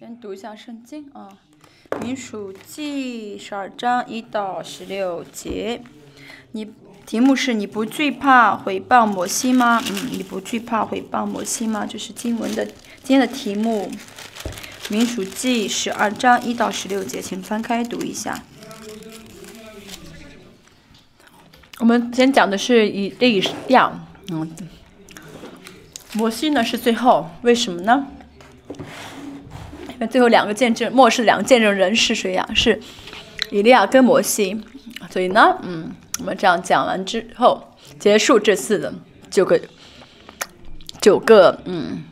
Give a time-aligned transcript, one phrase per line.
[0.00, 1.28] 先读一下圣经啊，
[2.02, 5.82] 《民数记》十二章一到十六节。
[6.52, 6.72] 你
[7.04, 9.78] 题目是你不惧怕回报摩西吗？
[9.90, 11.84] 嗯，你不惧怕回报摩西吗？
[11.84, 13.90] 这是经文的今天的题目，
[14.90, 18.42] 《民数记》十二章一到十六节，请翻开读一下。
[21.78, 23.92] 我们先讲的是以利亚，
[24.30, 24.50] 嗯，
[26.14, 28.06] 摩西呢是最后，为什么呢？
[30.00, 32.48] 那最后两个见证，末世两个见证人是谁呀？
[32.54, 32.80] 是
[33.50, 34.58] 以利亚跟摩西。
[35.10, 37.62] 所以呢，嗯，我们这样讲完之后，
[37.98, 38.92] 结束这次的
[39.30, 39.60] 九个
[41.02, 42.02] 九个，嗯，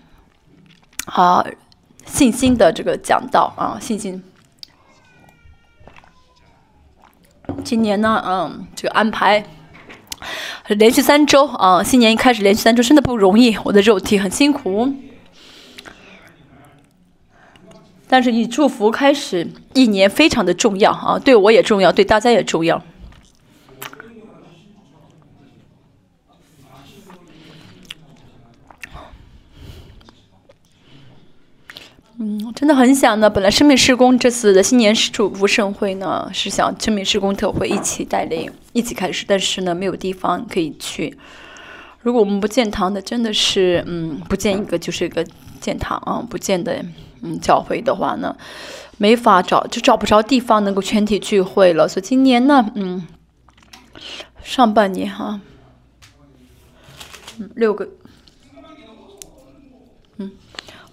[1.07, 1.47] 好
[2.05, 4.23] 信心的这个讲道啊，信心。
[7.65, 9.43] 今年呢，嗯，这个安排
[10.69, 14.93] 连续三周啊，新年一开始连续三周真的不容易，我的肉体很辛苦。
[18.09, 22.83] 但是以祝福开始一年非常的重要啊，对我也重要，对大家也重要。
[32.21, 33.31] 嗯，真的很想呢。
[33.31, 41.17] 本来生命施工这次的新年祝福盛会呢，是想生命施工特会一起带领，一起开始，但是呢，没有地方可以去。
[42.01, 45.25] 如果我们不建堂的，真的是嗯，不建一个就是一个
[45.61, 46.85] 建堂啊，不建的。
[47.23, 48.37] 嗯，教会的话呢，
[48.97, 51.89] 没法找，就找不着地方能够全体聚会了。
[51.89, 53.07] 所以今年呢，嗯，
[54.43, 55.41] 上半年哈，
[57.39, 57.89] 嗯，六个，
[60.19, 60.31] 嗯，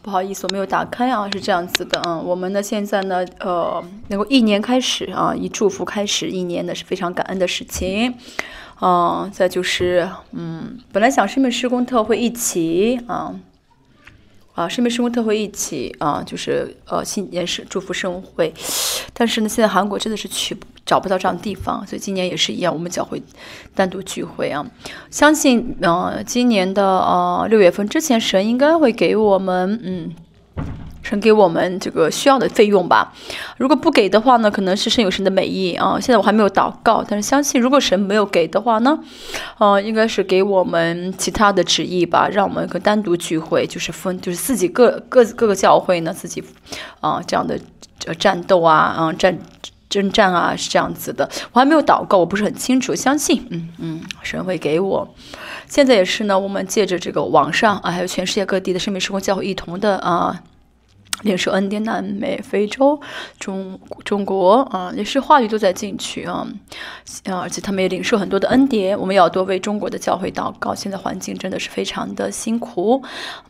[0.01, 8.15] 不好意思，我没有打开啊，是这样子的，嗯，我们呢现在呢，呃，能够一年开始啊，以祝福开始一年呢是非常感恩的事情，
[8.81, 13.33] 嗯，再就是，嗯，本来想生命施工特会一起啊。
[14.55, 18.53] 啊，生命生活特会一起啊，就是呃新年是祝福生会，
[19.13, 23.21] 但是呢，现在韩国真的是去找不到这样的地方，所以今年也是一样，我们将会
[23.75, 24.65] 单独聚会啊。
[25.11, 30.15] 相信呃今年的呃六月份之前，神应该会给我们嗯。
[31.05, 33.13] 神给我们这个需要的费用吧，
[33.57, 35.99] 如果不给的话呢，可能是神有神的美意啊。
[35.99, 38.97] 现在我还没有祷告，但是相信如果神没有给的话呢，
[39.59, 46.43] 呃，应该是给我们其他的旨意吧，让我们可单独聚会，就是分，就是自己各各各个教会呢自己
[47.01, 47.59] 啊这样的
[48.17, 49.37] 战斗啊，啊战
[49.87, 51.29] 征战啊是这样子的。
[51.53, 55.07] 我还没有祷告，我不是很清楚，相信嗯嗯，神会给我。
[55.67, 60.41] 现在也是呢，我们借着这个网上啊，还有全世界各地的圣命时光教会一同的啊。
[61.23, 62.99] 也是恩典，南美、非洲、
[63.39, 66.47] 中中国啊，也是话语都在进去啊，
[67.25, 68.99] 啊，而且他们也领受很多的恩典。
[68.99, 70.75] 我们要多为中国的教会祷告。
[70.75, 73.01] 现在环境真的是非常的辛苦，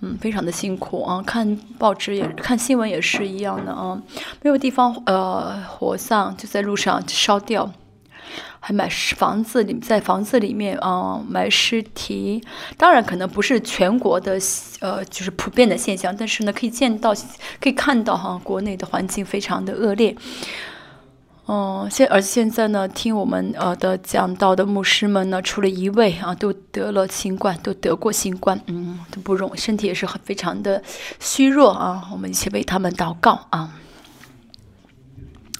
[0.02, 1.22] 嗯，非常的辛苦啊。
[1.26, 4.02] 看报纸也看新闻也是一样的啊，
[4.42, 7.72] 没有地方呃火葬就在路上烧掉。
[8.68, 12.44] 还买房子里，在房子里面啊埋尸体，
[12.78, 14.40] 当然可能不是全国的
[14.80, 17.14] 呃就是普遍的现象，但是呢可以见到
[17.62, 20.16] 可以看到哈国内的环境非常的恶劣。
[21.48, 30.82] 嗯，现而现在呢听我们呃的讲到的牧师们呢，除了一位啊都得了新冠，都得过新冠，嗯都不容身体也是很非常的
[31.20, 33.76] 虚弱啊，我们一起为他们祷告啊。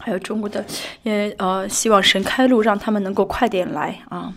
[0.06, 0.64] 还有中国的，
[1.02, 4.32] 也呃，希望神开路，让他们能够快点来啊。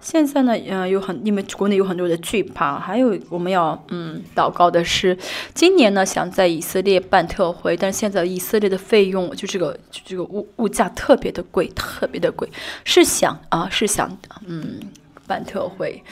[0.00, 5.14] 现在呢，呃，有很因为国内有很多的惧怕，还有我们要嗯祷告的是，
[5.52, 12.48] 今年呢想在以色列办特会，但是现在以色列的费用就这个就这个物物价特别的贵，特别的贵，
[12.82, 14.16] 是想啊是想
[14.46, 14.80] 嗯
[15.26, 16.02] 办特会，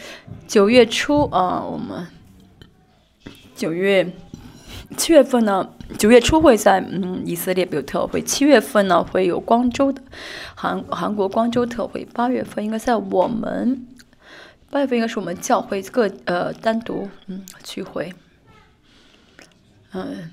[0.47, 2.07] 九月初啊我们
[3.55, 4.07] 九月。
[4.97, 10.03] 七月份呢，九月初会在嗯以色列有特会，七月份呢会有光州的
[10.55, 13.87] 韩韩国光州特会，八月份应该在我们
[14.71, 18.13] 八月份应该是我们教会各呃单独嗯聚会，
[19.93, 20.31] 嗯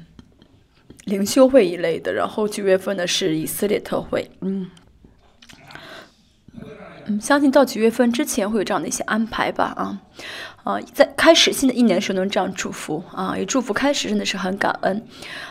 [1.06, 4.70] 灵修会一类的，然后九月份呢是以色列特会，嗯
[7.06, 10.02] 嗯，相信到九月份之前会有这样的一些安排吧啊。
[10.64, 15.06] 啊，在开始新的一年的时候能这样祝福啊，也祝福开始真的是很感恩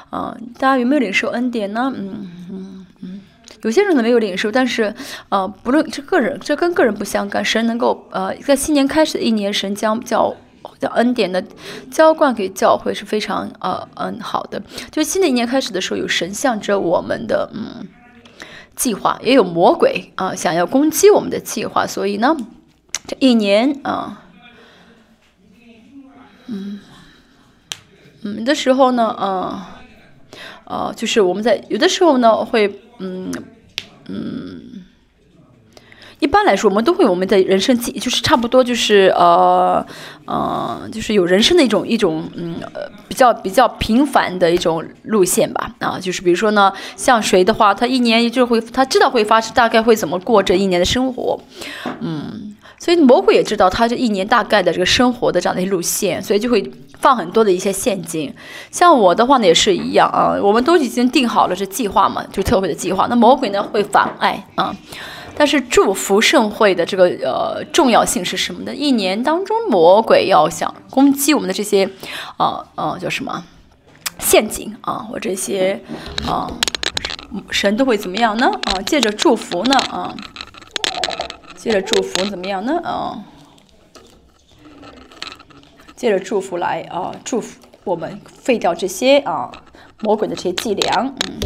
[0.08, 0.34] 啊。
[0.58, 1.92] 大家有没有领受恩典呢？
[1.94, 3.20] 嗯嗯嗯，
[3.62, 4.94] 有些人可能没有领受，但是
[5.28, 7.44] 呃，不论这个人，这跟个人不相干。
[7.44, 10.34] 神能够呃，在新年开始的一年，神将教
[10.80, 11.44] 叫恩典的
[11.90, 14.62] 浇灌给教会是非常呃嗯好的。
[14.90, 17.86] 就新的一年开始的时候，有神向着我们的嗯
[18.74, 22.34] 计划，也有魔鬼啊想要攻击我们的计划，所以呢，
[23.06, 24.20] 这一年啊。
[26.46, 26.80] 嗯，
[28.22, 29.60] 嗯的时候呢，嗯，
[30.64, 33.32] 呃，就是我们在有的时候呢会，嗯
[34.08, 34.84] 嗯，
[36.18, 39.84] 一般来说我们都会我们的人生记，就是差不多就是呃
[40.26, 42.56] 呃，就是有人生的一种一种嗯
[43.08, 51.40] 比较比较平凡的一种路线吧啊，就是比如说呢，像谁的话，他一年就会他知道会发生大概会怎么过这一年的生活，
[52.00, 52.56] 嗯。
[52.82, 56.68] 所以魔鬼也知道他这一年大概的这个生活的这样的一路线，所以就会
[56.98, 58.34] 放很多的一些陷阱。
[58.72, 63.06] 像我的话呢也是一样啊，我们都已经定好了这计划嘛，就特会的计划。
[63.08, 64.74] 那魔鬼呢会妨碍啊，
[65.36, 68.74] 但是祝福盛会的这个呃重要性是什么呢？
[68.74, 71.88] 一年当中魔鬼要想攻击我们的这些
[72.36, 73.44] 啊啊叫什么
[74.18, 75.80] 陷阱啊或这些
[76.26, 76.50] 啊
[77.52, 78.50] 神都会怎么样呢？
[78.64, 80.12] 啊借着祝福呢啊。
[81.62, 82.80] 借着祝福怎么样呢？
[82.82, 83.22] 啊，
[85.94, 89.48] 借着祝福来啊，祝福我们废掉这些啊
[90.00, 91.02] 魔鬼的这些伎俩。
[91.04, 91.38] 嗯，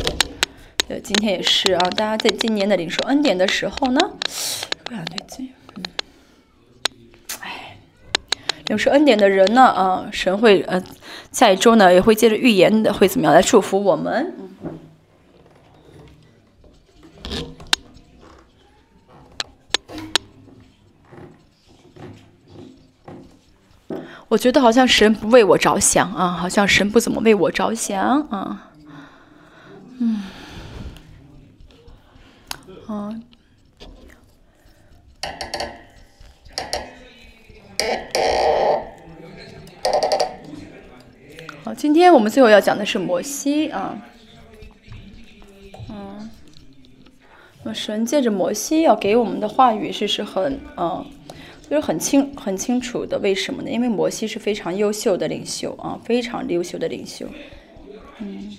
[0.88, 4.00] 对，今天也是啊，大家在今年的领受恩典的时候呢，
[4.86, 5.52] 对劲。
[5.74, 5.84] 嗯，
[7.42, 7.76] 哎，
[8.68, 10.82] 领受恩典的人呢，啊，神会呃，
[11.30, 14.34] 下一周呢也会借着预言的会怎么样来祝福我们。
[24.28, 28.20] 我觉得好像神不为我着想啊，好像神不怎么为我着想。
[28.22, 28.72] 啊，
[30.00, 30.22] 嗯，
[32.88, 33.22] 嗯，
[41.64, 43.96] 好，今天我们最后要讲的是摩西啊，
[45.88, 46.28] 嗯，
[47.62, 51.06] 那神借着摩西要给我们的话语是是很嗯。
[51.68, 53.68] 就是很清很清楚的，为什么呢？
[53.68, 57.26] 因为摩西是非常优秀的领袖啊，非常优秀的领袖。
[58.20, 58.56] 嗯。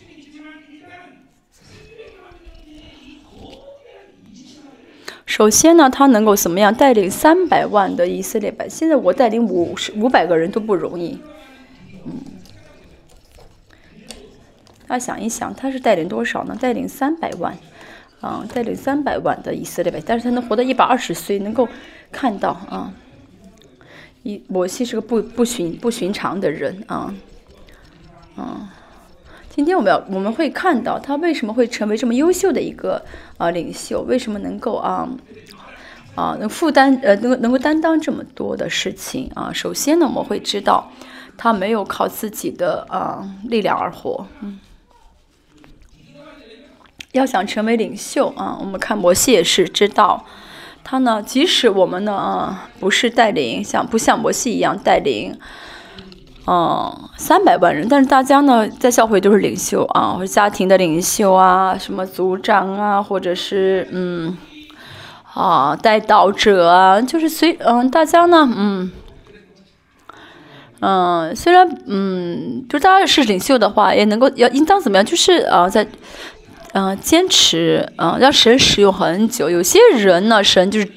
[5.26, 8.80] 首先呢，他能够怎么样带领三百万的以色列百姓？
[8.80, 11.18] 现在我带领五十五百个人都不容易。
[12.06, 12.12] 嗯。
[14.86, 16.58] 大家想一想，他是带领多少呢？
[16.60, 17.58] 带领三百万，
[18.20, 21.70] 啊，带领三百万的以色列百姓，但是他能活到一百二十岁，能够。
[22.12, 22.94] 看到啊，
[24.24, 27.14] 一摩西是个不不寻不寻常的人啊，
[28.36, 28.74] 啊，
[29.50, 33.04] 今天我们要我们会看到他为什么会成为这么优秀的一个
[33.38, 35.08] 啊领袖，为什么能够啊
[36.16, 39.52] 啊能负担呃能够能够担当这么多的事情啊？
[39.54, 40.92] 首先呢，我们会知道
[41.38, 44.60] 他没有靠自己的啊力量而活，嗯，
[47.12, 50.26] 要想成为领袖啊，我们看摩西也是知道。
[50.90, 51.22] 他呢？
[51.22, 55.38] 即使我们呢啊，不是带领像不像摩西一样带领，
[56.48, 64.38] 嗯，三百万人，但是大家呢在教会都是领袖啊，或者家庭的领袖啊，什么组长啊，或者是嗯，
[65.34, 68.90] 啊带导者啊，就是随嗯大家呢嗯
[70.80, 75.06] 嗯，虽然嗯，就大家是领袖的话，也能够要应当怎么样？
[75.06, 75.86] 就是啊在。
[76.80, 79.50] 嗯，坚持，嗯，让神使用很久。
[79.50, 80.88] 有些人呢，神就是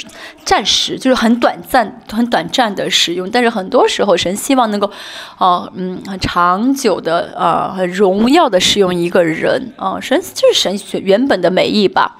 [0.44, 3.30] 暂时，就是很短暂、很短暂的使用。
[3.30, 4.90] 但是很多时候，神希望能够，
[5.38, 9.72] 哦，嗯，很长久的，啊，很荣耀的使用一个人。
[9.76, 12.18] 啊，神就是神原本的美意吧。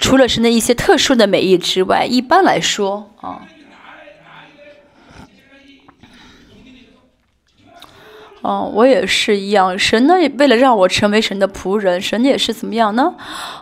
[0.00, 3.42] 除了神的一些特殊的美意之外，一般来说，啊。
[8.46, 9.76] 哦，我也是一样。
[9.76, 13.12] 神呢，为了让我成为神的仆人，神也是怎么样呢？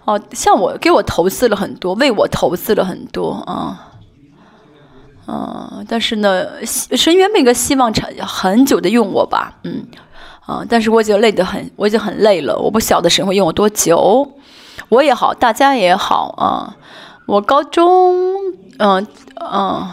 [0.04, 3.92] 哦，像我给我投资了很多，为我投资了很多啊，
[5.26, 9.86] 嗯，但是呢，神原本一个希望长很久的用我吧，嗯，
[10.44, 12.58] 啊，但是我已经累得很，我已经很累了。
[12.58, 14.32] 我不晓得神会用我多久，
[14.90, 16.76] 我也好，大家也好啊。
[17.26, 18.14] 我高中，
[18.76, 19.06] 嗯
[19.40, 19.88] 嗯。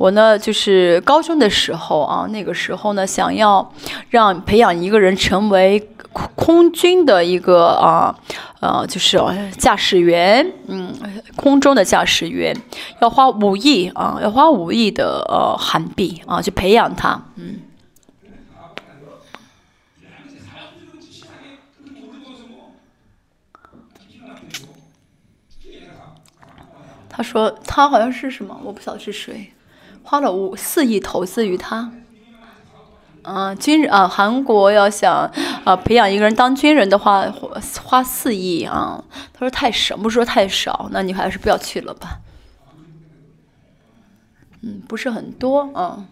[0.00, 3.70] 我呢，就是高中的时候啊，那个时候呢，想要
[4.08, 5.78] 让培养一个人成为
[6.10, 8.18] 空空军的一个啊，
[8.60, 9.20] 呃，就是
[9.58, 10.94] 驾驶员，嗯，
[11.36, 12.56] 空中的驾驶员，
[13.02, 17.60] 要花五亿啊，要花五亿的呃韩币啊，去培养他，嗯。
[27.10, 29.52] 他说他好像是什么，我不晓得是谁。
[30.10, 31.92] 花了五四亿投资于他，
[33.22, 35.30] 嗯，军人啊，韩国要想
[35.62, 37.32] 啊培养一个人当军人的话，
[37.84, 39.04] 花四亿啊。
[39.32, 42.18] 他说太少，不说太少，那你还是不要去了吧。
[44.62, 46.04] 嗯，不是很多啊。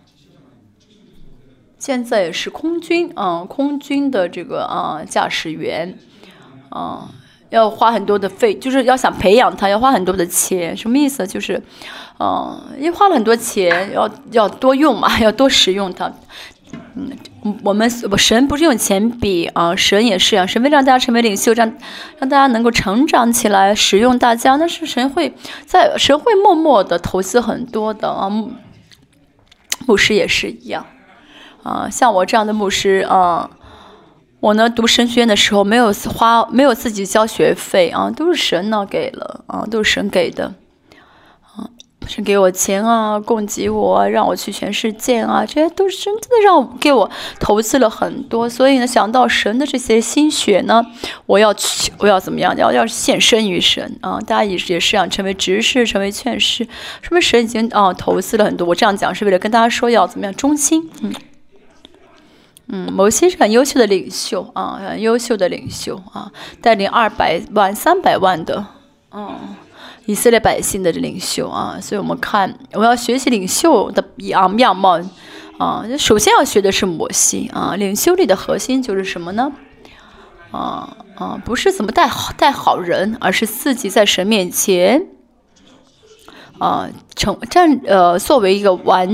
[1.80, 5.98] 现在是空军，嗯，空军的这个啊驾驶员，
[6.68, 7.10] 啊，
[7.50, 11.26] 要花很多的费，就是要想培养他，要花很多的钱，什么意思？
[11.26, 11.62] 就是，
[12.18, 16.12] 嗯，因为花了很多钱，要要多用嘛， 要多使用它。
[16.94, 17.10] 嗯，
[17.64, 17.88] 我们
[18.18, 21.66] 神不是用钱比啊，神也是啊，神为让大家成为领袖，让
[22.18, 25.32] 让大家能够成长起来，使用大家，那是神会
[25.64, 28.28] 在神会默默的投资很多的啊，
[29.86, 30.84] 牧师也是一样。
[31.62, 33.48] 啊，像我这样的牧师啊，
[34.40, 40.54] 我呢读神学院的时候没有花，没有自己交学费啊，都是神呢给了啊，都是神给的，
[41.42, 41.66] 啊，
[42.06, 50.86] 神给我钱啊，供给我，让我去全世界啊，这些都是真的让我给我投资了很多，所以呢，想到神的这些心血呢，
[51.26, 52.56] 我要去，我要怎么样？
[52.56, 54.20] 要要献身于神啊！
[54.20, 56.64] 大家也是也是想成为执事，成为劝士，
[57.02, 58.68] 说明神已经啊投资了很多。
[58.68, 61.12] 我这样讲是为了跟大家说要怎么样忠心，嗯。
[62.70, 68.66] 嗯，某些是很优秀的领袖啊，很优秀的领袖啊，带领二百万、三百万的，
[69.10, 69.56] 嗯，
[70.04, 75.00] 以色列百姓的领袖啊，所以我们看，我要学习领袖的样样貌
[75.56, 79.50] 啊，首先要学的是摩西啊，领袖力的核心就是什么呢？
[80.50, 85.06] 啊啊，不是怎么带好带好人，而是自己在神面前
[86.58, 89.08] 啊，成站呃，作为一个完。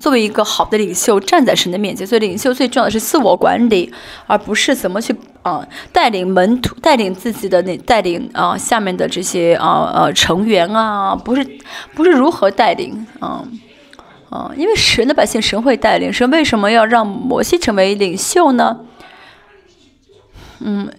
[0.00, 3.92] 作为一个好的领袖，站在神的面前，所以领袖最重要的是自我管理，
[4.26, 11.46] 而不是怎么去啊带领门徒，带领自己的那带领啊下面的这些啊呃成员啊，不是
[11.94, 13.44] 不是如何带领啊
[14.30, 18.80] 啊，因为神的百姓神会带领，神为什么要让摩西成为领袖呢？
[20.60, 20.90] 嗯。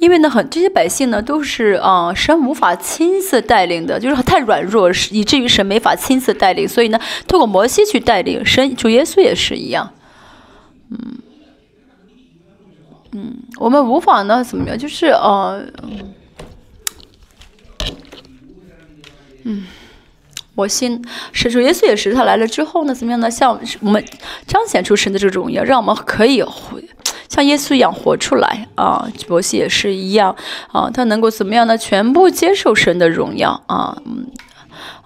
[0.00, 6.66] 因为呢，很这些百姓呢，都是啊，神无法亲自带领的，就是太软弱，以至于神没法亲自带领。
[6.66, 9.92] 所以呢，透过摩西去带领，神主耶稣也是一样。
[10.90, 11.18] 嗯
[13.12, 14.78] 嗯，我们无法呢，怎么样？
[14.78, 15.62] 就是呃，
[19.44, 19.66] 嗯，
[20.54, 23.30] 我信是主耶稣也是，他来了之后呢，怎么样呢？
[23.30, 24.02] 像我们
[24.46, 26.82] 彰显出神的这种荣耀，让我们可以回。
[27.30, 30.34] 像耶稣一样活出来啊，摩西也是一样
[30.72, 31.78] 啊，他能够怎么样呢？
[31.78, 34.26] 全部接受神的荣耀啊，嗯，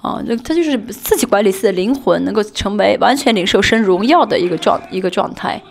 [0.01, 5.63] 啊，那他就是自己管理自己的灵魂，能够成为完全领受神荣耀的一个状一个状态。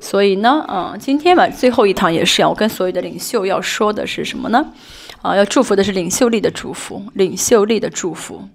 [0.00, 4.64] 所以呢，啊，今天晚最后一堂也是要我跟所有的领袖要说的是什么呢？
[5.20, 8.48] 啊，要祝福的是领袖力的祝福，领袖力的祝福。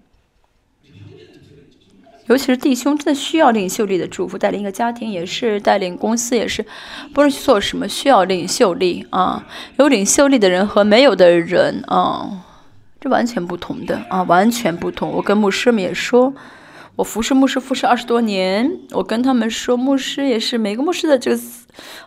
[2.28, 6.66] 尤其是弟兄真的需要领袖力的祝福，带领一个家庭也是，带领公司也是，
[7.14, 9.46] 不论去做什么需要领袖力啊。
[9.78, 12.30] 有领袖力的人和没有的人啊，
[13.02, 15.12] 这完全不同的啊，完全不同。
[15.12, 16.34] 我跟牧师们也说，
[16.96, 21.40] 我服侍牧师服侍二十多年，我跟他们说，牧师也是每个牧师的这个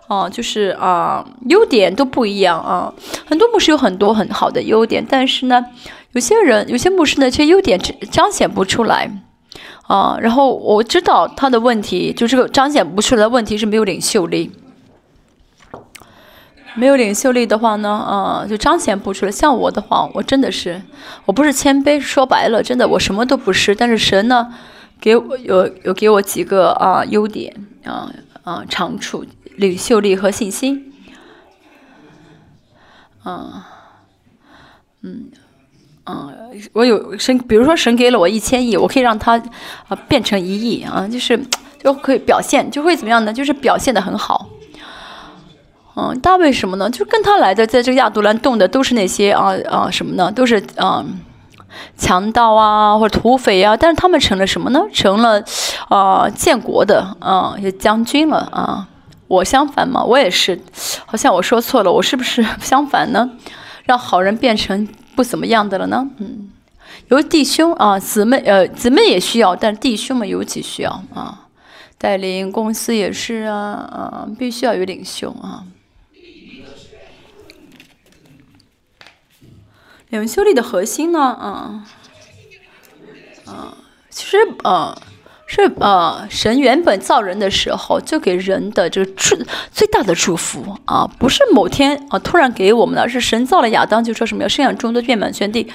[0.06, 2.94] 啊，就是啊，优点都不一样啊。
[3.26, 5.66] 很多牧师有很多很好的优点，但是呢，
[6.12, 7.78] 有些人有些牧师呢，却优点
[8.10, 9.10] 彰显不出来。
[9.86, 14.50] 啊，然后我知道他的问题，就这个彰显不出来问题是没有领袖力，
[16.74, 19.30] 没有领袖力的话呢，啊，就彰显不出来。
[19.30, 20.82] 像我的话，我真的是，
[21.24, 23.74] 我不是谦卑，说白了，真的我什么都不是。
[23.74, 24.52] 但是神呢，
[25.00, 28.10] 给我有有给我几个啊优点啊
[28.42, 29.24] 啊长处，
[29.56, 30.92] 领袖力和信心，
[33.22, 33.68] 啊，
[35.02, 35.30] 嗯。
[36.08, 36.32] 嗯，
[36.72, 39.36] 我有神，比如说神给了我一千亿，我可以让他
[39.88, 41.36] 啊变成一亿啊，就是
[41.82, 43.32] 就可以表现，就会怎么样呢？
[43.32, 44.48] 就是表现的很好。
[45.96, 46.88] 嗯，大卫什么呢？
[46.88, 50.30] 就跟他来的，在这个亚杜兰动的都是那些啊啊什么呢？
[50.30, 51.04] 都是啊
[51.96, 54.80] 强盗啊或者土匪啊，但是他们成了什么呢？
[54.92, 55.42] 成了
[55.88, 58.86] 啊建国的啊也将军了啊。
[59.26, 60.60] 我相反嘛，我也是，
[61.04, 63.28] 好像我说错了，我是不是 相反呢？
[63.84, 64.86] 让好人变成。
[65.16, 66.52] 不怎么样的了呢，嗯，
[67.08, 71.48] 有弟兄啊，姊妹呃，姊妹也需要，但弟兄们尤其需要啊，
[71.96, 75.64] 带领公司也是啊啊，必须要有领袖啊，
[80.10, 81.88] 领袖力的核心呢，啊。
[83.46, 83.78] 啊，
[84.10, 84.96] 其实啊。
[85.46, 89.38] 是呃，神原本造人的时候，就给人的这个最
[89.72, 95.66] 最大的祝福啊，不是某天啊突然给我们的，是神造了亚当，就说什么要生养众多，遍满全地，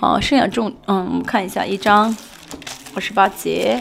[0.00, 2.14] 啊，生养众，嗯，我们看一下一章
[2.94, 3.80] 二十八节。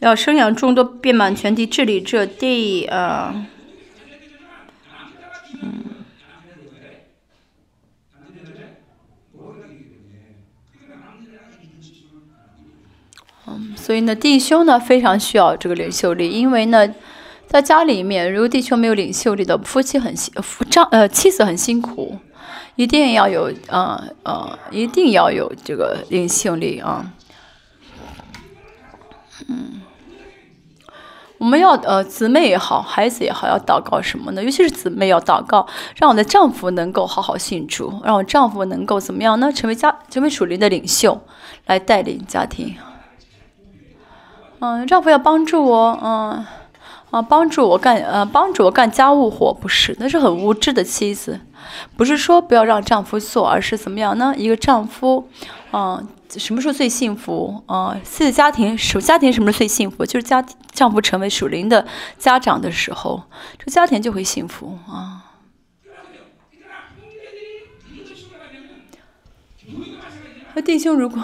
[0.00, 3.46] 要生养众多，遍满全地，治理这地啊。
[5.62, 5.84] 嗯。
[13.46, 16.94] 嗯，所以呢，弟兄呢非常需要这个领袖力，因为呢，
[17.46, 22.18] 在家里面，如果弟兄没有领袖力的，夫妻很辛，夫丈呃妻子很辛苦，
[22.76, 27.12] 一定要有啊啊，一定要有这个领袖力啊。
[29.48, 29.80] 嗯，
[31.40, 34.44] 我们要呃姊妹也好，孩子也好，要祷告什么呢？
[34.44, 35.66] 尤其是姊妹要祷告，
[35.96, 39.50] 让我的丈夫能够好好信主，让我丈夫能够怎么样呢？
[39.50, 41.18] 成为家成为属灵的领袖，
[41.64, 42.76] 来带领家庭。
[44.58, 46.44] 嗯，丈夫要帮助我，嗯，
[47.10, 51.40] 啊，帮助我干，呃，帮助我干家务活，不是，那是很无知的妻子。
[51.96, 54.34] 不是说不要让丈夫做，而是怎么样呢？
[54.36, 55.28] 一个丈夫，
[55.72, 57.62] 嗯，什么时候最幸福？
[57.66, 60.06] 啊，自己家庭属家庭什么时候最幸福？
[60.06, 61.86] 就是家丈夫成为属灵的
[62.16, 63.24] 家长的时候，
[63.58, 65.26] 这家庭就会幸福啊。
[70.54, 71.22] 那弟兄如果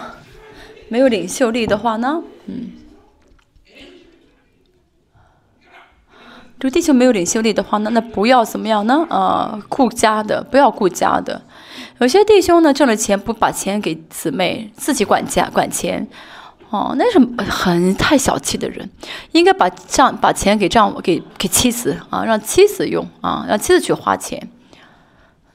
[0.89, 2.21] 没有领袖力的话呢？
[2.45, 2.71] 嗯。
[6.59, 9.05] 这个地球没有领袖力的话，那那不要怎么样呢？
[9.11, 11.39] 呃，顾家的不要顾家的。
[11.99, 16.07] 有些弟兄呢，挣了钱不把钱给姊妹，自己管家管钱，
[16.71, 18.89] 哦，那是很太小气的人。
[19.33, 24.49] 应该把丈把钱给丈夫给给妻子啊，让妻子用啊，让妻子去花钱。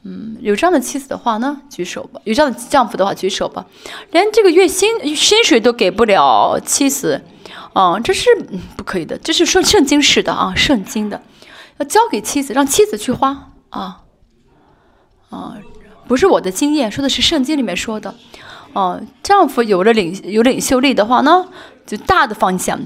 [0.05, 3.67] 嗯，有这样的妻子的话呢，举手吧；有这样的丈夫的话，举手吧。
[4.13, 7.23] 连这个月薪薪水都给不了妻子。
[7.75, 8.29] 哦，这是
[8.77, 11.23] 不可以的，这是说圣经式的啊，圣经的，
[11.79, 14.03] 要交给妻子，让妻子去花啊，
[15.31, 15.57] 啊，
[16.07, 18.15] 不是我的经验，说的是圣经里面说的，
[18.75, 21.49] 哦，丈夫有了领有领袖力的话呢，
[21.87, 22.79] 就大的方向，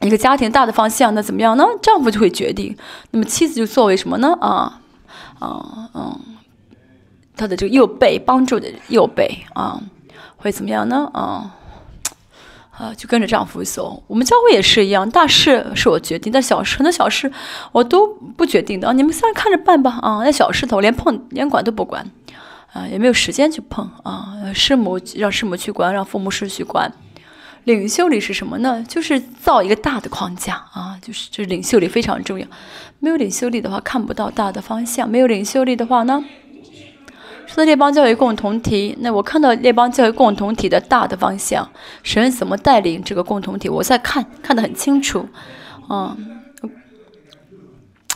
[0.00, 1.64] 一个家庭大的方向，那怎么样呢？
[1.80, 2.76] 丈夫就会决定，
[3.12, 4.36] 那么妻子就作为什么呢？
[4.40, 4.80] 啊，
[5.38, 6.20] 啊，嗯，
[7.36, 9.80] 他的这个右背帮助的右背啊，
[10.36, 11.08] 会怎么样呢？
[11.14, 11.54] 啊。
[12.78, 14.02] 啊，就跟着丈夫走。
[14.06, 17.32] 我们教会也是一样，大事是我决定，但小事很多小事
[17.72, 18.92] 我都不决定的啊。
[18.92, 20.20] 你们仨看着办吧啊。
[20.22, 22.06] 那小事头连碰连管都不管，
[22.72, 24.34] 啊，也没有时间去碰啊。
[24.54, 26.92] 师母让师母去管，让父母师去管。
[27.64, 28.84] 领袖力是什么呢？
[28.86, 32.46] 就是造一个大的框架啊，就是这领袖力非常重要。
[33.00, 35.08] 没有领袖力的话，看不到大的方向。
[35.10, 36.24] 没有领袖力的话呢？
[37.56, 41.66] 说列邦教育共同体，那我看到列邦教育共同体的大的方向，
[42.02, 45.26] 神怎么带领这个共同体，我在看，看得很清楚，
[45.88, 46.14] 啊，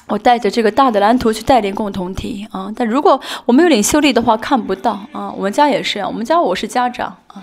[0.09, 2.70] 我带着这个大的蓝图去带领共同体啊。
[2.76, 5.33] 但如果我没有领袖力的话，看不到啊。
[5.33, 7.42] 我们家也是，我们家我是家长啊，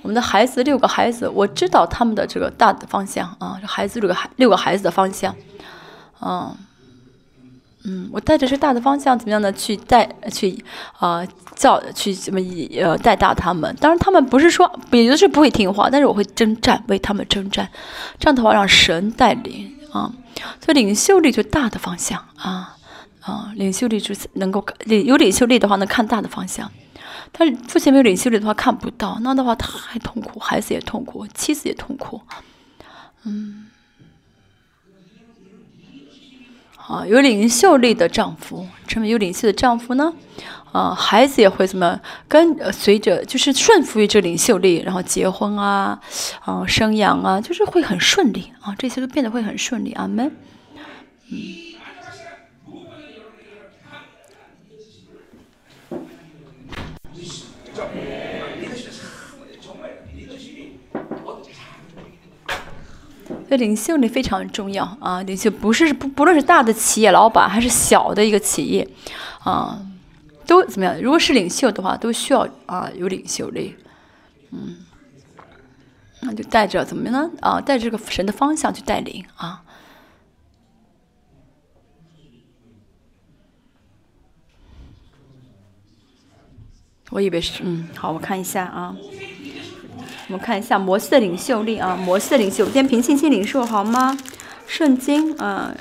[0.00, 5.36] 我们的孩子六个孩子，我知道他们的这个大的方向啊，孩子六个孩六个孩子的方向，
[6.18, 6.56] 啊。
[7.84, 9.50] 嗯，我带着这大的方向怎么样呢？
[9.52, 10.62] 去带去
[10.98, 13.74] 啊教去怎么以呃带大他们？
[13.80, 17.66] 当然他们不是说有的是不会听话，但是我会征战为他们征战，
[18.18, 20.12] 这样的话让神带领啊。
[20.60, 22.76] 所以领袖力就大的方向啊
[23.22, 26.70] 啊，领袖力就是能够领有领袖力的话能看大的方向，
[27.32, 32.20] 但是父亲没有领袖力的话看不到，那的话太痛苦，孩子也痛苦，妻子也痛苦，
[33.24, 33.69] 嗯。
[36.90, 40.12] 啊，有领袖力的丈夫，成为有领袖的丈夫呢，
[40.72, 46.00] 啊，孩子也会怎么跟随着，就是顺服于这领袖力，然后结婚啊，
[46.40, 49.92] 啊，生养啊，就是会很顺利啊，这些都变得会很顺利。
[49.92, 50.32] 阿门。
[51.30, 51.70] 嗯。
[63.50, 65.20] 这领袖力非常重要啊！
[65.22, 68.88] 领袖不是不不论是大的企业老板还是小的一个企业，
[69.40, 69.84] 啊，
[70.46, 71.02] 都怎么样？
[71.02, 73.74] 如果是领袖的话，都需要啊有领袖力，
[74.52, 74.76] 嗯，
[76.20, 77.30] 那就带着怎么样呢？
[77.40, 79.64] 啊，带着这个神的方向去带领啊。
[87.10, 88.96] 我以为是嗯，好，我看一下啊。
[90.30, 94.16] 我们看一下摩西的领袖力啊，摩西的领袖，先凭信心领受好吗？
[94.64, 95.74] 圣经啊，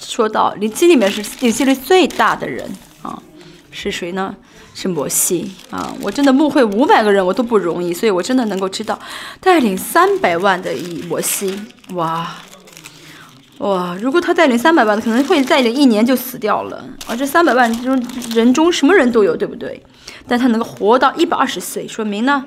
[0.00, 2.66] 说到领经里面是领袖力最大的人
[3.02, 3.22] 啊，
[3.70, 4.34] 是谁呢？
[4.74, 5.94] 是摩西啊！
[6.00, 8.98] 我真的牧会五百个人我都不容易，所以我真的能够知道
[9.38, 11.60] 带领三百万的一摩西，
[11.92, 12.26] 哇
[13.58, 13.94] 哇！
[14.00, 17.14] 如果他带领三百万的，可能会带领一年就死掉了啊！
[17.14, 18.02] 这三百万中
[18.34, 19.84] 人中什么人都有，对不对？
[20.26, 22.42] 但他能够活到一百二十岁，说明呢？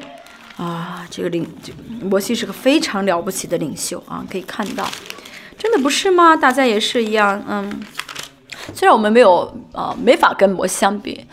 [0.57, 1.45] 啊，这个领
[2.01, 4.87] 摩西是个非常了不起的领袖啊，可以看到，
[5.57, 6.35] 真的不是吗？
[6.35, 7.81] 大家也是一样，嗯，
[8.73, 11.25] 虽然我们没有啊，没法跟摩西相比，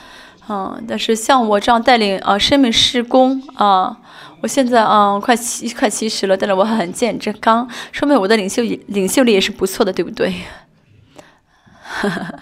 [0.49, 3.97] 嗯，但是像我这样带领啊生命施工啊，
[4.41, 10.35] 我现在啊快七快七十了，但是我很健康，说明我的领袖领袖力也是不错的，对不对？
[11.81, 12.35] 哈哈。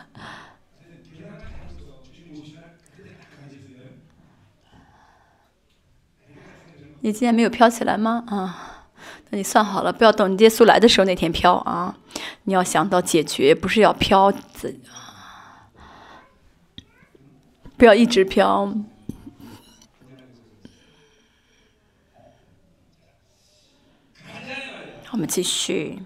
[7.03, 8.25] 你今天没有飘起来吗？
[8.27, 8.85] 啊，
[9.31, 11.97] 那你算好了，不要等耶稣来的时候那天飘啊！
[12.45, 14.31] 你要想到解决，不是要飘，
[17.79, 18.75] 不要一直飘。
[25.13, 26.01] 我们继续，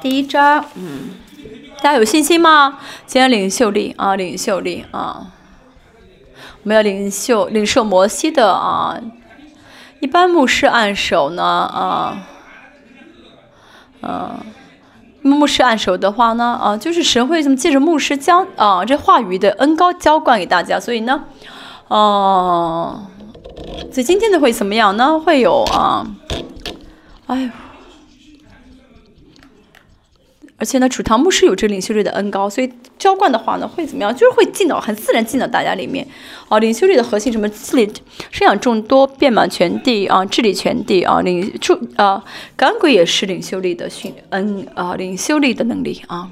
[0.00, 1.10] 第一章，嗯，
[1.82, 2.80] 大家有信心吗？
[3.06, 5.34] 今天领袖力啊，领袖力啊。
[6.66, 9.00] 我们要领袖领受摩西的啊，
[10.00, 12.26] 一般牧师按手呢啊，
[14.02, 14.30] 嗯，
[15.22, 21.22] 牧师按手的话呢啊，就是神会这么借着牧师将啊这话语的恩高浇灌给大家，所以呢，
[21.86, 23.06] 哦，
[23.92, 25.20] 所以今天的会怎么样呢？
[25.20, 26.04] 会有啊，
[27.28, 27.50] 哎呦。
[30.58, 34.10] 而且呢，楚堂牧师有这个领袖力的恩高，所以浇灌的话呢，会怎么样？
[34.14, 36.06] 就是会进到很自然进到大家里面。
[36.48, 37.46] 啊，领袖力的核心什么？
[37.50, 37.92] 治理、
[38.30, 42.24] 生养众多、遍满全地啊，治理全地啊，领助啊，
[42.56, 46.30] 赶鬼也是领袖力的训恩啊，领袖力的能力啊，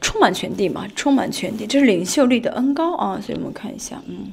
[0.00, 3.20] 充满全地嘛，充满全地，这是领袖力的恩高啊。
[3.20, 4.32] 所以我们看一下，嗯，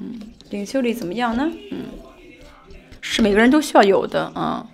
[0.00, 1.50] 嗯，领袖力怎么样呢？
[1.72, 1.78] 嗯，
[3.00, 4.68] 是每个人都需要有的啊。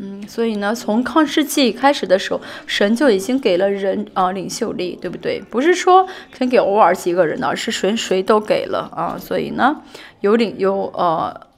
[0.00, 5.42] 嗯，所以呢，从抗世纪开始的时候，神就已经给了人啊领袖力，对不对？
[5.50, 9.18] 不是说肯给偶尔几个人的，而是谁谁都给了啊。
[9.18, 9.82] 所以呢，
[10.20, 11.48] 有领有呃，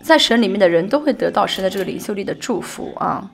[0.00, 3.30] 在神里面的人都会得到神的这个领袖力的祝福啊。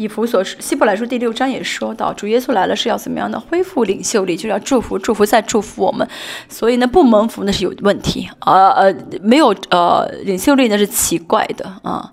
[0.00, 6.08] 以弗所希伯来书第六章也说到，主耶稣来了是要怎么样的恢复领袖力，就要祝福、祝福再祝福我们。
[6.48, 12.10] 所以呢，不蒙福那是有问题，呃呃，没有呃领袖力那是奇怪的啊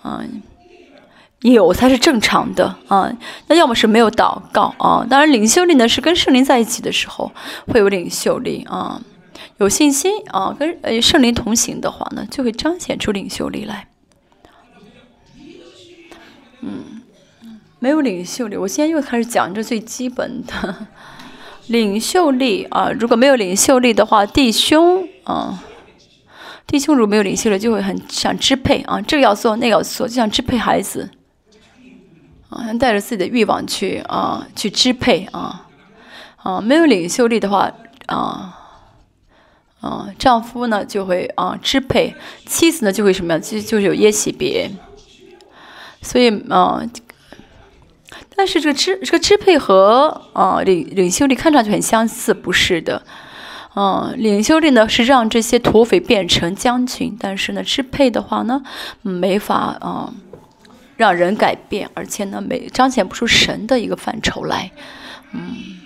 [0.00, 0.24] 啊，
[1.42, 3.14] 有才是正常的啊。
[3.48, 7.30] 那要么是没有祷告啊，当然领袖力呢是跟圣灵在一起的时候
[7.66, 8.98] 会有领袖力啊，
[9.58, 13.88] 有信心啊，跟呃圣灵同行的话呢，就会彰显出领袖力来，
[16.62, 16.89] 嗯。
[17.82, 20.86] 没有领袖力，我现在又开始讲这最基本的
[21.68, 22.90] 领袖力啊！
[22.90, 25.64] 如果没有领袖力的话，弟兄啊，
[26.66, 31.08] 弟兄如果没有领袖力，就会很想支配啊，这个要做，那个要做，就想支配孩子
[32.50, 35.66] 啊，带着自己的欲望去啊，去支配啊
[36.36, 36.60] 啊！
[36.60, 37.72] 没有领袖力的话
[38.08, 38.58] 啊
[39.80, 42.14] 啊，丈夫呢就会啊支配，
[42.44, 43.38] 妻子呢就会什么呀？
[43.38, 44.70] 就就是有耶喜别，
[46.02, 46.82] 所以啊。
[48.40, 53.02] 但是这个支这个支配和啊领领袖力看上去很相似，不是的，
[53.76, 58.62] 嗯，领袖力呢是让这些土匪变成将军，但是呢支配的话呢
[59.02, 60.10] 没法啊
[60.96, 64.70] 让人改变，而且呢没彰显不出神的一个范畴来，
[65.32, 65.79] 嗯。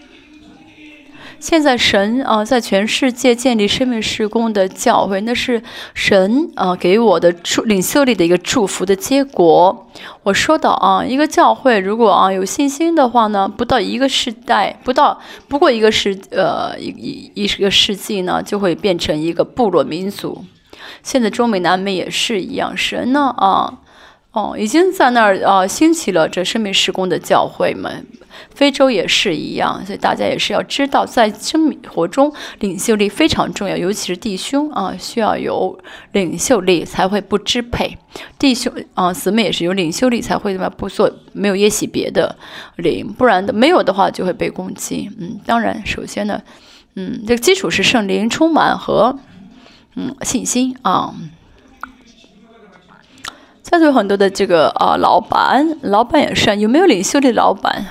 [1.45, 9.87] 现在神啊，在全世界建立生命施工的教会，那是神啊给我的祝领袖力的一个祝福的结果。
[10.23, 16.89] 我说的啊，一个教会如果啊有信心的话呢，不到一个世代，不到不过一个世呃一
[17.35, 20.47] 一一个世纪呢，就会变成一个部落民族。
[21.03, 23.81] 现在中美南美也是一样，神呢啊
[24.33, 28.07] 哦已经在那儿啊兴起了这生命施工的教会们。
[28.55, 35.79] 非洲也是一样，所以大家也是要知道，在生活中领袖力非常重要，尤其是弟兄啊，需要有
[36.13, 37.99] 领袖力才会不支配
[38.39, 42.37] 弟兄啊，姊妹也是有领袖力才会怎么不做没有耶洗别的
[42.77, 45.11] 领，不然的没有的话就会被攻击。
[45.19, 46.43] 嗯，当然，首先呢，
[46.95, 49.19] 嗯，这个基础是圣灵充满和
[49.97, 51.15] 嗯信心啊。
[53.63, 57.33] 再有很多的这个啊，老板，老板也是有没有领袖力？
[57.33, 57.87] 老板。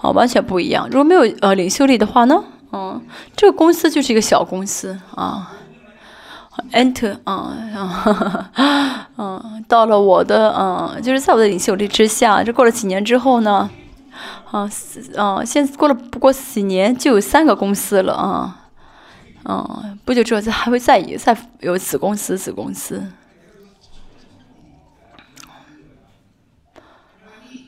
[0.00, 0.88] 啊，完全不一样。
[0.88, 3.00] 如果没有呃领袖力的话呢，嗯，
[3.36, 5.52] 这个公司就是一个小公司啊。
[6.72, 7.56] Enter 啊，
[9.16, 13.70] 嗯，到了我的嗯，就是在我的领袖力之下，这过了几年之后呢，
[14.50, 14.68] 啊，
[15.16, 18.68] 啊，现在过了不过几年就有三个公司了啊，
[19.44, 23.10] 嗯，不久之后还会再再有子公司子公司。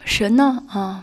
[0.05, 1.03] 神呢啊，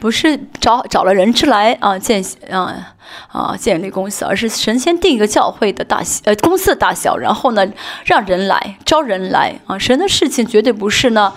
[0.00, 2.94] 不是找找了人之来啊建啊
[3.28, 7.64] 啊建立公司，而是神先定一个教会的大小呃公司的大小，然后呢
[8.04, 9.78] 让人来招人来啊。
[9.78, 11.32] 神的事情绝对不是呢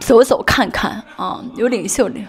[0.00, 2.26] 走走看看啊，有领袖领。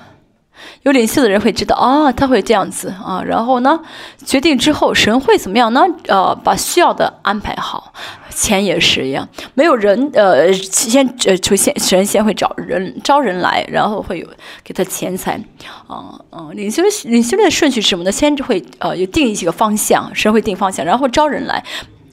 [0.84, 3.80] 有领袖的人会知道啊，他会这样子啊，然后呢，
[4.26, 5.86] 决定之后，神会怎么样呢？
[6.08, 7.94] 呃，把需要的安排好，
[8.30, 14.28] 钱也是一样，没有人呃，先呃出现，神先会找人招人来，然后会有
[14.64, 15.40] 给他钱财，
[15.88, 18.12] 啊啊，领袖领袖的顺序是什么呢？
[18.12, 21.64] 先会呃有定一些个方向，神会定方向，然后招人来，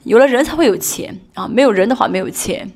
[0.03, 2.71] 有了人才会有钱啊，没有人的话没有钱。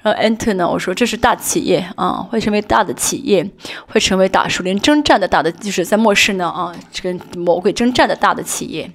[0.00, 0.68] 然后 enter 呢？
[0.68, 3.50] 我说这是大企业啊，会成为大的企业，
[3.88, 8.90] 会成为打树林征战的大的，就是在末世呢啊，这个魔鬼征战的大的企业。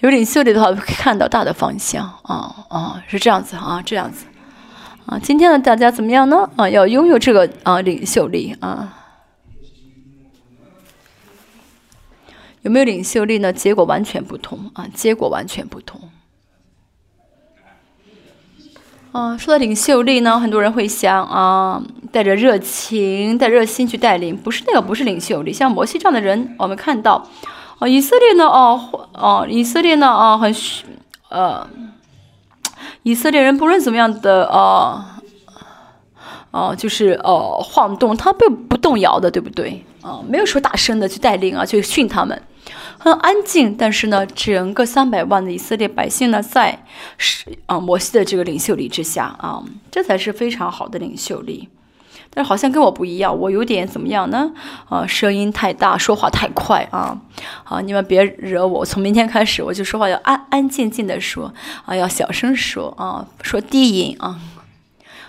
[0.00, 4.24] 有领袖力的话可以，看到大的方向啊啊，是这样子啊，这样子
[5.04, 5.18] 啊。
[5.22, 6.48] 今天呢大家怎么样呢？
[6.56, 8.96] 啊，要拥有这个啊领袖力啊。
[12.62, 13.52] 有没有领袖力呢？
[13.52, 16.00] 结果完全不同啊，结果完全不同。
[19.12, 25.52] 嗯，说到领袖力呢，很多人会想啊，带着热情、带热心去带领，不是那个，不是领袖力。
[25.52, 27.26] 像摩西这样的人，我们看到，
[27.80, 30.54] 哦，以色列呢，哦，哦，以色列呢，啊，很，
[31.28, 31.66] 呃，
[33.02, 35.02] 以色列人不论怎么样的，哦，
[36.52, 39.84] 哦，就是哦，晃动，他不不动摇的，对不对？
[40.02, 42.40] 啊，没有说大声的去带领啊，去训他们。
[43.02, 46.84] 很安静，但是呢，整个三百万的以色列百姓呢，在
[47.16, 51.70] 是啊摩西的这个领袖力之下啊，这才是非常好的领袖力。
[52.28, 54.52] 但是好像跟我不一样，我有点怎么样呢？
[54.90, 57.18] 啊，声音太大，说话太快啊！
[57.64, 58.84] 好，你们别惹我。
[58.84, 61.54] 从明天开始，我就说话要安安静静的说
[61.86, 64.38] 啊，要小声说啊，说低音啊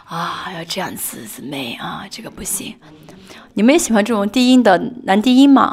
[0.06, 2.76] 啊，要这样子姊妹啊，这个不行。
[3.54, 5.64] 你们也喜欢这种低音的男低音吗？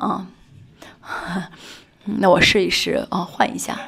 [1.02, 1.50] 啊？
[2.16, 3.78] 那我试一试啊，换一下。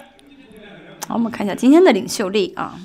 [1.09, 2.79] 好，我们看一下今天的领袖力啊。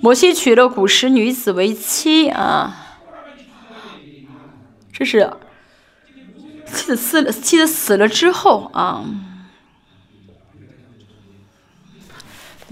[0.00, 2.98] 摩西娶了古时女子为妻啊，
[4.92, 5.30] 这是
[6.66, 9.04] 妻子死了，妻子死了之后啊，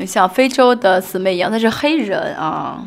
[0.07, 2.87] 像非洲的姊妹一样，她是黑人啊。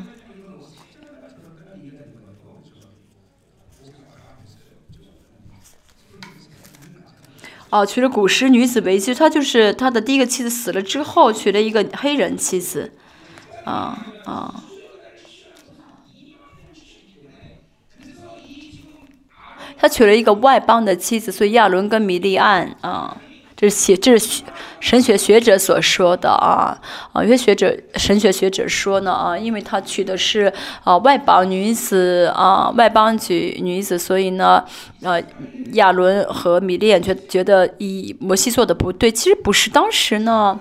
[7.75, 12.93] 哦，娶了古时女子为妻，他就是他的第一个妻子死了之后，娶了一个黑人妻子，
[13.65, 14.63] 啊啊，
[19.77, 23.17] 他娶了一个外邦的妻子，所以亚伦跟米利安啊。
[23.65, 24.43] 这是写，这是
[24.79, 26.77] 神学学者所说的啊
[27.13, 30.51] 啊，有些学者神学学者说呢啊，因为他娶的是
[30.83, 34.63] 啊外邦女子啊外邦女女子，所以呢
[35.01, 35.19] 呃
[35.73, 40.59] 亚伦和米利亚觉觉得以摩西做的不对，其实不是，当时呢，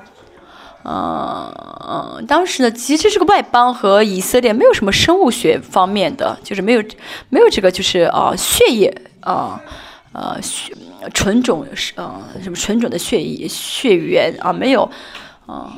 [0.84, 1.52] 嗯
[1.86, 6.82] 嗯，当时呢其实这个外邦和以色列没有什么生物学方面的，就是没有
[7.28, 9.60] 没有这个就是啊血液啊。
[10.14, 10.72] 呃血
[11.12, 14.88] 纯种是呃什么纯种的血液血缘啊没有
[15.44, 15.76] 啊，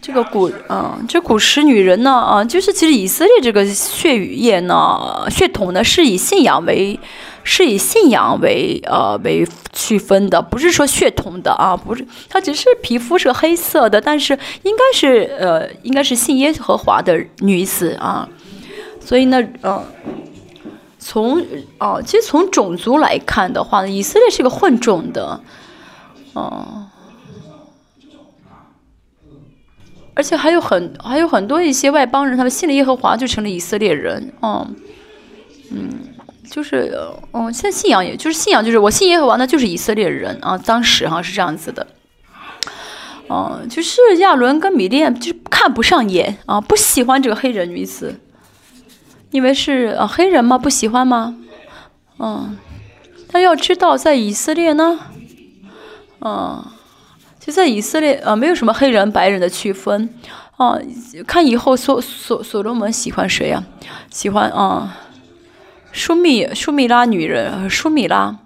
[0.00, 6.98] 这个古嗯这古时女人呢啊就是其实以色列这个血语液呢血统呢是以信仰为
[7.44, 18.28] 是以信仰为呃为区分的，不是说血统的啊不是，它只是皮肤是黑色的，但是应该是呃应该是信耶和华的女子啊，
[19.00, 19.84] 所以呢嗯。
[21.08, 21.40] 从
[21.78, 25.40] 哦，其实从种族来看的话呢，以色列是个混种的，
[26.32, 26.84] 哦，
[30.14, 34.66] 而且还有很还有很多一些外邦人，他们信了耶和华就成了以色列人，哦，
[35.70, 35.88] 嗯，
[36.50, 36.92] 就是
[37.30, 41.86] 哦，现在信仰也就是信仰，就是我信耶和华，那就是以色列人啊，当时哈是这样子的，
[43.28, 48.18] 哦，就是亚伦跟米甸就看不上眼啊，不喜欢这个黑人女子。
[49.30, 50.56] 因为是呃黑人吗？
[50.56, 51.36] 不喜欢吗？
[52.18, 52.56] 嗯，
[53.30, 54.98] 但要知道，在以色列呢，
[56.20, 56.64] 嗯，
[57.38, 60.08] 就在以色列呃没有什么黑人白人的区分，
[60.56, 60.78] 啊，
[61.26, 63.62] 看以后所所所罗门喜欢谁呀？
[64.10, 64.96] 喜欢啊，
[65.92, 68.38] 舒米舒米拉女人，舒米拉，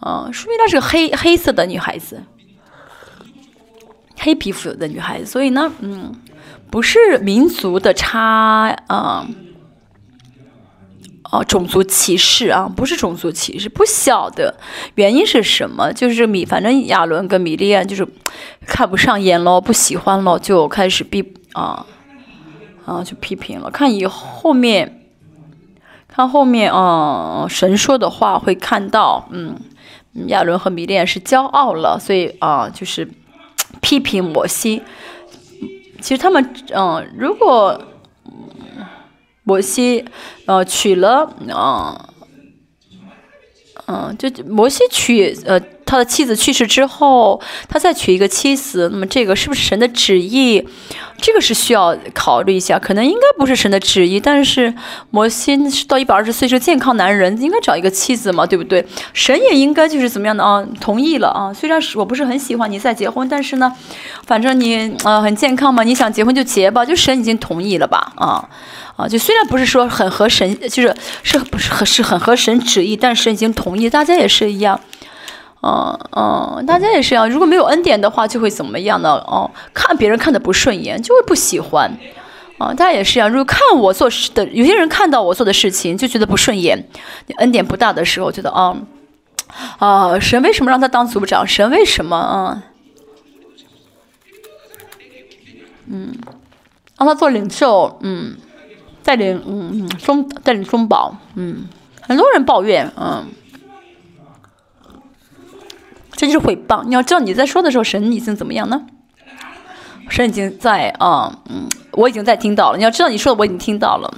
[0.00, 2.22] 啊，舒米拉是个黑黑色的女孩子，
[4.18, 6.14] 黑皮肤的女孩子，所以呢，嗯。
[6.70, 9.26] 不是民族的差啊，
[11.30, 14.54] 哦，种族歧视啊，不是种族歧视，不晓得
[14.94, 18.06] 原因是什么，就是米，反正亚伦跟米利安就是
[18.66, 21.86] 看不上眼咯，不喜欢了，就开始逼啊
[22.84, 23.70] 啊，就批评了。
[23.70, 25.06] 看以后面，
[26.06, 29.56] 看后面，嗯，神说的话会看到，嗯，
[30.28, 33.08] 亚伦和米莉安是骄傲了，所以啊，就是
[33.80, 34.82] 批评摩西。
[36.00, 37.80] 其实他们，嗯，如果
[39.44, 40.04] 摩西，
[40.46, 41.98] 呃，娶了，嗯，
[43.86, 45.60] 嗯，就摩西娶，呃。
[45.88, 50.68] 他的妻子去世之后，他再娶一个妻子，那么这个是不是神的旨意？
[51.20, 54.20] 这个是需要考虑一下，可能应该不是神的旨意。
[54.20, 54.72] 但是
[55.10, 58.86] 摩西是到一百二十岁是健康男人，应该找一个妻子嘛，对不对？
[59.14, 60.62] 神也应该就是怎么样的啊？
[60.78, 61.50] 同意了啊？
[61.52, 63.72] 虽然是我不是很喜欢你再结婚，但是呢，
[64.26, 68.12] 反正你啊很健康嘛，你想结婚就结吧，就神已经同意了吧？
[68.16, 68.48] 啊
[68.96, 74.78] 啊，就虽然不是说很合神，就是是不是很是很合神旨意，但是已经同意，大家也是一样。
[75.60, 77.28] 嗯嗯，大家也是一样。
[77.28, 79.14] 如果没有恩典的话，就会怎么样呢？
[79.26, 81.90] 哦，看别人看的不顺眼，就会不喜欢。
[82.58, 83.28] 啊，大家也是一样。
[83.28, 86.88] 如果看我做事的，有些人看到我做的事情就觉得不顺眼。
[87.38, 88.76] 恩典不大的时候，觉得啊
[89.78, 91.44] 啊，神为什么让他当组长？
[91.46, 92.62] 神为什么啊？
[95.86, 96.14] 嗯，
[96.96, 98.36] 让他做领袖，嗯，
[99.02, 101.68] 带领，嗯嗯，中带领中保，嗯，
[102.00, 103.26] 很多人抱怨，嗯。
[106.18, 106.82] 这就是诽谤。
[106.84, 108.86] 你要知道你在说的时候，神已经怎么样呢？
[110.08, 112.76] 神已经在啊，嗯，我已经在听到了。
[112.76, 114.12] 你要知道你说的我已经听到了。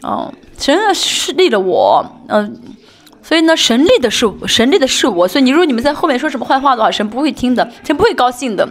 [0.00, 2.58] 哦，神是立了我，嗯，
[3.22, 5.28] 所以呢，神立的是神立的是我。
[5.28, 8.66] 所以你如果你们在后面说什么坏话的话，神不会听的，神不会高兴的。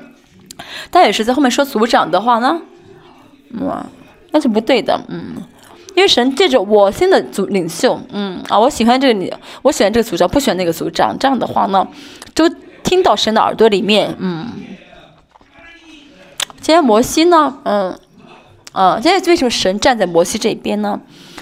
[0.89, 2.59] 但也是在后面说组长的话呢，
[3.59, 3.85] 哇，
[4.31, 5.35] 那是不对的，嗯。
[5.99, 9.29] 因为神借着我新的组领袖，嗯啊，我喜欢这个你，
[9.61, 11.13] 我喜欢这个组长，不喜欢那个组长。
[11.19, 11.85] 这样的话呢，
[12.33, 12.47] 都
[12.83, 14.47] 听到神的耳朵里面，嗯。
[16.61, 17.99] 今天摩西呢，嗯，
[18.71, 21.01] 啊，今天为什么神站在摩西这边呢？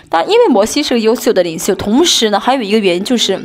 [0.09, 3.35] 但因为摩西是个优秀的领袖，同时呢，还有一个原因就是，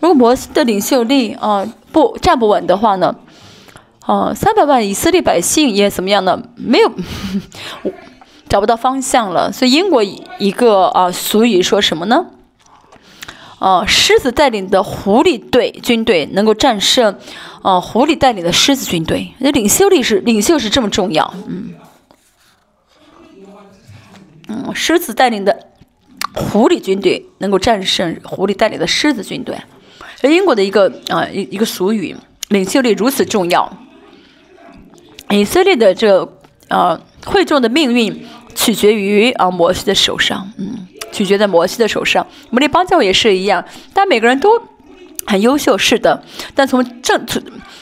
[0.00, 3.14] 如果摩西的领袖力啊不站不稳的话呢，
[4.00, 6.42] 啊，三百万以色列百姓也怎么样呢？
[6.56, 6.90] 没有。
[8.48, 12.26] 找不到方向了，所以英国一个啊俗语说什么呢？
[13.58, 17.18] 啊，狮子带领的狐狸队军队能够战胜
[17.62, 19.32] 啊狐狸带领的狮子军队。
[19.38, 21.74] 那领袖力是领袖是这么重要，嗯
[24.48, 25.68] 嗯，狮子带领的
[26.34, 29.56] 狐狸军队能够战胜狐狸带领的狮子军队。
[30.22, 32.14] 英国的一个啊一一个俗语，
[32.48, 33.78] 领袖力如此重要。
[35.30, 36.30] 以色列的这
[36.68, 38.26] 啊会众的命运。
[38.56, 42.26] 取决于啊摩西的手上，嗯，取决在摩西的手上。
[42.50, 43.64] 摩利邦教也是一样，
[43.94, 44.60] 但每个人都
[45.26, 46.24] 很优秀，是的。
[46.54, 47.24] 但从正，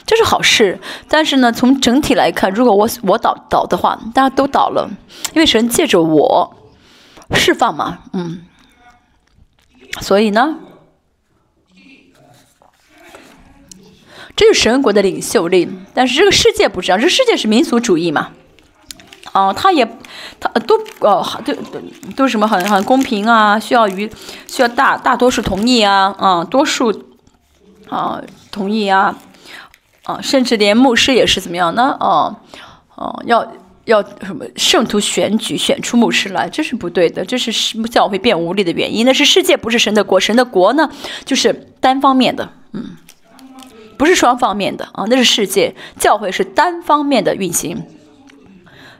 [0.04, 0.78] 这是好事。
[1.08, 4.90] 但是呢，从整体来看，如果我我倒倒的话，大家都倒了，
[5.32, 6.56] 因为神借着我
[7.34, 8.42] 释放嘛，嗯。
[10.00, 10.58] 所以呢，
[14.34, 15.68] 这是神国的领袖力。
[15.94, 18.32] 但是这个世界不这样，这世界是民族主义嘛。
[19.34, 19.84] 啊，他也，
[20.38, 21.80] 他都呃，都都
[22.14, 24.08] 都什么很很公平啊，需要于
[24.46, 26.94] 需要大大多数同意啊，啊，多数
[27.88, 29.18] 啊同意啊，
[30.04, 31.96] 啊，甚至连牧师也是怎么样呢？
[31.98, 32.36] 啊，
[32.94, 33.44] 啊，要
[33.86, 37.50] 要什么圣徒选举选出牧师来，这是不对的，这是
[37.88, 39.04] 教会变无力的原因。
[39.04, 40.88] 那是世界不是神的国，神的国呢
[41.24, 42.96] 就是单方面的，嗯，
[43.98, 47.84] 不是双方面的啊，那是世界教会是单方面的运行。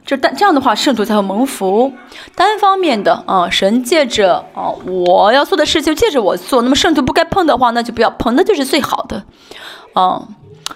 [0.05, 1.91] 这但这样的话，圣徒才会蒙福。
[2.35, 6.61] 单方面的啊，神借着啊，我要做的事情借着我做。
[6.61, 9.23] 那么圣徒不该碰的话，那就不要碰，那就是最好的，
[9.93, 10.21] 啊，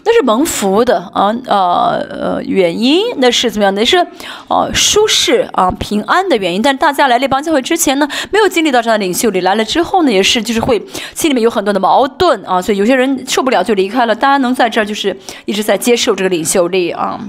[0.03, 3.75] 那是蒙福的啊，呃呃，原因那是怎么样？
[3.75, 3.97] 那是
[4.47, 6.59] 啊，舒适啊，平安的原因。
[6.59, 14.15] 但大家来列邦教会之前呢，没有经历到这样的领袖力，来了之后呢，也是就是会心里面有很多的矛盾啊，所以有些人受不了就离开了。
[14.15, 15.15] 大家能在这儿就是
[15.45, 17.19] 一直在接受这个领袖力啊。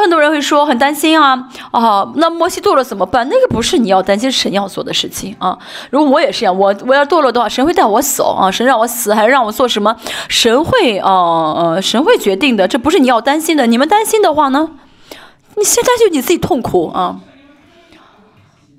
[0.00, 3.28] 很多人会说很担心啊啊，那摩西堕落怎么办？
[3.28, 5.58] 那个不是你要担心，神要做的事情啊。
[5.90, 9.96] 如果我也是一样，我我要堕落的话，神会带我走啊，神让我死还是让我做什么？
[10.28, 13.66] 神会啊呃，神会决定的，这不是你要担心的。
[13.66, 14.70] 你们担心的话呢？
[15.56, 17.20] 你现在就你自己痛苦啊。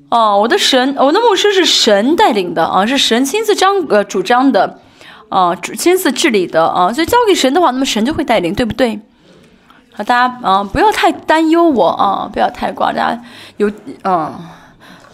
[0.09, 4.79] 哦，我的神，我的牧师是神带领的啊，是神亲自张呃主张的
[5.29, 8.99] 啊，亲自治理的啊，所以交给神的话，那么神就会带领，对不对？
[9.95, 12.91] 好，大家啊，不要太担忧我啊，不要太挂。
[12.91, 13.23] 大家
[13.57, 13.71] 有
[14.03, 14.33] 嗯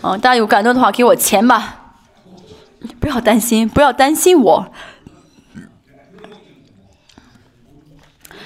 [0.01, 1.75] 嗯，大家有感动的话，给我钱吧。
[2.99, 4.65] 不要担心，不要担心我。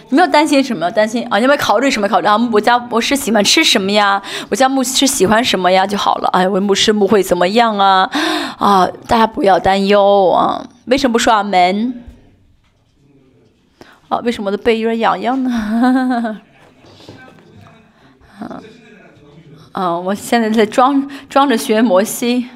[0.09, 0.89] 你们要担心什么？
[0.89, 1.37] 担心啊？
[1.37, 2.07] 你们考虑什么？
[2.07, 2.35] 考虑啊？
[2.51, 4.21] 我家牧师喜欢吃什么呀？
[4.49, 5.85] 我家牧师喜欢什么呀？
[5.85, 6.29] 就好了。
[6.33, 8.09] 哎，我牧师牧会怎么样啊？
[8.57, 10.65] 啊，大家不要担忧啊。
[10.85, 12.03] 为什么不说阿门？
[14.13, 15.49] 啊，为什么我的背有点痒痒呢？
[18.39, 18.61] 啊，
[19.71, 22.47] 啊，我现在在装装着学摩西。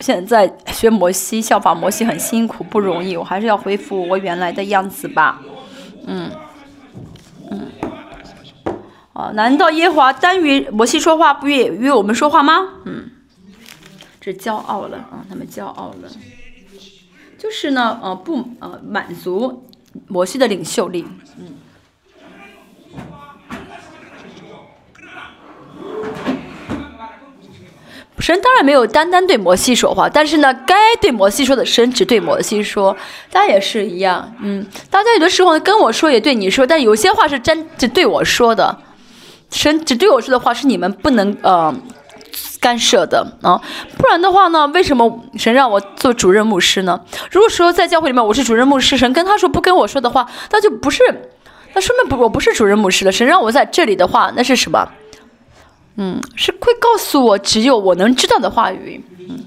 [0.00, 3.16] 现在学摩西，效仿摩西很辛苦，不容易。
[3.16, 5.40] 我还是要恢复我原来的样子吧。
[6.06, 6.30] 嗯，
[7.50, 7.70] 嗯。
[9.12, 12.68] 哦，难道耶华单于摩西说话，不与与我们说话吗？
[12.84, 13.08] 嗯，
[14.20, 16.08] 这骄傲了啊，他们骄傲了。
[17.38, 19.64] 就是呢，呃，不，呃，满足
[20.08, 21.04] 摩西的领袖力。
[21.38, 21.54] 嗯。
[28.18, 32.96] 神当然没有单单对摩西说话，但是呢，该对摩西说的，神只对摩西说。
[33.30, 38.76] 大家也是一样，嗯，大家有的时候跟我说也对你说，但有些话是真只对我说的，
[39.50, 41.72] 神只对我说的话是你们不能呃
[42.66, 43.62] 干涉的啊，
[43.96, 47.00] 不然的话呢，为什么神让我做主任牧师呢？
[47.30, 51.00] 如果说在教会里面我是主任牧师，神跟他说不跟我说的话，那就不是，
[51.74, 53.12] 那说明不我不是主任牧师了。
[53.12, 54.88] 神让我在这里的话，那是什么？
[55.94, 59.00] 嗯，是会告诉我只有我能知道的话语。
[59.20, 59.44] 嗯，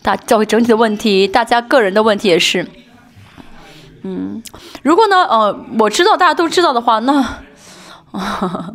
[0.00, 2.66] 大教会整体的问题，大家个人的问题也是。
[4.04, 4.42] 嗯，
[4.82, 7.40] 如果呢，呃，我知道大家都知道的话，那，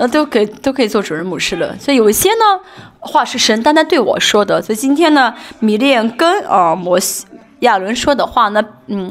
[0.00, 1.76] 呃，都可以都可以做主人母师了。
[1.78, 2.60] 所以有一些呢
[2.98, 4.60] 话是神单单对我说的。
[4.62, 7.26] 所以今天呢，米链跟啊摩西。
[7.60, 9.06] 亚伦说的话呢，嗯，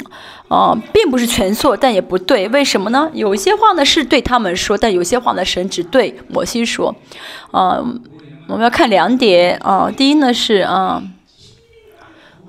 [0.48, 2.50] 哦，并不是全错，但也不对。
[2.50, 3.08] 为什么呢？
[3.14, 6.96] 有些话呢是对他们说，但有些话呢神只对摩西说。
[7.52, 7.78] 啊，
[8.48, 9.92] 我们要看两点啊。
[9.96, 11.00] 第一呢是啊，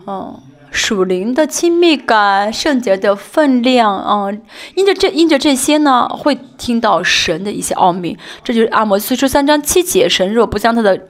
[0.07, 0.41] 哦，
[0.71, 4.31] 属灵的亲密感、圣洁的分量啊，
[4.75, 8.16] 因着这因着这些呢，会听到神的一些奥秘。
[8.45, 11.09] 这就是阿摩斯书三章七节：神若不将他的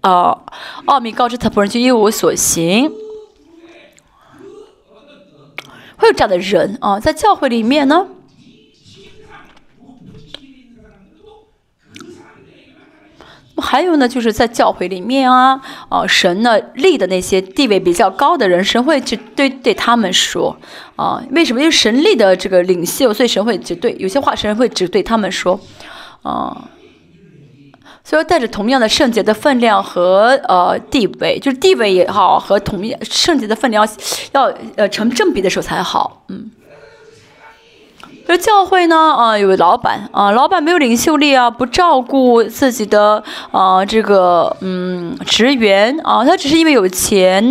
[0.00, 0.38] 啊
[0.86, 2.90] 奥秘告知他仆人，就一无所行。
[5.96, 8.08] 会有这样的人啊，在教会里面呢。
[13.60, 20.56] 还有呢，就是在教会里面啊，啊，神呢立的那些地位比较高的人，神会只对对他们说
[20.96, 21.60] 啊，为什么？
[21.60, 25.58] 因为神立的这个领袖，所以神会只对有些话，神会只对他们说
[26.22, 26.68] 啊。
[28.04, 33.88] 所以带着同样的圣洁的分量和呃地位，就是地位也好，和同样圣洁的分量
[34.32, 36.50] 要呃成正比的时候才好，嗯。
[38.28, 47.42] 而教会呢，啊，有老板啊，老板没有领袖力啊，不照顾自己的啊这个嗯职员啊，他只是因为有钱，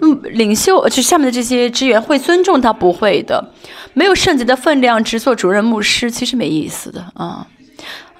[0.00, 3.52] 嗯，领袖就下面的这些职员会尊重他，不会的，
[3.92, 7.46] 没有圣洁的分量，只做主任牧师，其实没意思的啊。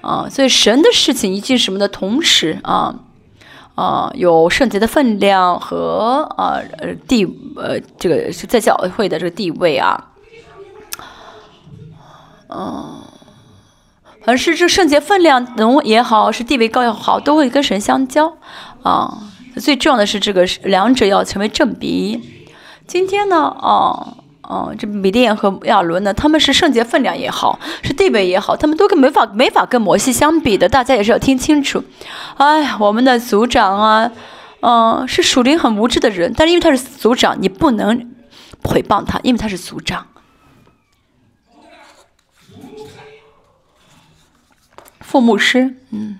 [0.01, 2.93] 啊，所以神的事情一件什么的同时啊，
[3.73, 7.25] 啊，有圣洁的分量和啊呃地
[7.55, 10.11] 呃这个在教会的这个地位啊，
[12.49, 13.01] 嗯，
[14.23, 18.37] 反正是这圣洁分量能也好，是地位高也好，都会跟神相交
[18.83, 19.17] 啊。
[19.57, 22.47] 最重要的是这个两者要成为正比。
[22.87, 24.17] 今天呢，啊。
[24.47, 26.13] 哦，这米甸和亚伦呢？
[26.13, 30.69] 他们是圣洁分量也好，是地位也好，他们都跟没法没法跟摩西相比的。
[30.69, 31.83] 大家也是要听清楚。
[32.37, 34.11] 哎，我们的族长啊，
[34.59, 37.97] 嗯，是属灵很无知的人，但是因为他是族长，你不能
[38.61, 40.05] 诽谤他，因为他是族长。
[45.15, 46.19] 副牧师，嗯，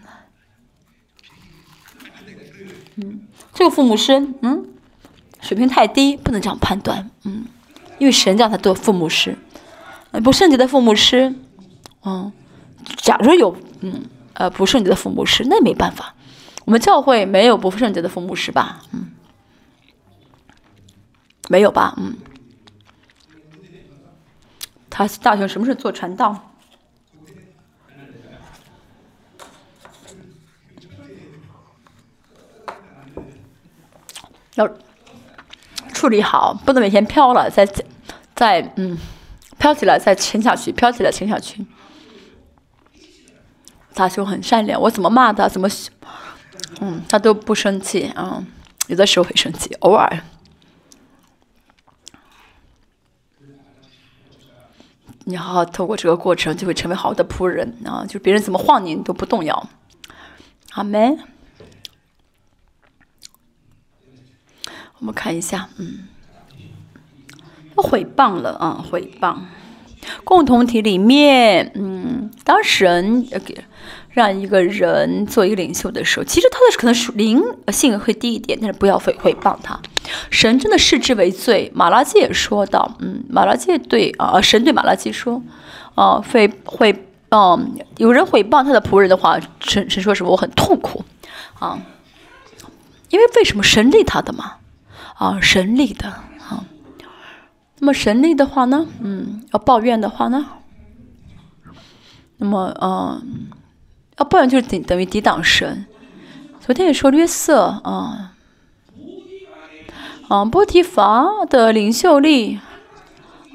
[2.96, 4.70] 嗯，这个副牧师，嗯，
[5.42, 7.46] 水平太低，不能这样判断，嗯。
[7.98, 9.38] 因为神叫他做父母师，
[10.24, 11.36] 不圣洁的父母师，
[12.06, 12.32] 嗯，
[12.96, 16.16] 假如有嗯呃不圣洁的父母师，那没办法，
[16.64, 18.82] 我们教会没有不圣洁的父母师吧？
[18.94, 19.12] 嗯，
[21.50, 21.94] 没有吧？
[21.98, 22.16] 嗯，
[24.90, 26.54] 他大学什么时候做传道？
[34.56, 34.70] 要。
[35.94, 37.66] 处理好，不能每天飘了，再
[38.36, 38.98] 再嗯，
[39.58, 41.66] 飘起来再沉下去，飘起来沉下去。
[43.94, 45.70] 大兄很善良，我怎么骂他，怎么
[46.82, 48.44] 嗯，他都不生气啊。
[48.88, 50.20] 有的时候会生气，偶尔。
[55.24, 58.06] 你好好透过这个过程，就会成为好的仆人啊！
[58.06, 59.70] 就别人怎么晃你，你都不动摇。
[60.72, 61.18] 阿门。
[65.00, 66.08] 我们看一下，嗯，
[67.76, 69.36] 毁谤了啊，毁谤。
[70.24, 73.58] 共同体里面，嗯，当神呃给
[74.12, 79.80] 让一个人做一个领袖的时候，其实他的可能是灵性会低一点，但是不要毁毁谤他。
[80.30, 81.72] 神真的视之为罪。
[81.74, 85.42] 马拉基也说到，嗯，马拉基对啊，神对马拉基说，
[85.96, 86.94] 啊，会会，
[87.30, 90.32] 嗯，有人毁谤他的仆人的话，神神说什么？
[90.32, 91.04] 我很痛苦，
[91.60, 91.82] 啊，
[93.10, 94.58] 因为为什么神立他的嘛？
[95.16, 96.64] 啊，神力的啊。
[97.80, 100.46] 那么神力的话呢，嗯，要抱怨的话呢，
[102.38, 103.48] 那么，嗯，
[104.18, 105.86] 要抱怨就是等等于抵挡神。
[106.60, 108.34] 昨天也说约瑟啊，
[110.28, 112.60] 啊，波提伐的领袖力，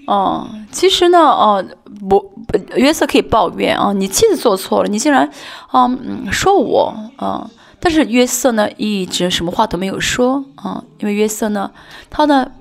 [0.07, 1.65] 啊，其实呢，啊，
[2.09, 2.33] 不，
[2.77, 5.29] 约瑟可以抱怨啊，你妻子做错了，你竟然
[5.69, 5.91] 啊
[6.31, 7.51] 说我啊，
[7.81, 11.71] 但是约瑟呢一直什么话都没有说啊，因为约瑟呢，
[12.09, 12.53] 他呢。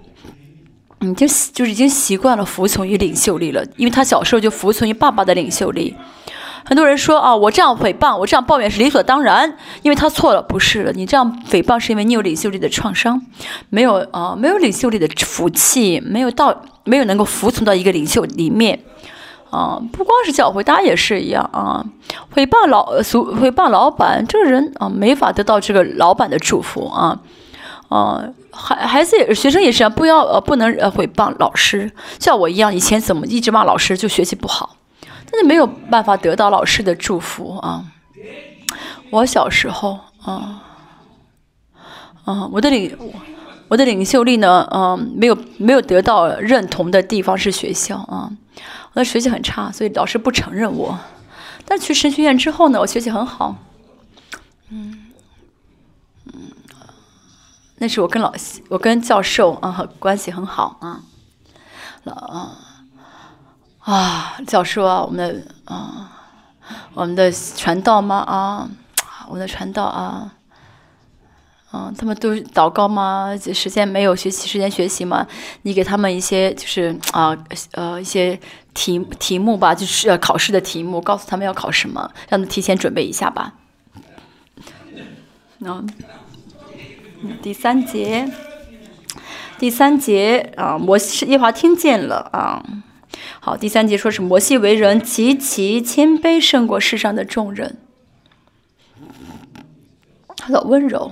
[1.01, 5.95] 已经就是已经习惯了服从于领袖力了，因为他小时候就服从于爸爸的领袖力。
[6.65, 10.91] 很多人说啊，我这样诽谤，我这样抱怨是理所当然，因为他错了，不是了。
[10.91, 13.21] 你这样诽谤是因为你有领袖力的创伤，
[13.69, 18.77] 没有啊，没有领袖力的福气，没有到没有能够服从到一个领袖里面
[19.49, 19.81] 啊。
[19.91, 21.85] 不光是教会，大家也是一样啊。
[22.33, 27.19] 诽谤老俗，诽谤老板，这个人啊，没法得到这个老板的祝福啊。
[27.89, 34.75] 啊，孩孩子也，学生也是啊，不要呃，不能呃毁谤老师，像我一样，以前怎么一直骂老师就学习不好，
[35.31, 37.85] 但是没有办法得到老师的祝福啊。
[39.09, 40.61] 我小时候啊，
[42.25, 42.95] 啊，我的领
[43.69, 48.29] 我的领袖力呢，嗯，没有没有得到认同的地方是学校啊，
[48.93, 50.97] 我的学习很差，所以老师不承认我。
[51.65, 53.55] 但去神学院之后呢，我学习很好，
[54.69, 55.11] 嗯
[56.25, 56.33] 嗯。
[57.77, 61.01] 那是我跟老师，我跟教授啊关系很好啊，
[62.03, 62.57] 老啊
[63.79, 66.11] 啊教授啊，我们的啊
[66.93, 68.69] 我们的传道吗啊，
[69.27, 70.33] 我们的传道啊，
[71.71, 73.37] 嗯，他们都祷告吗？
[73.53, 75.27] 时间没有学习时间学习吗？
[75.61, 77.37] 你给他们一些就是啊
[77.73, 78.39] 呃一些
[78.73, 83.53] 题题目吧，就是要考试的题目，告诉他们要考什么，让他们提前准备一下吧。
[85.59, 85.87] 嗯。
[87.43, 88.31] 第三节，
[89.59, 92.63] 第三节啊，摩西耶华听见了啊。
[93.41, 97.77] 好，第三节说是摩西为人极其谦卑，胜过世上的众人，
[100.37, 101.11] 他的温柔。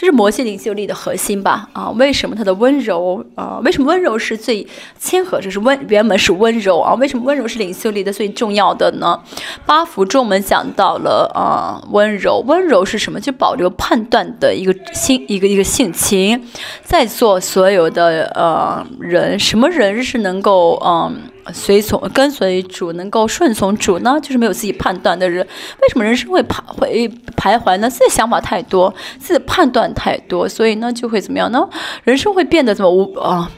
[0.00, 1.68] 这是摩西领袖力的核心吧？
[1.74, 3.60] 啊，为什么他的温柔啊？
[3.62, 4.66] 为什么温柔是最
[4.98, 5.38] 谦和？
[5.38, 6.94] 这是温原本是温柔啊？
[6.94, 9.20] 为什么温柔是领袖力的最重要的呢？
[9.66, 13.20] 八福中我们讲到了啊，温柔，温柔是什么？
[13.20, 16.46] 就保留判断的一个心，一个一个性情，
[16.82, 21.24] 在座所有的呃人，什么人是能够嗯？
[21.52, 25.44] 随从跟随主，能够顺从主呢，就是没有自己判断的人。
[25.80, 27.90] 为什么人生会徘会徘徊呢？
[27.90, 31.68] 自己想法太多，自己判断太多，所以呢，就会怎么样呢？
[32.04, 33.50] 人生会变得怎么无啊？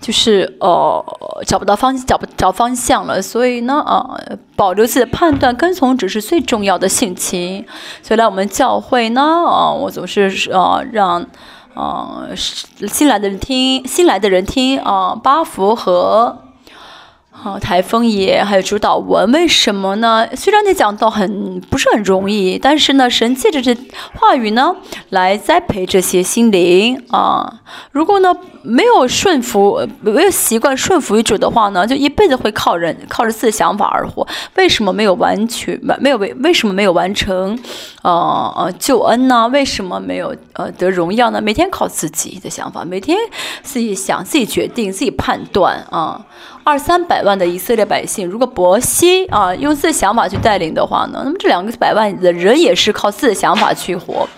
[0.00, 1.04] 就是呃，
[1.46, 3.22] 找不到方找不找方向了。
[3.22, 4.18] 所以呢，啊，
[4.56, 7.64] 保留自己的判断，跟从只是最重要的性情。
[8.02, 11.26] 所以来我们教会呢，啊，我总是啊让。
[11.74, 16.36] 啊，新来的人听，新来的人听啊，八福和。
[17.42, 20.28] 好，台风也还有主导文，为什么呢？
[20.36, 23.76] 虽然你讲到很不是很容易，但是呢，神借着这
[24.14, 24.76] 话语呢，
[25.08, 27.60] 来栽培这些心灵啊。
[27.90, 28.32] 如果呢
[28.62, 34.24] 没有顺服，没有习惯顺服于主的话呢，就一辈子会靠人，靠着自己的想法而活。
[34.54, 36.00] 为什么没有完全完？
[36.00, 37.58] 没有为为什么没有完成？
[38.02, 39.48] 呃呃，救恩呢？
[39.48, 41.40] 为什么没有呃得荣耀呢？
[41.42, 43.18] 每天靠自己的想法，每天
[43.64, 46.24] 自己想，自己决定，自己判断啊。
[46.64, 54.28] 二三百万的以色列百姓，如果伯西啊用自己的想法去带领的话呢，那么这两个百万的人也是靠自己的想法去活。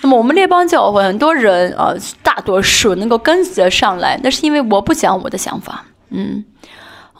[0.00, 6.44] 那么我们列邦教会很多人啊，大多数能够跟着上来，那是因为我不讲我的想法，嗯，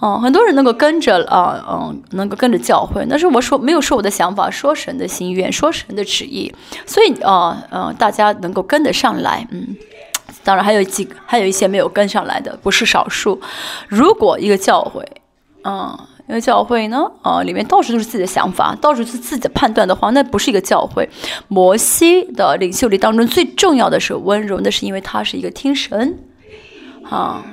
[0.01, 6.55] 哦，很多人能够跟着啊，嗯，能够跟着教会，那是我说没有说我的想法，说神的心愿，说神的旨意，
[6.87, 9.77] 所以啊，嗯，大家能够跟得上来，嗯。
[10.45, 13.41] 当然还有几个，还有一些没有跟上来的，不是少数。
[13.89, 15.05] 如果一个教会，
[15.65, 15.99] 嗯，
[16.29, 21.09] 一个教会呢，啊，里面到处都是自己的想法，到处是自己的判断的话，那不是一个教会。
[21.49, 26.19] 摩西的领袖里当中最重要的是温柔，那是因为他是一个听神
[27.09, 27.45] 啊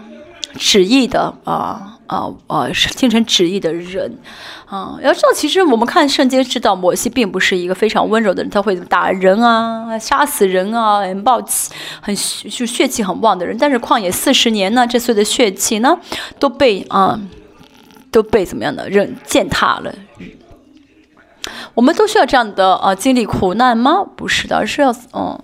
[0.56, 4.18] 旨意的啊啊啊听成旨意的人，
[4.66, 12.16] 啊，要知道，其实我们看圣经知道，摩西并不是一个非常温柔的人，他会打人啊，杀死人啊，很暴气，很
[12.50, 13.58] 就血气很旺的人。
[13.58, 15.98] 但是旷野四十年呢，这所有的血气呢，
[16.40, 17.20] 都被啊，
[18.12, 19.94] 都被怎么样的人践踏了。
[21.74, 24.04] 我们都需要这样的啊经历苦难吗？
[24.16, 25.40] 不是的，而是要嗯。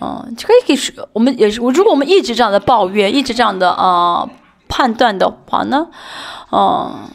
[0.00, 1.60] 嗯，就可以给，我们也是。
[1.60, 4.28] 如果我们一直这样的抱怨，一直这样的啊
[4.68, 5.88] 判断的话呢，
[6.50, 7.08] 嗯，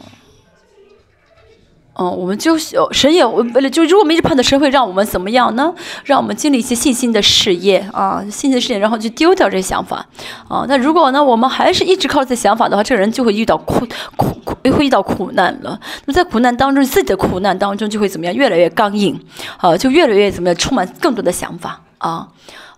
[1.98, 5.74] 嗯，我们就神也为了就如果我们一直判断神会让我们怎么样呢？
[6.04, 10.06] 让我们经历一些信心的试验啊，信心的试验，然后就丢掉这些想法
[10.48, 10.64] 啊。
[10.66, 13.86] 那如果呢，我们还是一直靠这想法的话，这个人就会遇到苦
[14.16, 15.78] 苦苦，会遇到苦难了。
[16.06, 18.34] 那么在苦难当中，自己的苦难当中就会怎么样？
[18.34, 19.20] 越来越刚硬
[19.58, 20.56] 啊，就越来越怎么样？
[20.56, 22.28] 充满更多的想法啊。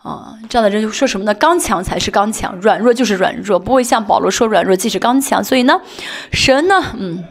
[0.03, 1.33] 啊，这样的人就说什么呢？
[1.35, 5.45] 刚强才是刚强，软弱就是软弱，不会像保罗说软弱即是刚强。
[5.45, 5.81] 所以呢，
[6.33, 7.25] 神呢，嗯，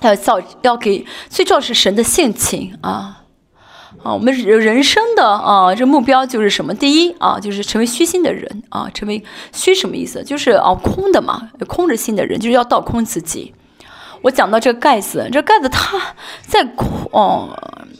[0.00, 3.22] 要造，要给最重要是神的性情啊
[4.02, 6.74] 啊，我们人生的啊，这目标就是什么？
[6.74, 9.22] 第一啊，就是成为虚心的人啊，成为
[9.52, 10.24] 虚什么意思？
[10.24, 13.54] 就是啊，空的嘛，空着心的人，就是要倒空自己。
[14.22, 16.00] 我讲到这个盖子，这盖子它
[16.42, 17.56] 在空哦，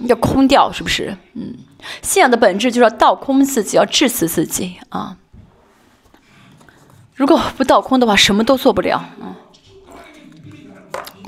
[0.06, 1.16] 要空掉，是不是？
[1.34, 1.54] 嗯。
[2.02, 5.16] 信仰的本质就是要倒空自己，要致死自己啊！
[7.14, 9.36] 如果不倒空的话，什么都做不了啊。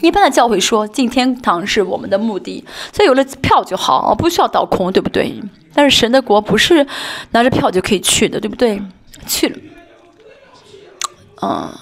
[0.00, 5.42] 一般的教会说进天堂是我们的目的，所以有了票就好啊，不需要倒空，对不对？
[5.74, 6.86] 但是神的国不是
[7.30, 8.80] 拿着票就可以去的，对不对？
[9.26, 9.58] 去了，
[11.42, 11.72] 嗯，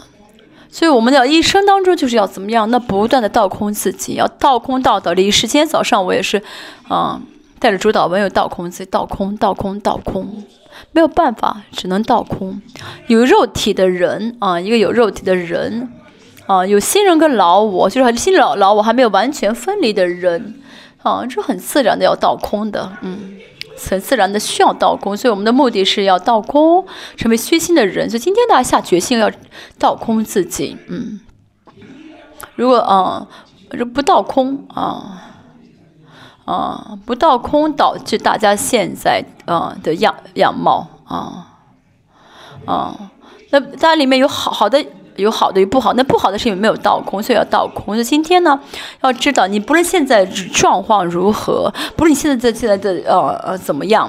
[0.70, 2.70] 所以我们的一生当中就是要怎么样？
[2.70, 6.42] 那不断的倒空自己，要倒空到的离时间早上我也是，
[6.88, 7.20] 啊。
[7.66, 10.44] 带着主导文有倒空自己，倒空，倒空，倒空，
[10.92, 12.62] 没有办法，只能倒空。
[13.08, 15.90] 有肉体的人啊，一个有肉体的人
[16.46, 20.62] 啊，有新人跟老我，就是新老老我还没有完全分离的人
[21.02, 23.36] 啊，这很自然的要倒空的，嗯，
[23.90, 25.16] 很自然的需要倒空。
[25.16, 26.86] 所以我们的目的是要倒空，
[27.16, 28.08] 成为虚心的人。
[28.08, 29.28] 所以今天大家下决心要
[29.76, 31.18] 倒空自己，嗯，
[32.54, 33.26] 如果啊，
[33.92, 35.32] 不倒空啊。
[36.46, 41.48] 啊，不倒空导致大家现在啊的样样貌啊
[42.64, 42.96] 啊，
[43.50, 44.84] 那当然里面有好好的，
[45.16, 47.96] 有好的有不好，那不好的是因为没有倒空，所以要倒空。
[47.96, 48.58] 那今天呢，
[49.02, 54.08] 要知道你不论现在状况如何，不论你现在在现在的呃呃怎么样，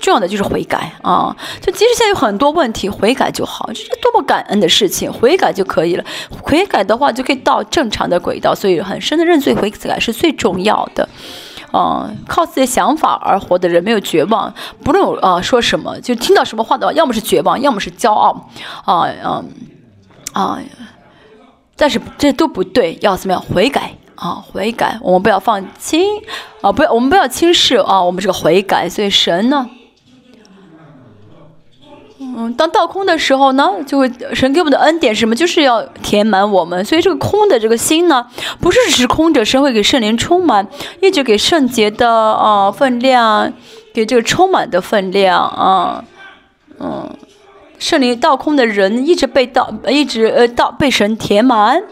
[0.00, 1.36] 重要的就是悔改啊。
[1.60, 6.04] 就即使现在有很多问题，悔改就好，这是多么感恩的事情，悔改就可以了。
[6.42, 11.08] 悔改的话就可以到正常的轨道，所以很深的认罪悔改是最重要的。
[11.72, 14.52] 嗯，靠自己想法而活的人没有绝望，
[14.84, 18.48] 不论啊说什么，就听到什么话的话，要么是绝望，要么是骄傲，
[18.84, 19.48] 啊嗯
[20.32, 20.58] 啊，
[21.76, 24.44] 但是这都不对，要怎么样悔改啊？
[24.52, 26.06] 悔改，我们不要放轻
[26.60, 29.68] 啊，不要我们不要轻视啊，我们这个悔改，所以神呢。
[32.34, 35.34] 嗯，当倒空的时候呢，就会神给我们的恩典是什么？
[35.34, 36.84] 就是要填满我们。
[36.84, 38.26] 所以这个空的这个心呢，
[38.60, 40.66] 不是只空着，神会给圣灵充满，
[41.00, 43.52] 一直给圣洁的啊分量，
[43.92, 46.04] 给这个充满的分量啊，
[46.80, 47.08] 嗯，
[47.78, 51.82] 圣灵倒空的人一直被倒，一直呃倒被神填满。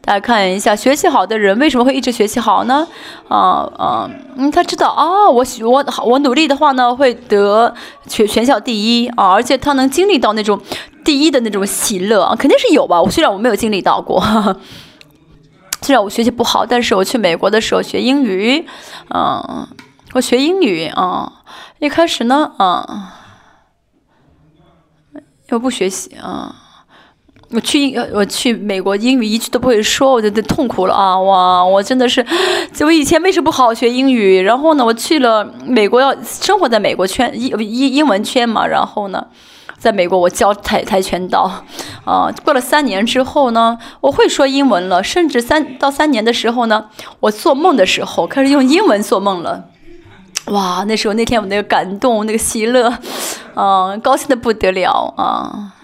[0.00, 2.86] 大家看一下，学习好的人为什么会一直学习好呢？
[3.28, 7.74] 啊啊，嗯，他知道啊，我我我努力的话呢，会得
[8.06, 10.58] 全全校第一啊，而且他能经历到那种
[11.04, 13.02] 第一的那种喜乐啊，肯定是有吧。
[13.02, 14.18] 我虽然我没有经历到过，
[15.82, 18.66] 虽然我学习不好，但是我去美国的时候学英语，
[19.14, 19.68] 嗯，
[20.14, 21.30] 我学英语啊，
[21.80, 23.14] 一开始呢，啊，
[25.50, 26.54] 又不学习啊。
[27.50, 31.18] 我去英，我去美国，英语一句都不会说，我就得痛苦了啊！
[31.18, 32.24] 哇，我真的是，
[32.74, 34.42] 就我以前为什么不好好学英语？
[34.42, 38.66] 然后呢，我去了美国，要生活在美国圈英英英文圈嘛。
[38.66, 39.26] 然后呢，
[39.78, 41.64] 在美国我教跆跆拳道，
[42.04, 45.02] 啊，过了三年之后呢，我会说英文了。
[45.02, 46.90] 甚至三到三年的时候呢，
[47.20, 49.64] 我做梦的时候开始用英文做梦了。
[50.48, 52.92] 哇，那时候那天我那个感动，那个喜乐，
[53.54, 55.74] 啊，高兴的不得了啊！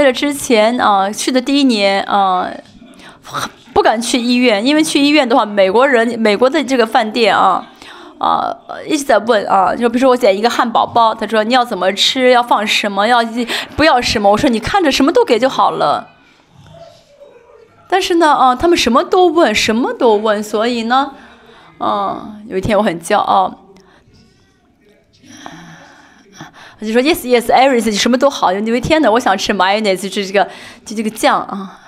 [0.00, 2.48] 在这之前啊，去的第一年啊，
[3.74, 7.62] 不敢去医院，因为去医院的话，美国人美国的这个饭店啊
[8.16, 13.22] 啊一直在问啊，就比如说我点一个汉堡包，他说你要怎么吃，要放什么，要
[13.76, 14.30] 不要什么？
[14.30, 16.08] 我说你看着什么都给就好了。
[17.86, 21.12] 但是呢，啊，他们什么都问，什么都问，所以呢，
[21.78, 23.52] 嗯，有一天我很骄傲。
[26.80, 28.50] 他就说 yes yes everything 什么都好。
[28.50, 30.48] 有一天呢，我想吃 mayonnaise，就这个
[30.84, 31.78] 就这个酱啊。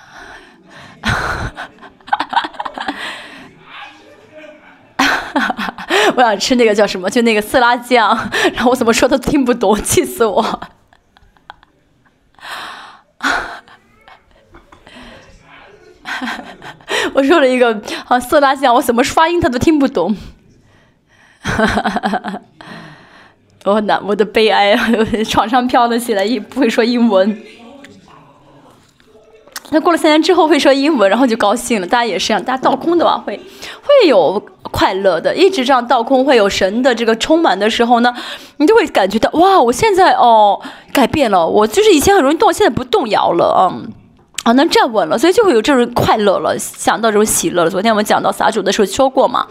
[6.15, 7.09] 我想吃那个叫什么？
[7.09, 8.15] 就那个色拉酱，
[8.53, 10.43] 然后我怎么说都听不懂，气死我！
[17.13, 20.15] 我说了一个啊色拉酱，我怎么发音他都听不懂。
[21.41, 22.41] 哈哈哈哈
[23.65, 24.77] 我难，我的悲哀，
[25.29, 27.41] 床上飘了起来，一不会说英文。
[29.69, 31.87] 那过了三年之后会说英文，然后就高兴了。
[31.87, 33.35] 大家也是这样，大家倒空的话会
[33.81, 35.35] 会有快乐的。
[35.35, 38.13] 一直这样倒空，会有神的这个充满的时候呢，
[38.57, 40.61] 你就会感觉到哇，我现在哦
[40.91, 43.91] 改变了，我就是以前很容易动，现在不动摇了，嗯，
[44.43, 47.69] 啊能站稳了，所以就会有这种快乐了，想到这种喜乐了。
[47.69, 49.47] 昨天我们讲到撒主的时候说过嘛，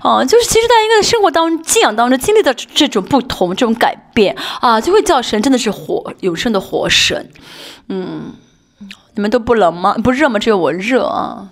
[0.00, 7.30] 啊，就是其实大家应该在生活当中、信仰当中经历到这种不同、这种改变啊，就会叫神真的是活永生的活神，
[7.88, 8.34] 嗯。
[9.14, 9.94] 你们都不冷吗？
[10.02, 10.38] 不热吗？
[10.38, 11.50] 只有我热啊！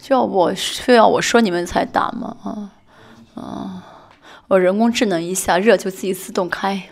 [0.00, 0.50] 就要我
[0.82, 2.36] 非要我说你们才打吗？
[2.42, 2.70] 啊
[3.40, 3.84] 啊！
[4.48, 6.88] 我人工智能一下热就自己自动开。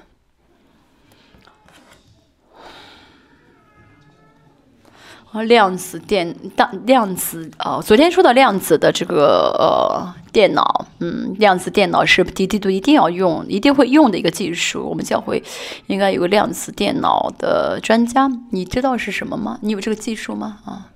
[5.42, 14.86] 量子电大量子啊，昨天说到量子的这个呃电脑，嗯，量子电脑是滴滴都一定要用，一定会用的一个技术。
[14.88, 15.42] 我们教会
[15.86, 19.58] 应该有个量子电脑的专家，你知道是什么吗？
[19.62, 20.58] 你有这个技术吗？
[20.64, 20.86] 啊，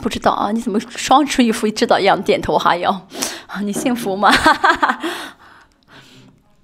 [0.00, 0.50] 不知道啊？
[0.52, 2.90] 你怎么双出一副知道一样点头哈腰？
[3.46, 4.32] 啊，你幸福吗？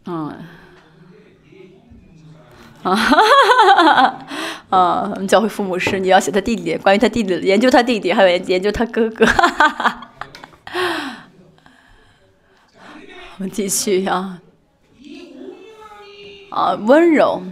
[0.07, 0.35] 嗯。
[2.83, 3.80] 啊，哈哈哈哈
[4.71, 5.13] 啊！
[5.29, 9.27] 教会父母是你要写他弟弟，关于他弟弟研究他弟弟，还有研究他哥哥。
[9.27, 10.11] 哈哈哈
[13.37, 14.39] 我们继续啊，
[16.51, 17.43] 啊，温柔，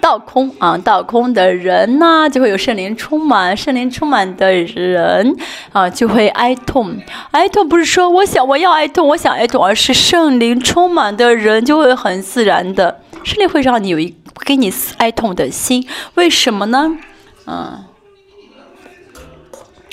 [0.00, 5.34] 倒空啊，倒空的人呢，就会有圣灵充满，圣灵充满的人
[5.72, 6.96] 啊，就会哀痛。
[7.30, 13.00] 哀痛不是说我想我要哀痛，我想哀痛，而是圣灵充满的人就会很自然的。
[13.24, 14.14] 圣灵会让你有一
[14.44, 16.98] 给你哀痛的心，为什么呢？
[17.46, 17.84] 嗯，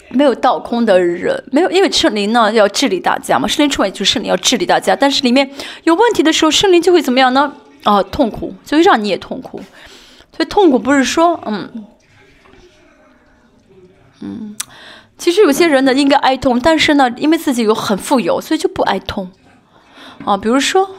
[0.10, 5.50] 没有倒空的人，没有，因为圣灵呢要治理大家嘛，圣灵出来就是圣灵要治理大家，但是里面
[5.84, 7.54] 有问题的时候，圣灵就会怎么样呢？
[7.84, 9.62] 啊，痛苦，就会让你也痛苦。
[10.36, 11.86] 所以痛苦不是说，嗯，
[14.22, 14.56] 嗯，
[15.18, 19.32] 其实有些人呢应该哀痛，但是呢，因为自己有很富有，所以就不哀痛。
[20.26, 20.90] 啊，比如说。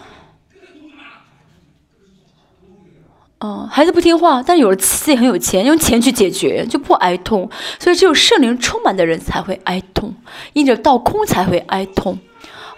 [3.45, 7.51] 嗯，孩子不听话，但有了自己很有钱，用钱去解决就不哀痛。
[7.81, 10.15] 所以只有圣灵充满的人才会哀痛，
[10.53, 12.19] 因着倒空才会哀痛。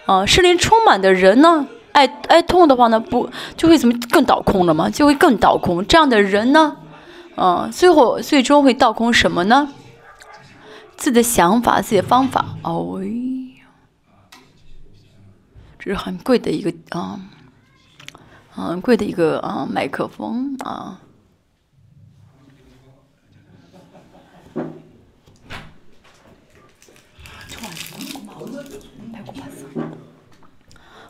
[0.07, 4.89] 啊，圣灵充满的人呢，哀哀痛的话呢，不就会怎么更倒空了吗？
[4.89, 5.85] 就会更倒空。
[5.85, 6.77] 这样的人呢，
[7.37, 9.69] 嗯，最后最终会倒空什么呢？
[10.97, 12.43] 自己的想法，自己的方法。
[12.63, 12.99] 哦，
[15.77, 17.19] 这是很贵的一个啊。
[18.55, 20.99] 很贵的一个啊麦克风啊，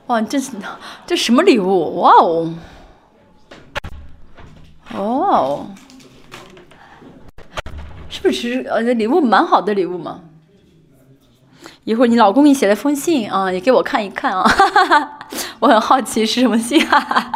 [0.07, 0.51] 哇，这是
[1.05, 2.01] 这什么礼物？
[2.01, 2.53] 哇哦，
[4.93, 5.67] 哦，
[8.09, 10.21] 是不是呃这礼物蛮好的礼物嘛？
[11.85, 14.43] 一会儿你老公给你写了封信啊，也给我看一看啊，
[15.59, 17.31] 我很好奇是什么信啊。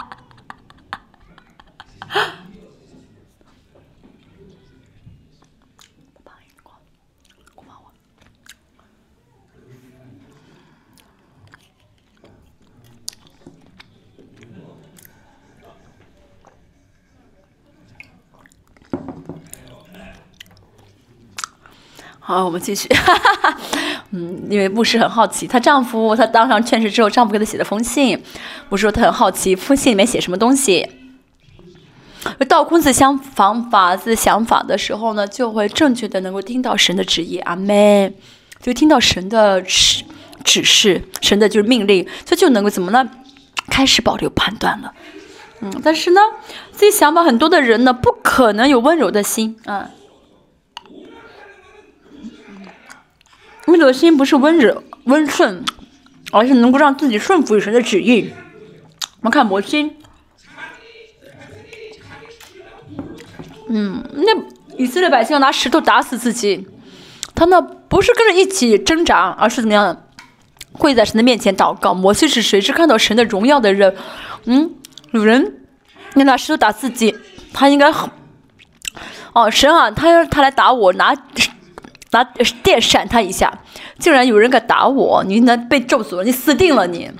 [22.29, 22.87] 好，我们继续。
[24.13, 28.23] 嗯，因为牧师很好奇，她丈夫她当上劝世之后，丈夫给她写了封信，
[28.69, 30.87] 牧师说她很好奇，封信里面写什么东西。
[32.47, 38.13] 倒空自相方法自想法的时候呢，就会正确的能够听到神的旨意，阿门。
[38.61, 40.03] 就听到神的指
[40.43, 43.09] 指示，神的就是命令，这就能够怎么呢？
[43.71, 44.93] 开始保留判断了。
[45.61, 46.21] 嗯，但是呢，
[46.71, 49.89] 自己想法很多的人呢，不可能有温柔的心，嗯。
[53.69, 55.63] 温柔的心不是温柔温顺，
[56.31, 58.33] 而是能够让自己顺服于神的旨意。
[59.21, 59.91] 我们看摩西，
[63.67, 66.67] 嗯，那以色列百姓要拿石头打死自己，
[67.35, 70.05] 他呢不是跟着一起挣扎，而是怎么样？
[70.71, 71.93] 跪在神的面前祷告。
[71.93, 72.61] 摩西是谁？
[72.61, 73.95] 是看到神的荣耀的人。
[74.45, 74.71] 嗯，
[75.11, 75.65] 有人
[76.13, 77.15] 你拿石头打自己，
[77.53, 78.09] 他应该很
[79.33, 81.13] 哦，神啊，他要他来打我，拿
[82.11, 83.59] 拿电闪他一下，
[83.99, 87.11] 竟然有人敢打我，你能被咒诅了，你死定了你。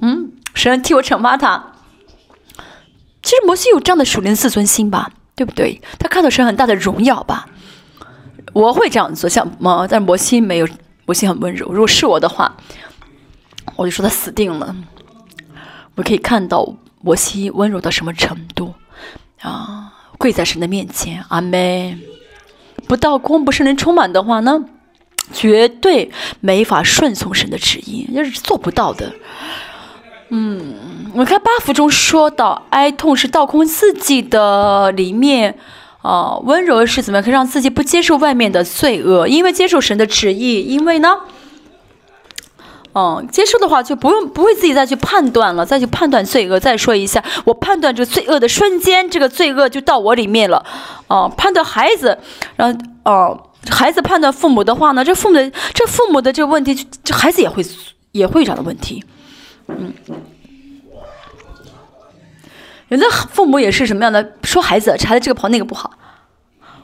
[0.00, 1.72] 嗯，神替我惩罚他。
[3.22, 5.80] 其实摩西有这样的属灵自尊心吧，对不对？
[5.98, 7.46] 他看到神很大的荣耀吧。
[8.52, 9.86] 我会这样做，像吗？
[9.88, 10.68] 但摩西没有，
[11.06, 11.72] 摩西很温柔。
[11.72, 12.54] 如果是我的话，
[13.76, 14.76] 我就说他死定了。
[15.96, 18.74] 我可以看到摩西温柔到什么程度
[19.40, 19.92] 啊？
[20.18, 22.13] 跪在神的面前，阿门。
[22.94, 24.64] 不到空不是能充满的话呢，
[25.32, 29.12] 绝对没法顺从神的旨意，就是做不到的。
[30.28, 30.76] 嗯，
[31.12, 35.58] 我看八福中说到，哀痛是倒空自己的里面。
[36.02, 39.26] 啊，温柔是怎么样可以让自己不接受外面的罪恶？
[39.26, 41.16] 因为接受神的旨意，因为呢，
[42.94, 46.60] 嗯，接受的话就不用不会自己再去判断了，再去判断罪恶。
[46.60, 50.64] 再说一下，我判断这个罪恶的瞬间，这个罪恶就到我里面了。
[51.08, 52.16] 哦，判断孩子，
[52.56, 57.64] 然后哦，孩子判断父母的话呢，这父母的这父母的这个问题，这孩子也会
[58.12, 59.04] 也会有这样的问题。
[59.66, 59.92] 嗯。
[62.88, 64.34] 有的父母也是什么样的？
[64.44, 65.90] 说孩子，孩子这个跑那个不好。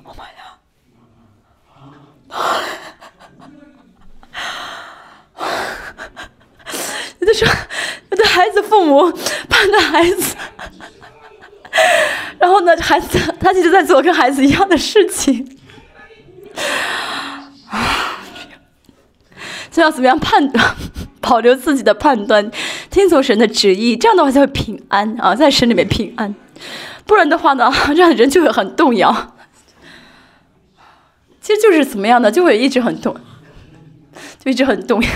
[0.02, 0.24] Oh my
[2.26, 2.64] god！
[7.19, 7.48] 有的说，
[8.10, 9.10] 我的孩子父母
[9.48, 10.36] 判断孩子，
[12.38, 15.56] 然后呢，孩子他一直在做跟孩子一样的事情。
[19.70, 20.74] 就要怎么样判断？
[21.20, 22.50] 保留自己的判断，
[22.90, 26.34] 听从神的旨意，这样的话才会平安啊，在神里面平安。
[27.06, 29.36] 不然的话呢， 这样人就会很动摇。
[31.40, 32.30] 其实就是怎么样呢？
[32.32, 33.14] 就会一直很动，
[34.44, 35.10] 就一直很动摇。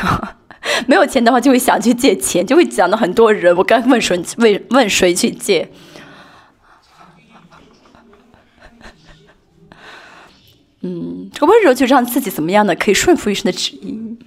[0.88, 4.20] 没有钱的话，就会想去借钱，就会讲到很多人，我该问谁？
[4.38, 5.70] 问问谁去借？
[10.80, 12.74] 嗯，这个温柔就让自己怎么样呢？
[12.74, 14.18] 可以顺服于神的旨意。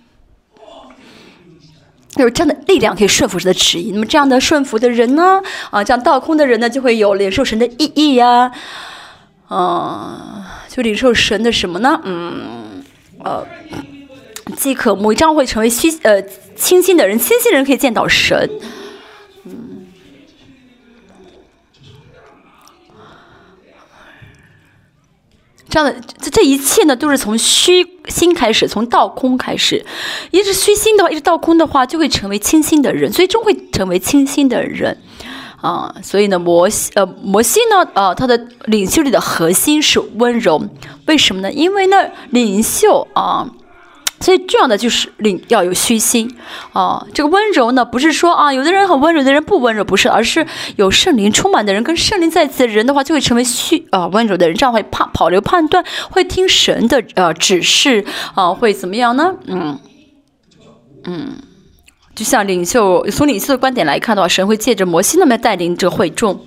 [2.16, 5.40] 有这样的力量可以顺服神的旨意，那么这样的顺服的人呢？
[5.70, 8.52] 啊，这样倒空的人呢，就会有领受神的意义呀，
[9.48, 12.02] 啊，就领受神的什么呢？
[12.04, 12.84] 嗯，
[13.24, 13.46] 呃，
[14.56, 16.22] 即可，魔杖会成为虚呃
[16.56, 18.50] 清新的人，清新人可以见到神。
[19.46, 19.86] 嗯
[25.70, 29.86] 这样的这这一切呢，都是从虚心开始，从倒空开始。
[30.32, 34.98] 一直虚心的话，一直倒空的话，就会成为清心的人，最终会成为清心的人
[35.62, 35.94] 啊。
[36.02, 40.70] 所以呢，摩西呃摩西呢呃他的领袖力的核心是温柔，
[41.06, 41.52] 为什么呢？
[41.52, 41.98] 因为呢
[42.30, 43.50] 领袖啊。
[44.20, 46.36] 最重要的就是领要有虚心
[46.74, 50.46] 啊，这个温柔呢，不是说啊，有的人很温柔，有的人不温柔，不是，而是
[50.76, 59.36] 有圣灵充满的人，跟圣灵在一起的人的话，就会成为虚啊温柔的人，这样会判保留判断，会听神的呃指示啊，会怎么样呢？
[59.46, 59.80] 嗯
[61.06, 61.36] 嗯，
[62.16, 66.42] 就像领袖从领袖的观点来看的话，神会借着摩西那么带领这会众。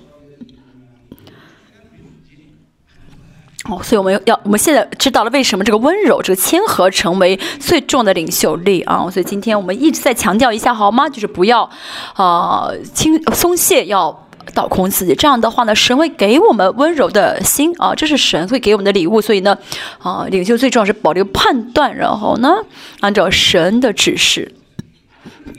[3.69, 9.07] 哦，所以我们要，我们现在知道了为什么这个温柔、这个谦和成为最重的领袖力啊！
[9.11, 11.07] 所以今天我们一直在强调一下，好吗？
[11.07, 11.69] 就是不要
[12.15, 15.13] 啊轻松懈，要倒空自己。
[15.13, 19.21] 这样的话呢，神会给我们温柔的心啊，这是神会给我们的礼物。
[19.21, 19.55] 所以呢，
[19.99, 22.55] 啊，领袖最重要是保留判断，然后呢，
[23.01, 24.55] 按照神的指示，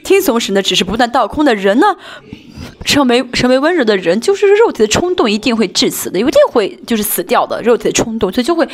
[0.02, 1.96] 听从神的指示，不断倒空的人呢。
[2.84, 8.68] 成为成为温柔的人，就是肉体的冲动一定会致死的，一定会就是死掉的肉体的冲动，所以就会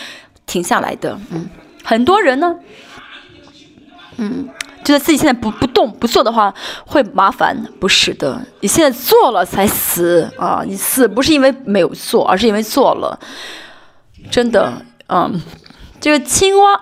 [0.46, 1.18] 停下来的。
[1.30, 1.48] 嗯，
[1.84, 2.56] 很多人呢，
[4.16, 4.48] 嗯，
[4.84, 6.54] 觉得自己现在不不动不做的话
[6.86, 10.62] 会麻烦，不是的，你现在做了才死啊！
[10.66, 13.18] 你死不是因为没有做，而是因为做了。
[14.30, 15.40] 真的，嗯，
[16.00, 16.80] 这个青蛙，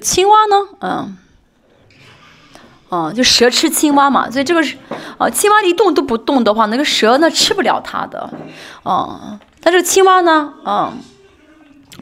[0.00, 1.16] 青蛙呢，嗯。
[2.90, 4.76] 啊，就蛇吃青蛙嘛，所以这个是，
[5.16, 8.28] 啊，青蛙一动都不动的话，那个蛇呢吃不了它的，
[8.82, 10.92] 啊，但是青蛙呢，啊，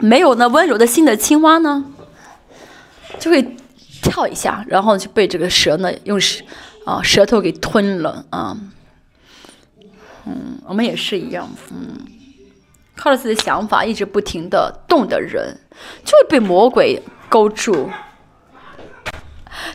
[0.00, 1.84] 没有那温柔的心的青蛙呢，
[3.18, 3.56] 就会
[4.00, 6.42] 跳一下，然后就被这个蛇呢用舌，
[6.86, 8.56] 啊，舌头给吞了，啊，
[10.24, 11.98] 嗯，我们也是一样，嗯，
[12.96, 15.54] 靠着自己的想法一直不停的动的人，
[16.02, 17.90] 就会被魔鬼勾住。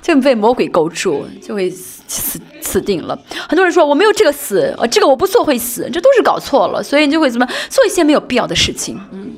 [0.01, 3.17] 就被魔鬼勾住，就会死死定了。
[3.49, 6.81] 很多人说我没有这个死，呃，这个我不做会死，这都是搞错了。
[6.83, 9.35] 所以你就会怎么做一些没有必要的事情，嗯，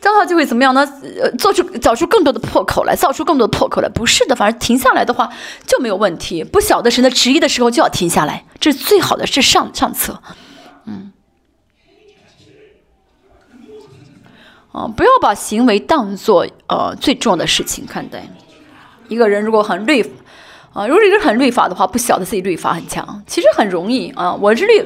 [0.00, 0.86] 这样的话就会怎么样呢？
[1.20, 3.88] 呃，做出找出更多的破口来，造出更多的破口来。
[3.88, 5.30] 不是的，反正停下来的话
[5.66, 6.42] 就没有问题。
[6.44, 10.20] 不晓得神的旨意的时候就要停下来，这是最好的，是上上策。
[10.86, 11.12] 嗯，
[14.72, 18.28] 哦，不要把行为当做呃最重要的事情看待。
[19.08, 20.02] 一个人如果很律
[20.72, 24.34] 啊，如果一个人很律法的话，不晓得自己律法很强，其实很容易啊。
[24.34, 24.84] 我是律，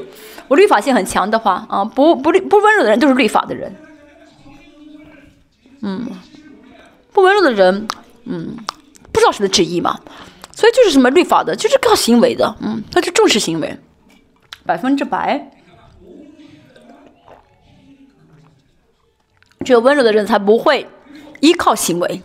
[0.48, 3.74] 我律法性很强的话啊，不不不温柔的人都是律法的人。
[5.82, 6.06] 嗯，
[7.12, 7.88] 不温柔的人，
[8.24, 8.56] 嗯，
[9.10, 9.98] 不知道什么旨意嘛，
[10.52, 13.78] 所以就是什么律法的，就是靠行为的，嗯，他就重视行为，
[14.64, 15.50] 百分之百。
[19.64, 20.86] 只有温柔的人才不会
[21.40, 22.22] 依靠行为，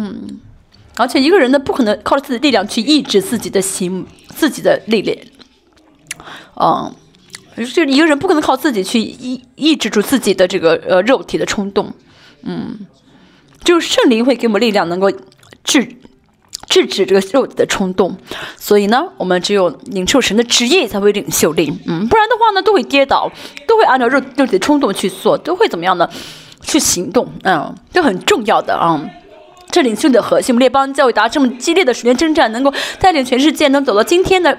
[0.00, 0.40] 嗯，
[0.96, 5.16] 而且一个人呢，不可能靠自己的力量去抑制自己的行，自己的力量，
[6.56, 6.94] 嗯。
[7.74, 11.92] 就一个人不可能靠自己去抑抑制住自己的这个呃肉体的冲动，
[12.42, 12.86] 嗯，
[13.62, 15.10] 就圣灵会给我们力量，能够
[15.62, 15.96] 制
[16.66, 18.16] 制止这个肉体的冲动。
[18.56, 23.30] 所以呢，我们只有领受神的旨意，才会领袖令，嗯，不然的话呢，都会跌倒，
[23.66, 26.08] 都会按照肉肉体的冲动去做，都会怎么样呢？
[26.62, 28.98] 去行动，嗯，这很重要的啊。
[29.70, 34.58] 这领袖的核心，我们列邦教会打这么激烈的时间征战，能够带领全世界能走到今天的。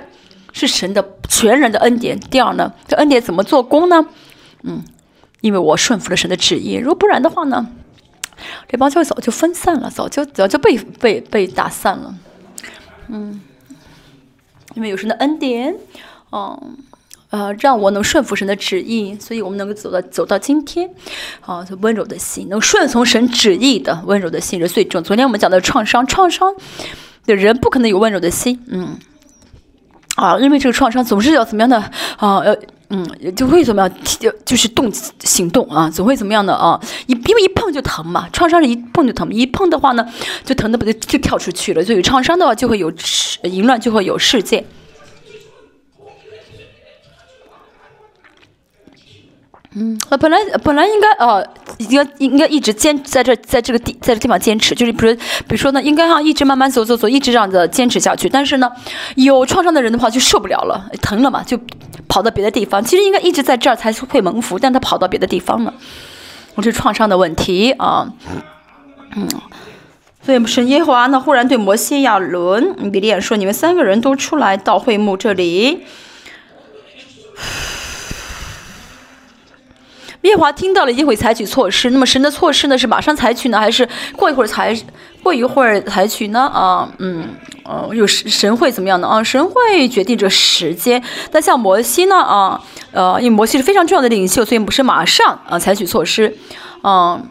[0.53, 2.19] 是神的全然的恩典。
[2.19, 4.05] 第二呢，这恩典怎么做工呢？
[4.63, 4.83] 嗯，
[5.39, 6.75] 因为我顺服了神的旨意。
[6.75, 7.67] 如果不然的话呢，
[8.67, 12.13] 这帮教会早就分散了，早就早就被被被打散了。
[13.07, 13.39] 嗯，
[14.73, 15.73] 因为有神的恩典，
[16.33, 16.77] 嗯
[17.31, 20.89] 呃，让我能顺服神的旨意，所以我们能够走到走到今天。
[21.41, 25.01] 啊，温柔的心，能顺从神旨意的温柔的心是最重。
[25.01, 26.53] 昨天我们讲的创伤，创伤
[27.25, 28.63] 的人不可能有温柔的心。
[28.67, 28.99] 嗯。
[30.17, 31.77] 啊，因为这个创伤总是要怎么样的
[32.17, 32.39] 啊？
[32.39, 32.55] 呃，
[32.89, 34.91] 嗯，就会怎么样，就就是动
[35.23, 36.77] 行动啊，总会怎么样的啊？
[37.07, 40.05] 一因为一碰就疼嘛，创伤是一碰就疼，一碰的话呢，
[40.43, 41.81] 就疼的不得就跳出去了。
[41.81, 42.91] 所以创伤的话，就会有
[43.43, 44.65] 淫乱，就会有事件。
[49.73, 51.41] 嗯，呃，本来本来应该呃，
[51.77, 58.27] 应该应该一直坚在这，在这个地，在这地方坚持，就是比如比如说呢，应该哈一直慢慢走走走，一直这样子坚持下去。
[58.27, 58.69] 但是呢，
[59.15, 61.57] 有创伤的人的话就受不了了，疼了嘛，就
[62.09, 62.83] 跑到别的地方。
[62.83, 65.73] 其实应该一直在这儿才会蒙福，但他跑到别的地方了，
[66.55, 68.11] 我是创伤的问题啊。
[69.15, 69.25] 嗯，
[70.21, 75.85] 所以神耶和华呢，忽然对摩西亚伦、比利亚说：“你们三个人都出来到会幕这里。”
[80.21, 81.89] 耶华听到了，一定会采取措施。
[81.89, 82.77] 那么神的措施呢？
[82.77, 84.75] 是马上采取呢，还是过一会儿才
[85.23, 86.41] 过一会儿采取呢？
[86.41, 87.29] 啊，嗯，
[87.63, 89.07] 呃，有神神会怎么样呢？
[89.07, 91.01] 啊，神会决定这时间。
[91.31, 92.15] 那像摩西呢？
[92.17, 92.61] 啊，
[92.91, 96.37] 呃，因为摩西是非常重要的领袖，所以不是马上啊采取措施。
[96.83, 97.27] 嗯，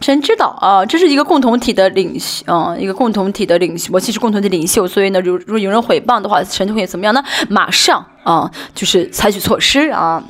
[0.00, 3.90] 神知道啊，这是一个共同体的领袖，嗯，一个共同体的领袖。
[3.90, 7.20] 摩西是共同的领袖，所以呢，如如果有人毁谤的话，神就会怎么样呢？
[7.48, 10.22] 马上啊，就是采取措施啊。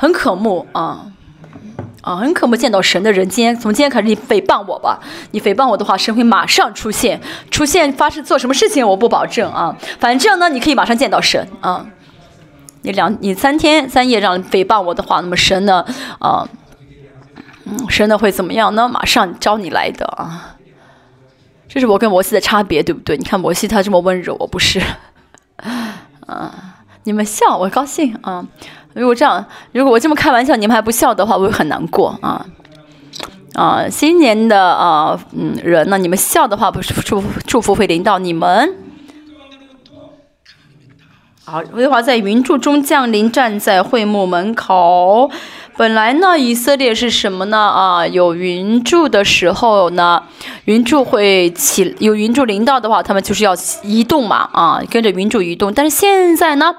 [0.00, 1.12] 很渴慕啊，
[2.00, 3.28] 啊，很渴慕见到神的人。
[3.28, 4.98] 今天从今天开始，你诽谤我吧。
[5.32, 7.20] 你诽谤我的话，神会马上出现，
[7.50, 9.76] 出现发生做什么事情，我不保证啊。
[9.98, 11.84] 反正呢，你可以马上见到神啊。
[12.80, 15.84] 你两你三天三夜让诽谤我的话，那么神呢，
[16.18, 16.48] 啊，
[17.66, 18.88] 嗯，神呢会怎么样呢？
[18.88, 20.56] 马上招你来的啊。
[21.68, 23.18] 这是我跟摩西的差别，对不对？
[23.18, 24.80] 你看摩西他这么温柔，我不是。
[26.26, 26.54] 啊，
[27.04, 28.46] 你们笑，我高兴啊。
[28.94, 32.44] 如果这样，如果我这么开玩笑，你们还不笑的话，我会很难过啊
[33.54, 33.88] 啊！
[33.88, 38.74] 新年的啊，嗯，人呢，你们笑的话，不是祝福祝福会临到你们。
[41.44, 45.30] 好，威华在云柱中降临，站在会幕门口。
[45.76, 47.58] 本来呢，以色列是什么呢？
[47.58, 50.22] 啊，有云柱的时候呢，
[50.64, 55.72] 云柱会起，有云柱临到的话，他们就是要移动嘛，啊，跟着云柱移动。
[55.72, 56.74] 但是现在呢，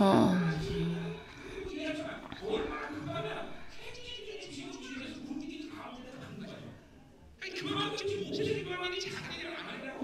[0.00, 0.45] 嗯。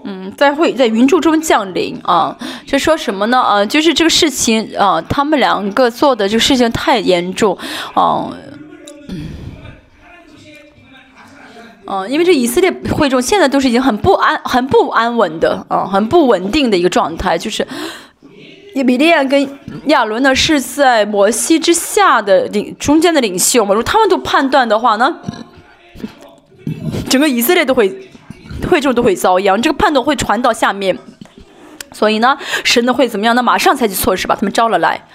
[0.05, 2.37] 嗯，在会在云柱中降临啊，
[2.67, 3.39] 就说什么呢？
[3.39, 7.57] 啊，就是这个事情啊，他们两个做的这个事情太严重，
[7.93, 8.29] 啊，
[11.87, 17.65] 嗯，因为这以色列会众现在都是已经很不安、很不安稳的啊，很不稳定的一个状态，就是
[18.75, 19.47] 以比利亚跟
[19.85, 25.19] 亚伦呢是在摩西之下的领中间的领袖嘛，如果他们都判断的话呢，
[27.09, 28.09] 整个以色列都会。
[28.65, 30.97] 会众都会遭殃，这个判断会传到下面，
[31.91, 33.43] 所以呢，神呢会怎么样呢？
[33.43, 35.05] 马上采取措施把他们招了来，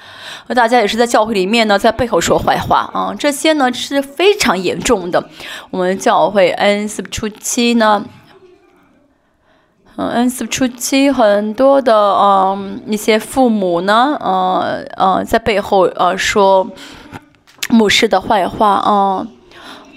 [0.54, 5.28] 大家也是在教会里面呢，在背后说坏话啊，这些呢是非常严重的。
[5.70, 8.04] 我们教会恩赐初期呢，
[9.96, 16.70] 嗯，恩赐初期很多的嗯一些父母呢，呃呃，在背后呃说
[17.70, 19.26] 牧师的坏话啊。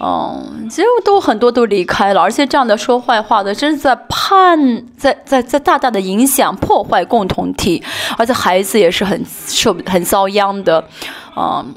[0.04, 7.80] 嗯，其实都很多都离开了，而且这样的说坏话的，真是在判，在在在大大的影响破坏共同体，
[8.18, 10.84] 而且孩子也是很受很遭殃的，
[11.36, 11.74] 嗯。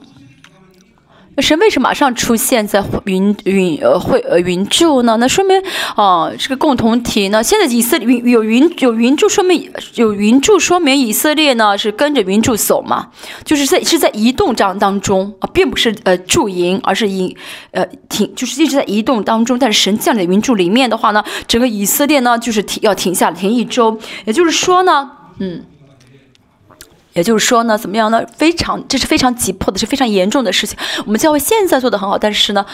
[1.40, 5.18] 神为什么马上出现在云云呃会呃云柱呢？
[5.18, 5.62] 那说明
[5.96, 13.10] 啊，这个共同体呢，现在以色列云有云有云柱，说明有云柱，说明以色列呢是跟着云柱走嘛，
[13.44, 17.36] 就是在是在移动这样当中啊，并不是呃驻营，而是移
[17.72, 19.60] 呃停，就是一直在移动当中。
[19.60, 25.64] 但是神降临云柱里面的话呢，整个以色列呢就是停要停下停一周，也就是说呢，嗯。
[27.16, 28.24] 也就是说呢，怎么样呢？
[28.38, 30.78] 非常，这是非常急迫的，是非常严重的事情。
[31.06, 32.66] 我们教会现在做的很好，但是呢，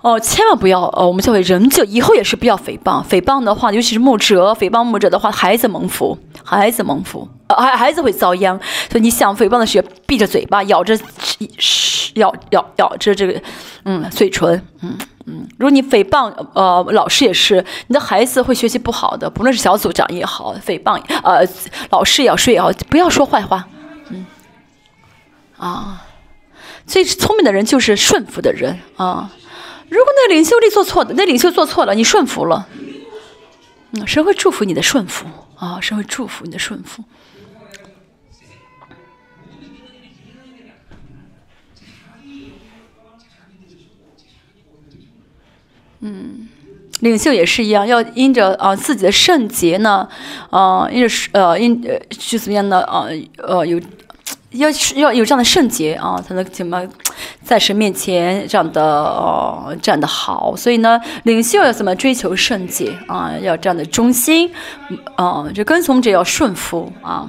[0.00, 3.04] 哦，千万不要，呃，我们教会仍旧以后也是不要诽谤。
[3.04, 8.58] 诽谤的话，尤其是牧者，诽谤牧者的话，孩子蒙福，孩子蒙福，孩孩子会遭殃。
[8.90, 10.96] 所以你想诽谤的时候，闭着嘴巴，咬着，
[12.18, 13.42] 咬咬咬着这个，
[13.84, 14.96] 嗯，嘴唇，嗯。
[15.30, 21.46] 嗯，如果你诽谤，呃，老师也是，你的孩子会学习不好的，不论是小组长也好，诽谤，呃，
[21.90, 23.68] 老师也要说也好，不要说坏话，
[24.08, 24.24] 嗯，
[25.58, 26.02] 啊，
[26.86, 29.30] 最聪明的人就是顺服的人啊。
[29.90, 32.66] 如果那领袖力做错的，那领袖做错了，你顺服了，
[33.92, 35.78] 嗯，谁会祝福你的顺服啊？
[35.78, 37.04] 谁会祝福你的顺服？
[46.00, 46.48] 嗯，
[47.00, 50.08] 领袖也是一样，要因着啊自己的圣洁呢，
[50.50, 53.06] 啊，因着是呃因呃去怎么样的啊
[53.38, 53.80] 呃有，
[54.50, 56.86] 要要有这样的圣洁啊，才能怎么
[57.42, 60.54] 在神面前这样的呃站得好。
[60.56, 63.32] 所以呢，领袖要怎么追求圣洁啊？
[63.42, 64.50] 要这样的忠心，
[65.16, 67.28] 啊，这跟从者要顺服啊。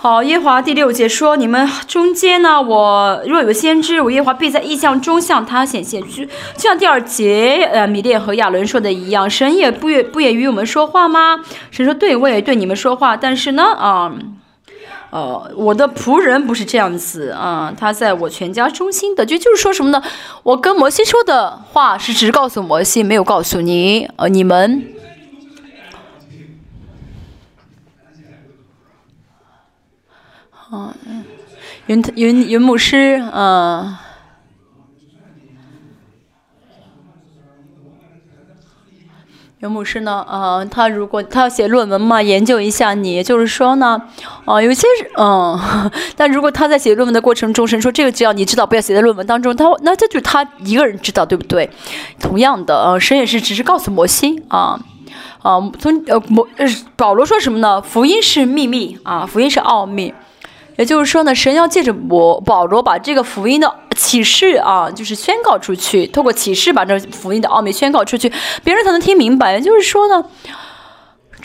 [0.00, 6.00] 好，耶华第六节说：“你们中间呢，我若有先知，我耶华必在异象中向他显现。
[6.02, 11.40] 就就像第二节，呃，米甸和亚伦说的一样，神也不也不也与我们说话吗？
[11.72, 13.16] 神说：对，我也对你们说话。
[13.16, 14.12] 但是呢，啊，
[15.10, 20.00] 呃，我的仆人不是这样子啊，他在我全家中心的，就就是说什么呢？
[20.44, 24.84] 我跟摩西说的话是只告诉摩西，没有告诉你，呃，你们。”
[30.70, 30.92] 嗯，
[31.86, 33.96] 云云云牧师，嗯，
[39.60, 40.24] 云牧师呢？
[40.28, 44.00] 呃，他如果他要写论文嘛，研究一下你，就是说呢，
[44.44, 45.58] 哦，有些是，嗯，
[46.16, 51.70] 但如果他在写论文的过程中，神说这个只要你知道，不要写在论文当中，他那这就是他一个人知道，对不对？
[52.20, 54.78] 同样的，呃，神也是只是告诉摩西啊，
[55.42, 57.80] 啊，从呃摩呃保罗说什么呢？
[57.80, 60.12] 福音是秘密啊，福音是奥秘。
[60.78, 69.54] 也就是说呢，神要借着我保罗把这个福音的启示啊，就是宣告出去，透过启示把这福音的奥秘宣告出去，别人才能听明白。
[69.54, 70.24] 也就是说呢，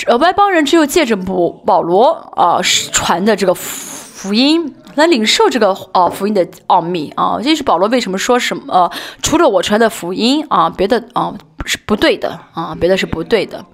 [0.05, 2.61] 呃，外邦人只有借着保保罗啊
[2.91, 7.39] 传的这个福音来领受这个啊福音的奥秘啊。
[7.43, 8.91] 这是保罗为什么说什么？
[9.23, 11.33] 除了我传的福音啊，别的啊
[11.65, 13.65] 是不对的啊，别的是不对的。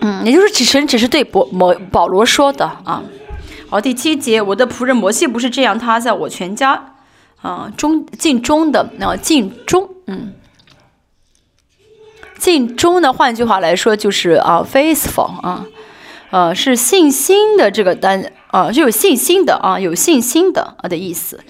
[0.00, 3.04] 嗯，也就是只神只是对保保保罗说的啊。
[3.68, 6.94] 好，第七节，我的仆人摩西不是这样，他在我全家，
[7.42, 10.34] 啊，中尽忠的，啊，尽忠，嗯，
[12.38, 15.66] 尽忠的，换句话来说就是啊，faithful，啊，
[16.30, 21.40] 呃，是信心的这个单，啊，是有信心的啊，有信心的啊的意思，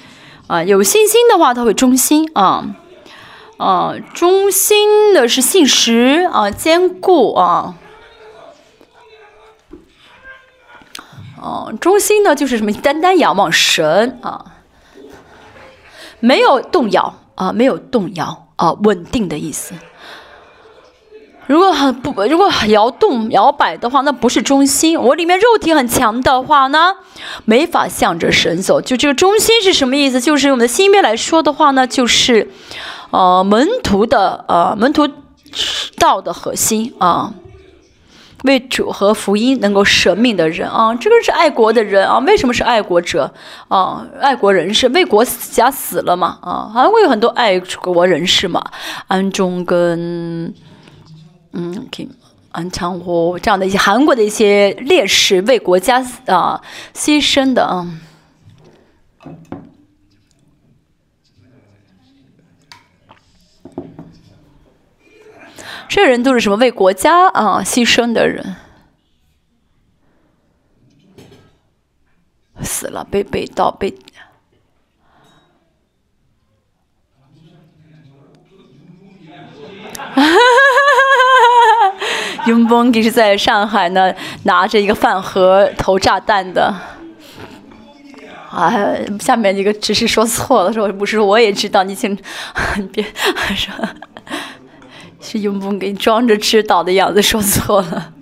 [0.47, 2.77] 啊，有信心的话他会忠心啊，
[3.59, 7.75] 啊，忠心的是信实啊，坚固啊。
[11.41, 12.73] 哦，中心呢就是什么？
[12.73, 14.45] 单单仰望神啊，
[16.21, 19.75] 没有动摇啊，没有动摇啊，稳定的意思。
[21.47, 24.99] 如果很不，如果摇动摇摆的话，那不是中心。
[24.99, 26.95] 我里面肉体很强的话呢，
[27.45, 28.81] 没法向着神走。
[28.81, 30.21] 就这个中心是什么意思？
[30.21, 32.51] 就是我们的心边来说的话呢，就是
[33.11, 35.09] 呃门徒的呃门徒
[35.99, 37.33] 道的核心啊。
[38.45, 42.19] 为主和福音能够舍命的人啊，这个是爱国的人啊。
[42.21, 43.33] 为什么是爱国者
[43.69, 44.07] 啊？
[44.21, 46.71] 爱国人士为国家死了嘛啊？
[46.73, 48.63] 韩国有很多爱国人士嘛？
[49.09, 50.55] 安中跟
[51.53, 51.87] 嗯，
[52.53, 56.61] 安昌湖这样的一些韩国的一些烈士为国家啊
[56.95, 57.87] 牺牲的啊。
[65.89, 68.57] 这人都是什么为国家啊牺牲的人？
[72.63, 73.95] 死了，被被盗，被。
[79.97, 80.33] 哈哈哈
[81.13, 82.47] 哈哈！
[82.47, 84.15] 永丰是在上海呢，
[84.45, 86.75] 拿着一个饭盒投炸弹的。
[88.51, 88.73] 啊，
[89.21, 92.17] 下面一个只是说错了，说不是，我也知道，你请，
[92.79, 93.05] 你别
[93.55, 93.75] 说，
[95.29, 98.13] 是用不给你装着知道的样子，说错了，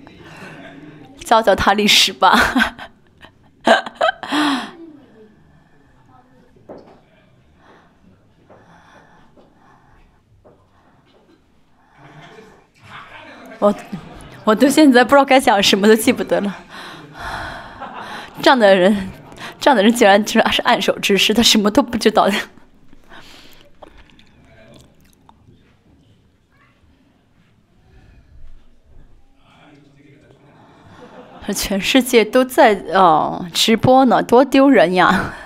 [1.23, 2.35] 教教他历史吧。
[13.59, 13.75] 我，
[14.45, 16.57] 我到现在不知道该讲什么，都记不得了。
[18.41, 19.11] 这样的人，
[19.61, 22.35] 这样的人竟然竟然是暗手之师，他什么都不知道的。
[31.53, 35.33] 全世界都在哦直播呢，多丢人呀！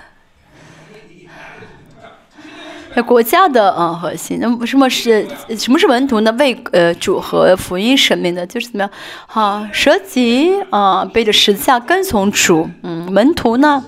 [2.95, 5.27] 那国家的啊核心，那什么是
[5.57, 6.31] 什么是门徒呢？
[6.39, 8.91] 为呃主和福音生命的，就是怎么样？
[9.27, 12.67] 啊，舍己啊，背着十字架跟从主。
[12.81, 13.85] 嗯，门徒呢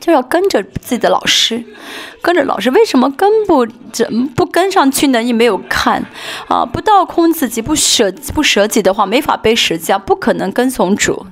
[0.00, 1.62] 就要跟着自己的老师，
[2.20, 2.72] 跟着老师。
[2.72, 5.20] 为什么跟不怎不跟上去呢？
[5.20, 6.04] 你没有看
[6.48, 11.24] 啊，不倒空自己，不舍不舍己的话，没法背十字架，不可能跟从主。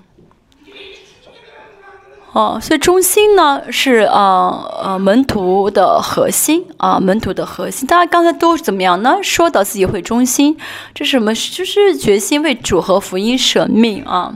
[2.33, 9.19] 哦，所以中心呢是啊呃门徒的核心啊门徒的核心，大家刚才都怎么样呢？
[9.23, 10.57] 说到自己会中心，
[10.95, 11.35] 这是什么？
[11.35, 14.33] 就是决心为主和福音舍命啊，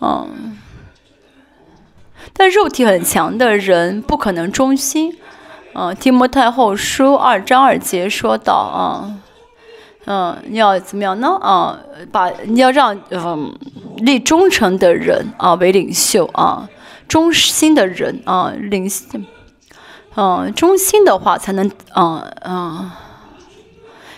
[0.00, 0.56] 嗯，
[2.32, 5.18] 但肉体很强的人不可能忠心，
[5.74, 9.20] 嗯，提摩太后书二章二节说到啊。
[10.06, 11.36] 嗯，你要怎么样呢？
[11.40, 11.78] 啊，
[12.10, 13.52] 把你要让嗯
[13.98, 16.68] 立忠诚的人啊为领袖啊，
[17.08, 18.88] 忠心的人啊领，
[20.14, 22.98] 嗯，忠心的话才能啊啊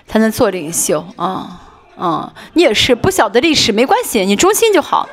[0.07, 1.63] 才能做领袖啊
[1.97, 2.33] 啊！
[2.53, 5.09] 你也是不晓得历史没关系，你忠心就好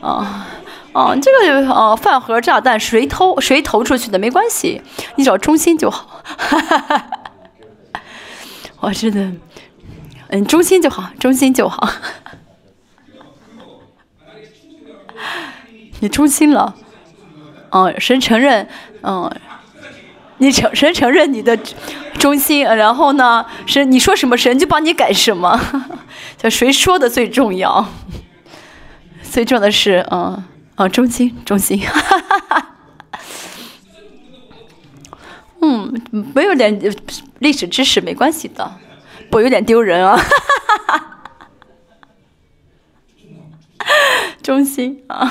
[0.00, 0.46] 啊
[0.94, 1.14] 啊！
[1.20, 4.80] 这个呃饭盒炸弹谁偷谁投出去的没关系，
[5.16, 6.22] 你只要忠心就好。
[6.24, 7.06] 哈哈哈！
[8.80, 9.32] 我真的。
[10.32, 11.86] 嗯，忠心就好，忠心就好。
[16.00, 16.74] 你忠心了，
[17.70, 18.66] 嗯，神承认，
[19.02, 19.30] 嗯，
[20.38, 21.54] 你承神承认你的
[22.18, 25.60] 忠心，然后呢，神你说什么，神就帮你改什么。
[26.38, 27.86] 就谁说的最重要？
[29.22, 30.42] 最重要的是，嗯，
[30.76, 31.82] 啊，忠心，忠心。
[35.60, 36.02] 嗯，
[36.34, 36.80] 没有点
[37.40, 38.78] 历史知识没关系的。
[39.32, 40.20] 我有点丢人啊，
[44.42, 45.26] 中心啊，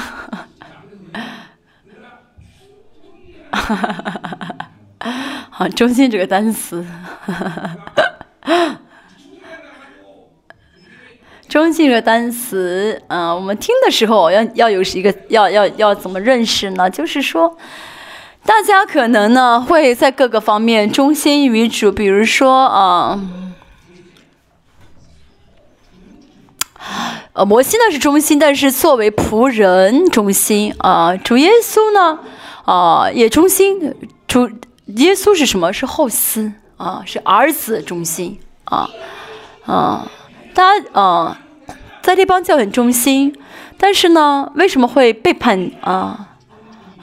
[3.52, 4.58] 哈
[5.52, 6.84] 好，中心这个单词，
[11.48, 16.90] 中心这个单词，嗯，我们听的时候要要有一个要要要怎么认识呢？
[16.90, 17.56] 就是说，
[18.44, 23.20] 大家可能呢会在各个方面中心于主，比如说啊。
[27.34, 32.20] 呃，摩西呢是中心，但是作为仆人中心啊，主耶稣呢
[32.66, 33.94] 啊也中心，
[34.28, 34.50] 主
[34.88, 35.72] 耶稣是什么？
[35.72, 38.90] 是后嗣啊，是儿子中心啊
[39.66, 40.08] 啊，
[40.54, 41.40] 大家啊
[42.02, 43.36] 在这帮教很中心，
[43.78, 46.28] 但是呢为什么会背叛啊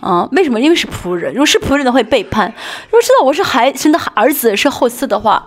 [0.00, 0.28] 啊？
[0.32, 0.60] 为什么？
[0.60, 2.52] 因为是仆人，如果是仆人的会背叛，
[2.86, 5.46] 如果知道我是孩神的儿子是后嗣的话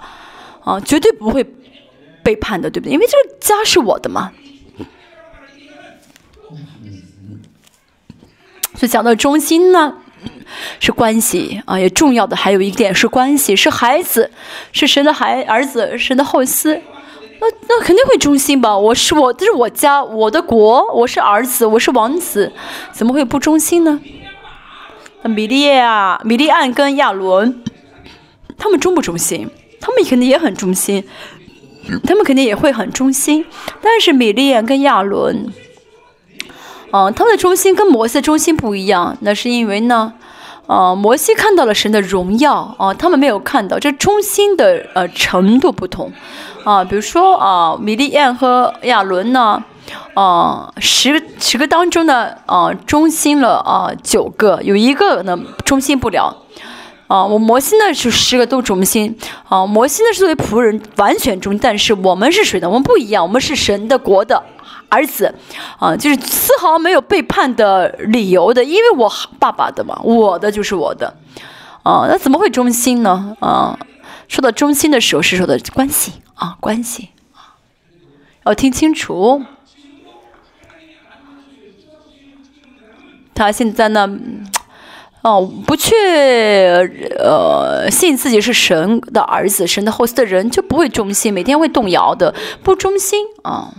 [0.64, 1.44] 啊，绝对不会
[2.24, 2.94] 背叛的，对不对？
[2.94, 4.32] 因为这个家是我的嘛。
[8.76, 9.98] 所以讲到中心呢，
[10.80, 14.32] 是关系啊，也重要的还有一点是关系，是孩子，
[14.72, 16.82] 是神的孩儿子，神的后嗣，
[17.40, 18.76] 那那肯定会忠心吧？
[18.76, 22.52] 我是我，这是我家，我的国，我是儿子，我是王子，
[22.92, 24.00] 怎么会不忠心呢？
[25.22, 27.64] 那米利亚、米利安跟亚伦，
[28.58, 29.48] 他们忠不忠心？
[29.80, 31.08] 他们肯定也很忠心，
[32.06, 33.46] 他们肯定也会很忠心，
[33.82, 35.52] 但是米利安跟亚伦。
[36.92, 40.12] 哦，他们的中心跟摩西的中心不一样，那是因为呢，
[40.68, 46.12] 呃，摩西看到了神的荣耀啊，他们没有看到，这忠心的呃程度不同
[46.66, 46.84] 啊。
[46.84, 49.64] 比如说啊，米利亚和亚伦呢，
[50.16, 56.41] 啊，十十个当中呢，啊，忠心了啊九个，有一个呢忠心不了。
[57.12, 59.18] 啊，我摩西呢是十个都忠心，
[59.50, 62.70] 啊，摩西呢是作为仆人完全忠，但是我们是谁呢？
[62.70, 64.42] 我们不一样，我们是神的国的
[64.88, 65.36] 儿子，
[65.78, 71.14] 啊，就是丝毫没有背叛的理由的，因为我爸爸的嘛，我的就是我的，
[71.84, 73.36] 啊，那怎么会忠心呢？
[73.42, 73.78] 啊，
[74.30, 77.60] 说到忠心的时候是说的关系啊，关系啊，
[78.46, 79.44] 要听清楚，
[83.36, 84.18] 他现在呢？
[85.24, 85.94] 哦，不去
[87.20, 92.34] 呃信自己是神的儿子、神的后嗣的人，就不会忠心，每天会动摇的，
[92.64, 93.72] 不忠心啊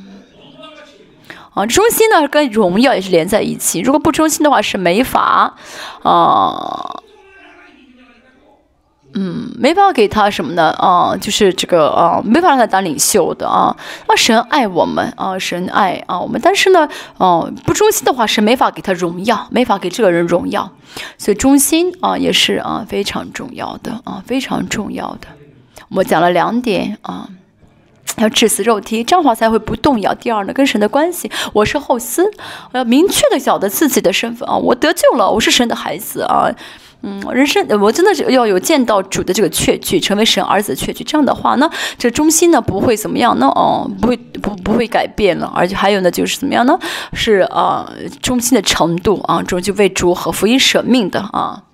[1.54, 1.66] 啊！
[1.66, 3.80] 忠心呢，跟荣耀也是连在一起。
[3.80, 5.54] 如果不忠心的话，是没法
[6.02, 7.02] 啊。
[9.14, 10.70] 嗯，没法给他什么呢？
[10.78, 13.76] 啊，就是这个啊，没法让他当领袖的啊。
[14.06, 20.70] 啊，神爱我们啊，神爱啊我们，但是呢，哦，不忠心的话是没法给他荣耀，没法给这个人荣耀。
[21.18, 25.28] 所以忠心啊，也是啊非常重要的啊，非常重要的。
[25.88, 27.28] 我们讲了两点啊，
[28.18, 30.14] 要致死肉体，这样话才会不动摇。
[30.14, 32.22] 第二呢，跟神的关系，我是后嗣，
[32.72, 36.50] 我要明确的晓得自己的身份啊，我得救了，我是神的孩子啊。
[37.04, 41.02] 嗯，人生我真的是要有见到主的这个确据，成为神儿子的确据。
[41.02, 41.68] 这样的话呢，
[41.98, 43.48] 这忠心呢不会怎么样呢？
[43.48, 45.52] 哦，不会不不会改变了。
[45.52, 46.78] 而且还有呢，就是怎么样呢？
[47.12, 51.64] 是啊，忠心的程度啊，终究为主和福音舍命的啊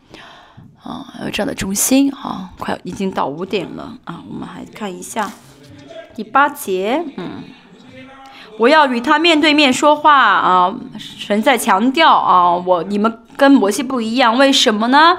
[0.83, 2.49] 啊，有这样的忠心啊。
[2.59, 5.31] 快已经到五点了啊，我们还看一下
[6.19, 7.05] 第八节。
[7.17, 7.45] 嗯，
[8.59, 10.75] 我要与他面对面说话啊。
[10.99, 13.21] 神在强调啊，我你们。
[13.39, 15.19] 跟摩西不一样，为什么呢？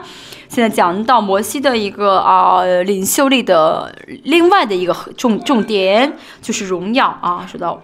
[0.49, 3.95] 现在讲到摩西的一个啊领袖力的
[4.25, 7.47] 另外的一个重重点就是荣耀啊。
[7.49, 7.81] 说到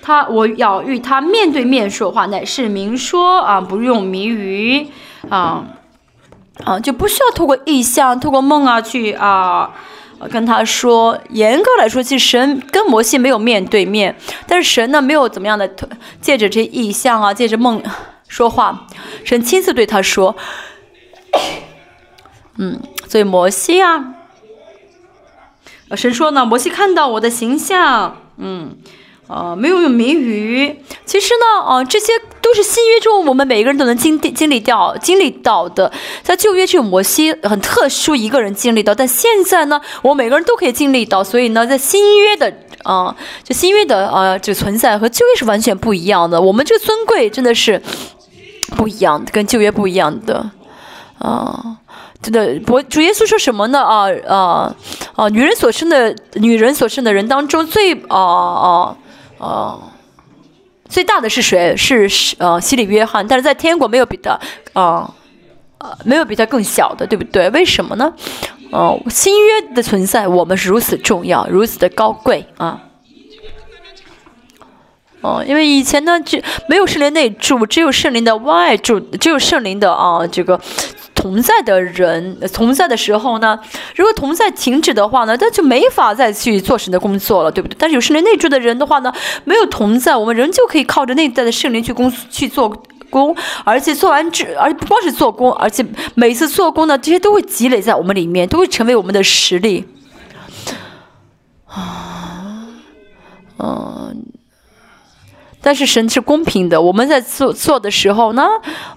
[0.00, 4.88] 他，我要与他面对面说话，乃是明说啊，不用谜语
[5.28, 5.62] 啊
[6.64, 9.74] 啊，就不需要透过意象、透过梦啊去啊
[10.30, 11.18] 跟他说。
[11.30, 14.16] 严格来说，其实神跟摩西没有面对面，
[14.46, 15.68] 但是神呢没有怎么样的
[16.20, 17.82] 借着这意象啊，借着梦。
[18.26, 18.86] 说话，
[19.22, 20.34] 神亲自对他说
[22.58, 24.14] ：“嗯，所以摩西啊，
[25.94, 28.76] 神说呢，摩西看到我的形象，嗯，
[29.26, 30.78] 呃，没有用谜语。
[31.04, 35.90] 其实呢，啊，这些都是新约中我们每个人都能经历经历掉、经历到的。
[36.22, 41.24] 在旧约只有摩西很特殊一个人经历到，但现在呢，我每个人都可以经历到。
[41.24, 42.52] 所以呢，在新约的
[42.82, 46.40] 啊，就新约的啊，就存在和旧约是完全不一样的。
[46.40, 47.82] 我们这个尊贵真的是。”
[48.76, 50.50] 不一样的，跟旧约不一样的，
[51.18, 51.76] 啊，
[52.20, 53.78] 真的，我主耶稣说什么呢？
[53.78, 54.74] 啊啊
[55.14, 55.28] 啊！
[55.28, 58.96] 女人所生的，女人所生的人当中最啊啊
[59.44, 59.92] 啊
[60.88, 61.76] 最大的是谁？
[61.76, 64.38] 是呃西里约翰，但是在天国没有比他
[64.74, 65.12] 啊
[65.78, 67.50] 呃没有比他更小的，对不对？
[67.50, 68.12] 为什么呢？
[68.70, 72.80] 哦，新约的存在，我们是如此重要，如此的高贵啊。
[75.20, 76.38] 哦，因为以前呢，就
[76.68, 80.60] 没有圣灵内住，只有圣灵的外住，只有圣灵的啊，这个
[81.24, 83.58] 同在的人同在的时候呢，
[83.96, 87.74] 如果同在停止的话呢，那就没法再去做神的工作了，对不对？
[87.78, 89.10] 但是有圣灵内住的人的话呢，
[89.44, 92.68] 没有同在，我们仍旧可以靠着内在的圣灵去工去做
[93.08, 93.34] 工，
[93.64, 95.82] 而且做完之，而且不光是做工，而且
[96.14, 99.86] 每次做工呢，这些都会积累在我们里面，都会成为我们的实力。
[101.64, 102.68] 啊，
[103.58, 104.26] 嗯。
[105.64, 108.46] 但是神是公平的，我们在做做的时候呢，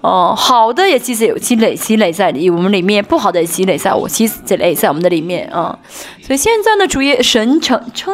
[0.02, 5.80] 哦，好的也积累积累积累在里我们里面，不好的也积累在我积累在我们的里面啊。
[6.22, 8.14] 所以现在呢，主耶神称称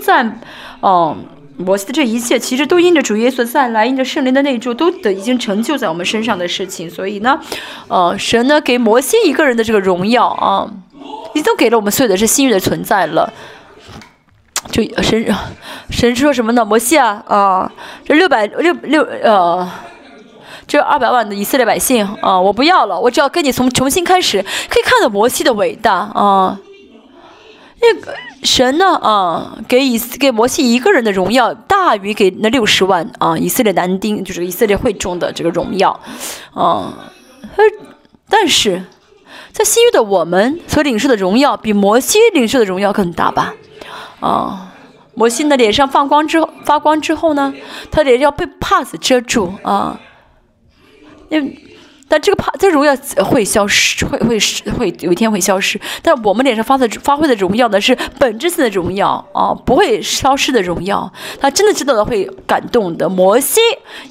[0.00, 0.40] 赞，
[0.78, 1.16] 哦，
[1.56, 6.88] 摩西的这一切其实都因着主耶稣再来，因着圣灵的内住，都得已经成就在我们身上的事情。
[6.88, 7.40] 所以呢，
[7.88, 10.70] 呃，神呢给摩西一个人的这个荣耀啊，
[11.34, 13.32] 已经给了我们所有的这新约的存在了。
[14.70, 15.34] 就神
[15.90, 16.64] 神说什么呢？
[16.64, 17.72] 摩西啊啊，
[18.04, 19.70] 这六百六六呃，
[20.66, 24.42] 这二百万的以色列百姓啊，我不要了，我只要跟你从重新开始。
[24.68, 26.58] 可以看到摩西的伟大啊，
[27.80, 35.98] 那个神呢啊，给以给摩西一个人的荣耀大于给那六十万啊以色列男丁，就是以色列会众的这个荣耀
[36.52, 37.12] 啊。
[38.28, 38.82] 但是
[39.52, 43.54] 在西域的我们所领受的荣耀，比摩西领受的荣耀更大吧？
[44.20, 44.58] 哦，
[45.14, 47.52] 魔性的脸上放光之后，发光之后呢，
[47.90, 50.00] 他脸要被帕子遮住啊。
[51.28, 51.67] 因
[52.08, 54.38] 但这个怕，这荣耀会消失，会会
[54.78, 55.78] 会有一天会消失。
[56.00, 61.12] 但我们脸上发的发挥的荣耀呢，是本质性的荣耀啊，不会消失的荣耀。
[61.38, 63.08] 他真的知道的会感动的。
[63.08, 63.60] 摩西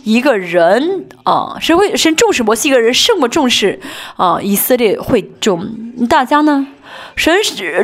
[0.03, 3.79] 一个人啊，神会神重视摩西一个人，胜过重视
[4.15, 5.67] 啊以色列会众。
[6.07, 6.67] 大家呢，
[7.15, 7.33] 神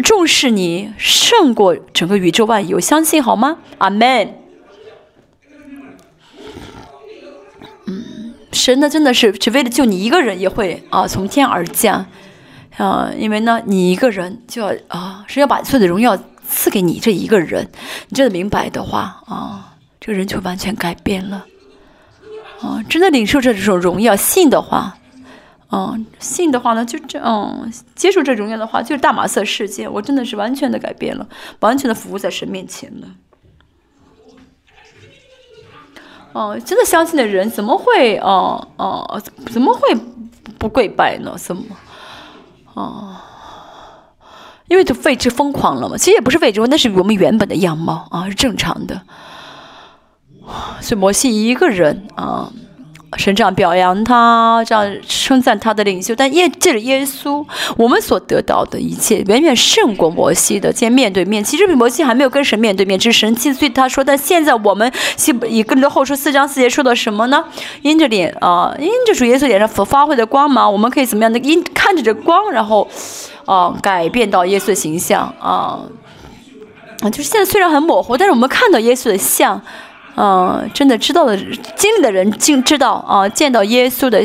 [0.04, 3.58] 重视你胜过整个宇宙万有，相信好吗？
[3.80, 4.43] 阿门。
[8.54, 12.06] 神呢，真的是只为了救你一个人，也会啊从天而降，
[12.78, 16.18] 啊，因为呢，你一个人就要啊，是要把所有的荣耀
[16.48, 17.68] 赐给你这一个人，
[18.10, 21.46] 你真的明白的话啊，这个人就完全改变了，
[22.62, 24.98] 啊，真的领受这种荣耀，信的话，
[25.72, 31.28] 嗯，信的话呢，就这，嗯，接受这荣耀的话，就是大马色世界，我真的是完全的改变了，
[31.62, 33.08] 完全的服务在神面前了。
[36.34, 39.96] 哦，真的相信的人怎么会哦哦怎么会
[40.58, 41.36] 不跪拜呢？
[41.38, 41.64] 怎么
[42.74, 43.16] 哦？
[44.68, 45.98] 因为就为之疯狂了嘛。
[45.98, 49.02] 其实也不是为之，那是我们原本的样貌啊，是正常的。
[50.82, 52.52] 所以摩西一个人啊。
[53.18, 57.46] 神这样表扬他，这样称赞他的领袖，但耶这是耶稣，
[57.78, 60.72] 我们所得到的一切远远胜过摩西的。
[60.74, 64.04] 见面对面，其实摩西还没有跟神面对面，只是神亲自对他说。
[64.04, 64.92] 但现在我们
[65.48, 67.44] 以更多后说四章四节说到什么呢？
[67.82, 71.40] 因着脸啊，因着主耶稣脸上所发挥的光芒，我们可以怎么样的？
[71.40, 72.88] 因看着这光，然后
[73.46, 75.80] 啊改变到耶稣的形象啊
[77.02, 79.62] 啊，就是现在虽然很模糊，但是我们看到耶稣的像。
[80.16, 81.36] 嗯，真的知道的
[81.76, 84.24] 经历的人，经知道啊，见到耶稣的，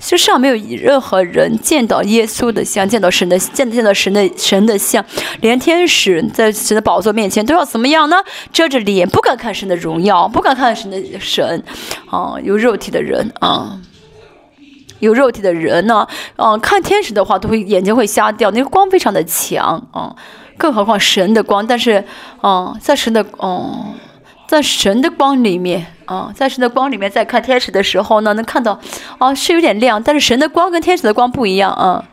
[0.00, 5.04] 世上没有任何人见到耶稣的像，见到神的，见见到神的神的像，
[5.40, 8.16] 连天使在神的宝座面前都要怎么样呢？
[8.52, 11.62] 遮着脸，不敢看神的荣耀，不敢看神的神，
[12.10, 13.78] 啊，有肉体的人啊，
[14.98, 16.04] 有肉体的人呢，
[16.34, 20.16] 啊，看天使的话都会眼睛会瞎掉，那个光非常的强啊，
[20.58, 22.04] 更何况神的光，但是，
[22.42, 23.94] 嗯，在神的，嗯。
[24.46, 28.78] 在神的光里面啊，在神的光里面，在看天使的时候呢，能看到，
[29.18, 32.04] 啊，是有点亮，但是神的光跟天使的光不一样啊。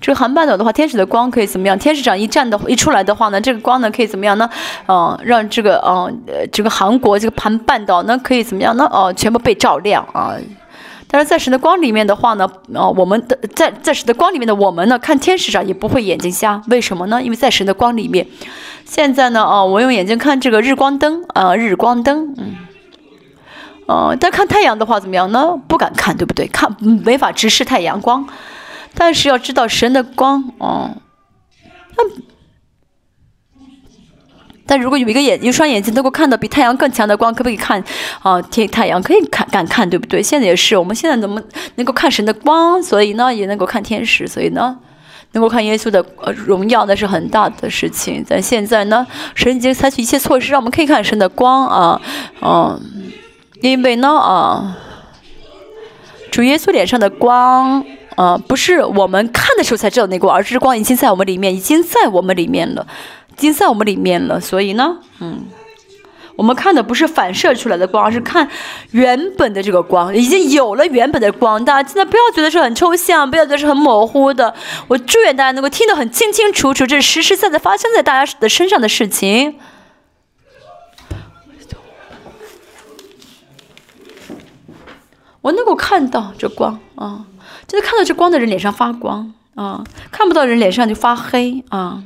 [0.00, 1.78] 这个韩半岛的话，天使的光可以怎么样？
[1.78, 4.50] 天使长一站的，一出来的话呢，这个光呢可以怎么样呢？
[4.88, 8.88] 嗯，让这个，嗯，这个韩国这个韩半岛呢可以怎么样呢？
[8.90, 10.34] 哦，全部被照亮啊。
[11.12, 17.22] 但是在神的光里面的话呢，啊，我们的在在神的光里面的我们呢，看天使上也不会眼睛瞎，为什么呢？
[17.22, 18.26] 因为在神的光里面。
[18.86, 22.56] 现在呢，啊，我用眼睛看这个日光灯，啊，日光灯，嗯，
[23.86, 25.60] 呃，但看太阳的话怎么样呢？
[25.68, 26.46] 不敢看，对不对？
[26.48, 28.26] 看没法直视太阳光，
[28.94, 30.96] 但是要知道神的光，哦，
[31.96, 32.04] 那，
[34.66, 37.82] 但如果有一个眼，一双眼睛能够看到比太阳更强的光，可不可以看？
[38.22, 40.22] 啊，天太阳可以看，敢看，对不对？
[40.22, 41.42] 现在也是，我们现在怎么
[41.76, 42.82] 能够看神的光？
[42.82, 44.78] 所以呢，也能够看天使，所以呢。
[45.34, 48.22] 能够看耶稣的呃荣耀，那是很大的事情。
[48.28, 51.98] 但现在呢，神已经采取一切措施，让我们可以看神的光啊，
[52.42, 52.78] 嗯，
[53.62, 54.76] 因为呢啊，
[56.30, 57.82] 主耶稣脸上的光
[58.16, 62.86] 啊，不是我们看的时候才知道那光，而是光已经在我们里面，已经在我们里面了，
[63.42, 64.40] 已经在我们里面了。
[64.40, 65.44] 所以呢，嗯。
[66.34, 68.48] 我们看的不是反射出来的光，而是看
[68.92, 71.62] 原本的这个光，已经有了原本的光。
[71.62, 74.54] 大家现在不要觉得是很抽象，不要觉得是很模糊的。
[74.88, 79.56] 我祝愿大家能够听得很清清楚楚，这是实实在在发生在大家的身上的事情。
[85.42, 87.26] 我能够看到这光啊，
[87.66, 92.02] 就是看到这光的人脸上发光啊，看不到人脸上就发黑啊。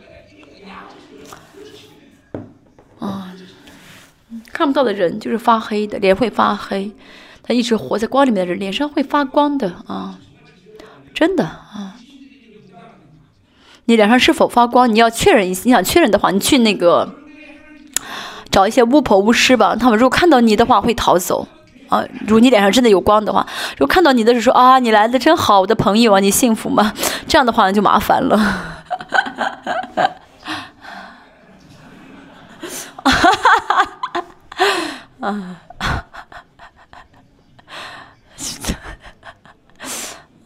[4.56, 6.90] 看不到的人就是发黑的，脸会发黑。
[7.42, 10.18] 他一直活在光里面的人，脸上会发光的啊，
[11.12, 11.96] 真的啊。
[13.84, 14.90] 你脸上是否发光？
[14.90, 15.60] 你要确认一下。
[15.66, 17.12] 你想确认的话，你去那个
[18.50, 19.76] 找一些巫婆巫师吧。
[19.76, 21.46] 他们如果看到你的话，会逃走
[21.90, 22.02] 啊。
[22.20, 23.46] 如果你脸上真的有光的话，
[23.76, 26.94] 如果看到你的时候说啊，你来的真好，我的朋友啊，你幸福吗？
[27.28, 28.38] 这样的话就麻烦了。
[33.04, 33.30] 哈哈
[33.66, 33.92] 哈。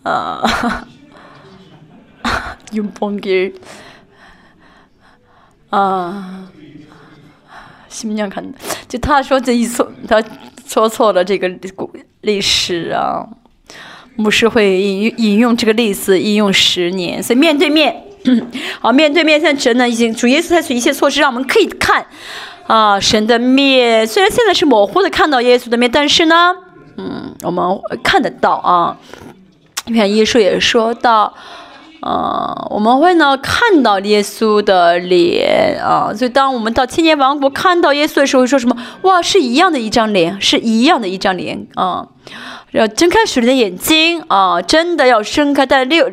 [0.02, 0.84] 아
[2.72, 3.54] 윤봉 길.
[5.70, 6.48] 아,
[7.90, 8.52] 10년 간.
[8.88, 10.22] 就他说这一错，他
[10.66, 11.48] 说错了这个
[12.22, 13.28] 历史啊。
[14.16, 18.04] 牧师会引引用这个例子，引用十年，所以面对面，
[18.80, 22.04] 好，面对面，现在真的已经主耶稣采取一切措施，让我们可以看，
[22.70, 26.54] 啊，神的面虽然现在是模糊的看到耶稣的面，但是呢，
[26.96, 27.64] 嗯，我们
[28.04, 28.96] 看得到啊。
[29.86, 31.34] 你看耶稣也说到。
[32.02, 38.74] 啊，我们会呢看到耶稣的脸啊，所以当我们到千年王国看到耶稣的时候，说什么？
[39.02, 42.08] 哇，是一样的一张脸，是一样的一张脸啊！
[42.70, 46.10] 要睁开属灵的眼睛啊，真的要睁开，在六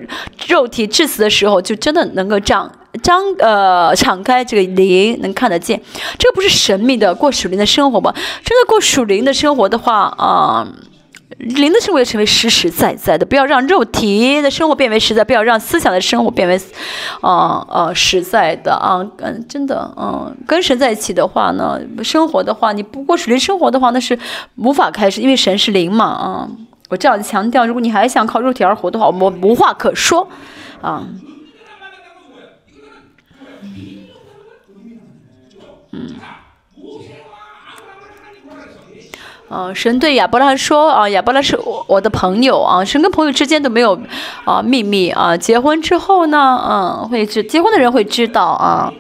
[0.49, 2.69] 肉体致死的时候，就真的能够这样
[3.01, 5.81] 张呃敞开这个灵，能看得见。
[6.17, 8.13] 这不是神秘的过属灵的生活吧？
[8.43, 10.67] 真的过属灵的生活的话啊。
[11.39, 16.59] 灵的生活要成为实实在在的，不要让肉体的生活变为实在，不要让思想的生活变为，
[17.21, 24.17] 啊啊实在的啊，嗯，真的，嗯，跟神在一起的话呢，生活的话，你不过属灵生活的话，那是
[24.55, 26.49] 无法开始，因为神是灵嘛，啊，
[26.89, 30.27] 我这样强调，如果你还想靠肉体而活的话，我无话可说，
[30.81, 31.05] 啊，
[35.91, 36.15] 嗯。
[39.49, 43.97] 嗯，神对亚伯拉罕说啊，亚伯拉是我我的朋友啊，神跟朋友之间都没有
[44.43, 45.37] 啊秘密啊。
[45.37, 48.91] 结婚之后呢，嗯，会知结婚的人会知道啊。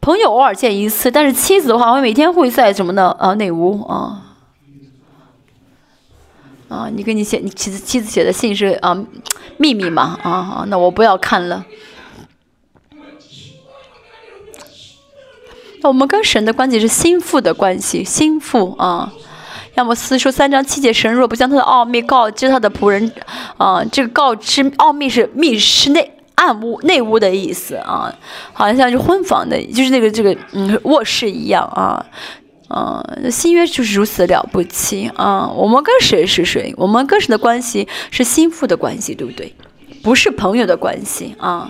[0.00, 3.14] 朋友偶尔见一次，但是妻子的话，我每天会在什么呢？
[3.20, 4.20] 啊，内屋啊。
[6.68, 8.96] 啊，你给你写你妻子妻子写的信是啊
[9.58, 10.18] 秘密嘛？
[10.24, 11.64] 啊啊，那我不要看了。
[15.88, 19.12] 我们跟神的关系是心腹的关系，心腹啊。
[19.74, 23.10] 要么四书三章七节，神若不将他的奥秘告知他的仆人，
[23.56, 28.14] 啊，这个告知奥秘是密室内暗屋内屋的意思啊，
[28.52, 32.06] 好像像是婚房的，就是那个这个嗯卧室一样啊，
[32.68, 35.48] 啊，新约就是如此了不起啊。
[35.48, 36.72] 我们跟谁是谁？
[36.76, 39.52] 我们跟谁的关系是心腹的关系，对不对？
[40.04, 41.68] 不是朋友的关系啊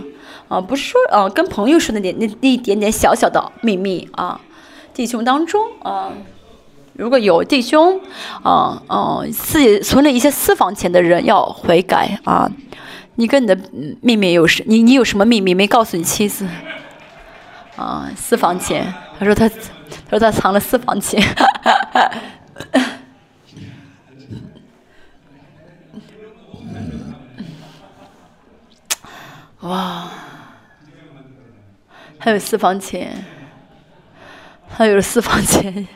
[0.55, 4.41] 啊，不是说啊跟朋友说那那那一点点小小的秘密啊，
[4.93, 6.13] 弟兄当中啊。
[6.97, 8.01] 如果有弟兄，
[8.45, 12.49] 啊啊，自己存了一些私房钱的人要悔改啊！
[13.17, 13.59] 你跟你的
[14.01, 14.63] 秘密有什？
[14.69, 16.47] 你你有什么秘密没告诉你妻子？
[17.75, 19.57] 啊，私房钱，他说他，他
[20.11, 21.21] 说他藏了私房钱。
[29.63, 30.09] 哇，
[32.25, 33.23] 还有私房钱，
[34.67, 35.87] 还有私房钱。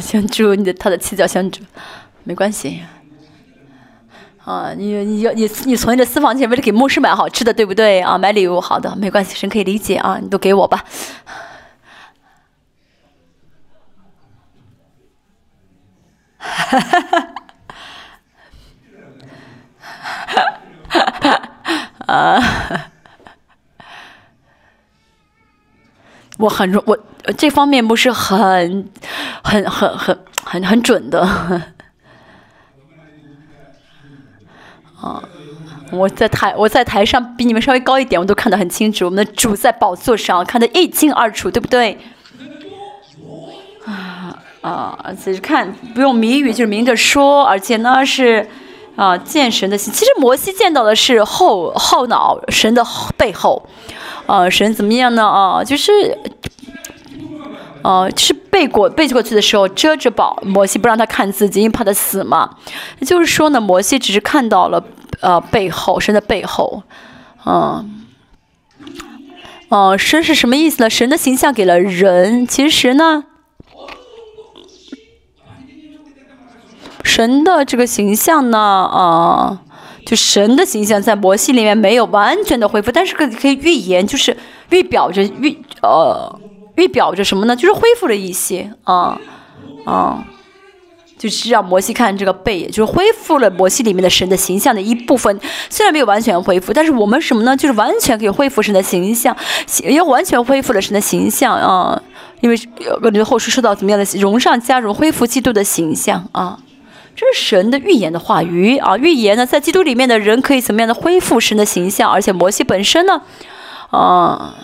[0.00, 1.62] 香猪，你的他的妻叫香猪，
[2.24, 2.82] 没关系。
[4.44, 8.00] 啊，你你要你你存着私房钱为了给牧师买好吃的，对不对？
[8.00, 10.84] 啊，买礼物，好的，没关系，神可以理解啊，你都给我吧。
[16.38, 17.00] 哈哈
[20.88, 21.40] 哈哈
[22.08, 22.12] 哈！
[22.12, 22.88] 啊。
[26.42, 26.98] 我很容我
[27.38, 28.90] 这方面不是很
[29.44, 31.20] 很很很很很准的，
[35.00, 35.22] 啊，
[35.92, 39.04] 我在台我在台上比你们稍微高一点，我都看得很清楚。
[39.04, 41.96] 我们的主在宝座上，看得一清二楚，对不对？
[43.86, 48.48] 啊啊，只是看不用谜语，就是明着说，而且呢是
[48.96, 49.92] 啊见神的心。
[49.92, 52.84] 其实摩西见到的是后后脑神的
[53.16, 53.66] 背后。
[54.24, 55.26] 啊，神怎么样呢？
[55.26, 56.16] 啊，就是，
[57.82, 62.56] 呃，是背过背过去的时候遮着宝摩西不让他看自己，因为怕他死嘛。
[63.00, 64.82] 也就是说呢，摩西只是看到了
[65.20, 66.84] 呃背后神的背后，
[67.44, 68.04] 嗯，
[69.68, 70.88] 哦，神是什么意思呢？
[70.88, 73.24] 神的形象给了人，其实呢，
[77.02, 79.60] 神的这个形象呢，啊。
[80.04, 84.36] 就神的形象在摩西里面没有完全的恢复，但是可可以预言，就是
[84.70, 86.40] 预表着预呃
[86.74, 87.54] 预表着什么呢？
[87.54, 89.16] 就是恢复了一些啊
[89.84, 90.24] 啊，
[91.16, 95.40] 就是让摩西看这个背，就是恢复了摩西里面的神的形象的一部分。
[95.70, 97.56] 虽然没有完全恢复，但是我们什么呢？
[97.56, 99.36] 就是完全可以恢复神的形象，
[99.84, 102.02] 也完全恢复了神的形象啊！
[102.40, 106.58] 因为有个后世受到怎么样的荣上加荣，恢复基督的形象啊。
[107.14, 108.96] 这是神的预言的话语啊！
[108.96, 112.10] 预言呢，在基督里面的人可以怎么样的恢复神的形象？
[112.10, 113.22] 而且摩西本身呢，
[113.90, 114.54] 啊。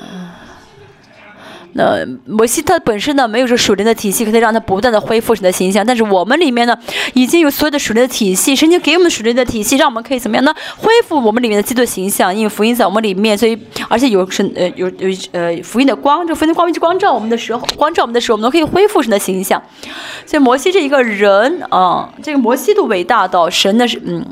[1.74, 5.85] 那摩西他本身呢没有这属灵的体系，可以让他不断的恢复神的形象。
[5.86, 6.77] 但是我们里面呢
[7.15, 10.55] 已经有所有的属灵的体系，神经给我们属灵的体系，让我们可以怎么样呢？
[10.77, 13.59] 恢复我们里面的基督形象，因为福音在我们里面，所以
[13.89, 19.62] 而且有神呃有有呃福音的光，这福音的光去光照我们的时候，光照我们的时候，我们都可以恢复神的形象。
[20.27, 24.24] 所以摩西这一个人啊，这个摩西都伟大到神的是嗯。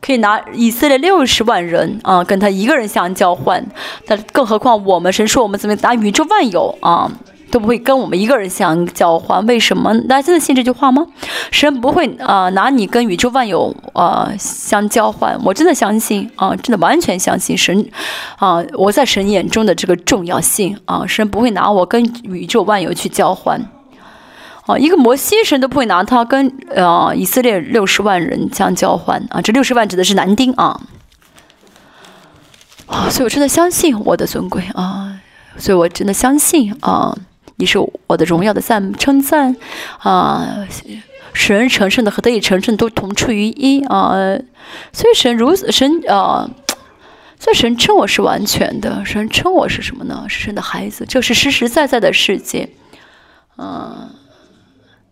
[0.00, 3.64] 可以拿以色列六十万人啊，跟他一个人相交换，
[4.06, 7.10] 但更何况我们神说我们怎么拿宇宙万有啊，
[7.50, 9.44] 都不会跟我们一个人相交换。
[9.46, 9.92] 为什么？
[10.02, 11.06] 大家真的信这句话吗？
[11.50, 15.38] 神不会啊拿你跟宇宙万有啊相交换。
[15.44, 17.84] 我真的相信啊，真的完全相信神
[18.38, 23.60] 啊，我在神眼中的这个重要性啊，神不会拿我跟宇宙万有去交换。
[24.66, 30.80] 啊，一个摩西神都不会拿他跟呃以色列六十万人相交换啊，这六十万指的是男丁啊。
[32.86, 35.20] 啊，所以我真的相信我的尊贵啊，
[35.56, 37.16] 所以我真的相信啊，
[37.54, 37.78] 你是
[38.08, 39.54] 我的荣耀的赞称赞
[39.98, 40.66] 啊，
[41.32, 44.10] 神成圣的和得以成圣都同出于一啊，
[44.92, 46.50] 所以神如此神啊，
[47.38, 50.24] 所以神称我是完全的，神称我是什么呢？
[50.28, 52.68] 是神的孩子，这是实实在在的世界，
[53.56, 54.10] 嗯，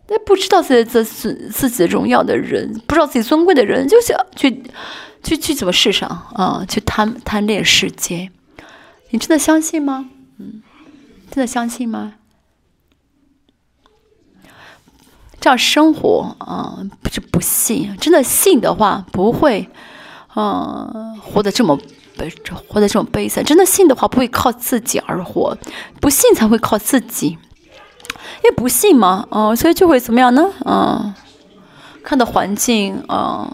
[0.09, 4.63] 那不知道自己自自自己荣耀的人，不知道自己尊贵的人，就想去。
[5.21, 6.63] 去去怎么世上啊？
[6.65, 8.31] 去贪贪恋世界，
[9.09, 10.09] 你真的相信吗？
[10.37, 10.63] 嗯，
[11.29, 12.13] 真的相信吗？
[15.41, 17.93] 这样生活啊，不是不信。
[17.97, 19.69] 真的信的话，不会，
[20.37, 21.77] 嗯，活得这么
[22.15, 22.33] 悲，
[22.69, 23.43] 活得这么悲惨。
[23.43, 25.57] 真的信的话，不会靠自己而活，
[25.99, 27.37] 不信才会靠自己，
[28.51, 30.49] 不信嘛，哦，所以就会怎么样呢？
[30.65, 31.13] 嗯。
[32.01, 33.45] 看到环境，嗯，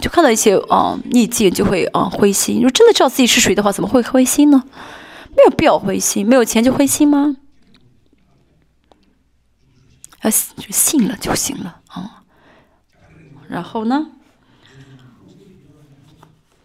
[0.00, 2.56] 就看到一些啊逆境，就会啊灰心。
[2.56, 4.62] 如果真的知道自己是谁的话，怎么会灰心呢？
[5.36, 6.26] 没有必要灰心。
[6.26, 7.36] 没有钱就灰心吗？
[10.20, 12.22] 啊，就信了就行了啊。
[13.48, 14.06] 然后呢？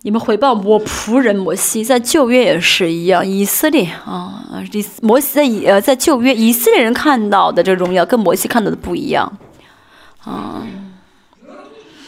[0.03, 4.43] 你们回报我仆人摩西，在旧约也是一样，以色列啊，
[4.73, 9.37] 以摩西在呃在旧约以色列人看到的这荣耀，跟摩西看到的不一样，
[10.25, 10.61] 啊。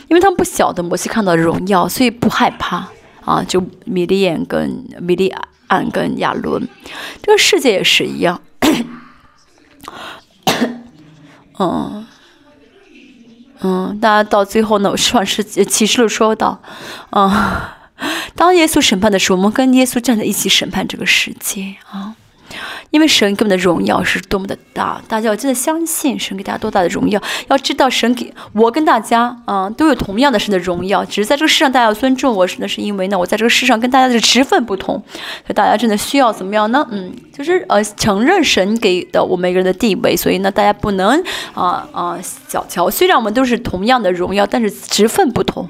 [0.07, 2.87] 因为他们不晓得摩西看到的荣耀，所以不害怕
[3.23, 3.43] 啊。
[3.43, 5.33] 就米利眼跟米利
[5.67, 6.67] 安跟亚伦，
[7.23, 8.39] 这个世界也是一样。
[11.57, 12.05] 嗯
[13.61, 16.61] 嗯，大家到最后呢，创世启示录说到，
[17.11, 17.31] 嗯，
[18.35, 22.15] 当耶稣审判的时候，我们跟耶稣站在一起审判这个世界啊。
[22.91, 27.21] 因为神给我们的荣耀是多么的大，大家要真的相信神给大家多大的荣耀。
[27.49, 36.87] 要知道神给我跟大家啊都有同样的神的荣耀，只是在这个世上大家要尊重我，那是因为呢我在这个世上跟大家的职分不同，所以大家真的需要怎么样呢？
[36.91, 41.21] 嗯，就是呃承认神给的我们一个人的地位，所以呢大家不能
[41.55, 42.17] 啊啊
[42.47, 42.89] 小瞧。
[42.89, 45.67] 虽然我们都是同样的荣耀，但是职分不同，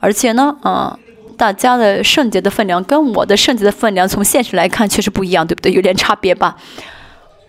[0.00, 0.98] 而且呢啊。
[1.42, 5.72] 大家的圣洁的分量跟我的圣洁的分量，从现实来看确实不一样，对不对？
[5.72, 6.56] 有点差别吧？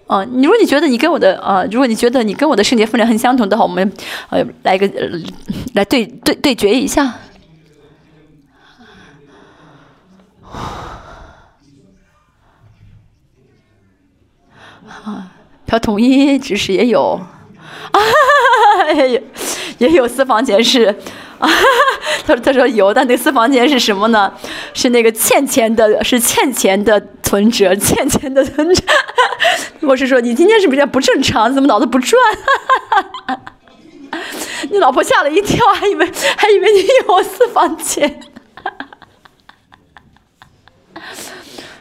[0.08, 3.94] 啊，如果你觉得你跟我的啊，如果你觉得你跟我的圣洁分量很相同的话，我们
[4.32, 4.90] 呃来个
[5.76, 7.14] 来对对对决一下。
[15.04, 15.32] 啊，
[15.68, 17.22] 朴统一只是也有，
[17.92, 18.00] 啊，
[18.98, 19.22] 也有
[19.78, 20.98] 也有私房钱是。
[22.26, 24.32] 他说：“他说有，但那个私房钱是什么呢？
[24.74, 28.84] 是那个欠钱的，是欠钱的存折，欠钱的存折。
[29.82, 31.54] 我是说，你今天是不是不正常？
[31.54, 32.20] 怎么脑子不转？
[34.72, 38.20] 你老婆吓了一跳，还以为还以为你有私房钱。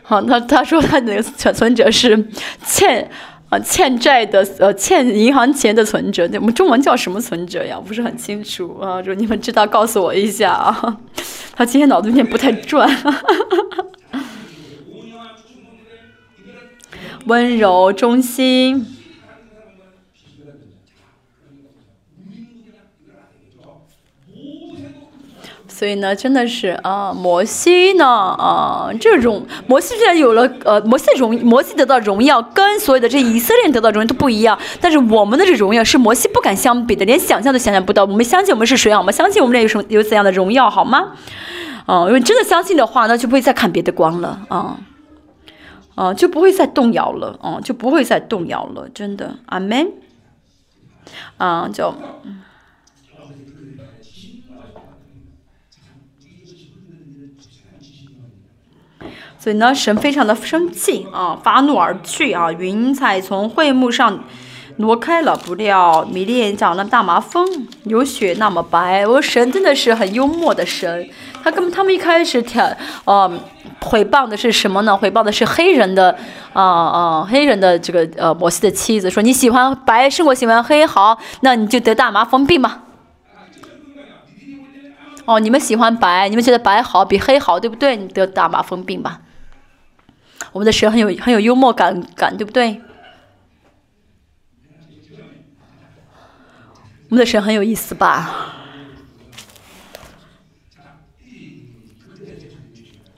[0.02, 2.28] 好，他他说他那个存存折是
[2.66, 3.10] 欠。”
[3.52, 7.78] 啊，欠债的呃，欠银行钱的存折，我们中文叫什么存折呀？
[7.86, 10.96] 不是很清楚啊，就你们知道，告诉我一下啊。
[11.54, 12.88] 他今天脑子有点不太转。
[17.26, 18.86] 温柔忠心。
[25.82, 34.56] 所以呢，真的是啊，摩西呢啊，这种摩西虽然有了呃，摩西荣摩西得到荣耀，跟所有的这以色列人得到荣耀都不一样。
[34.80, 38.04] 但是我们的这荣耀是摩西不敢相比的，连想象都想象不到。
[38.04, 39.10] 我们相信我们是谁好吗？
[39.10, 41.14] 相信我们有什么有怎样的荣耀好吗？
[41.86, 44.76] 啊，因为真的相信的话，那就不会再看别的光了啊，
[45.96, 48.88] 啊，就不会再动摇了啊，就不会再动摇了。
[48.94, 49.90] 真的，阿门。
[51.38, 51.92] 啊，就。
[59.42, 64.22] 所以呢，神非常的生气啊，发怒而去啊，云彩从会幕上
[64.76, 65.34] 挪开了。
[65.34, 67.44] 不料米列长了大麻风，
[67.82, 69.04] 有雪那么白。
[69.04, 71.10] 我神真的是很幽默的神，
[71.42, 72.64] 他跟他们一开始挑
[73.04, 73.28] 呃
[73.80, 74.96] 毁谤的是什么呢？
[74.96, 76.16] 毁谤的是黑人的
[76.52, 82.82] 啊啊黑人的这个呃摩西的妻子，说你喜欢白胜过喜欢黑，好，那你就得大麻风病吧。
[85.24, 87.96] 哦，你们喜欢白，你们觉得白好比黑好，对不对？
[87.96, 89.18] 你得大麻风病吧。
[90.52, 92.80] 我们的神很有很有幽默感感，对不对？
[97.08, 98.56] 我们的神很有意思吧。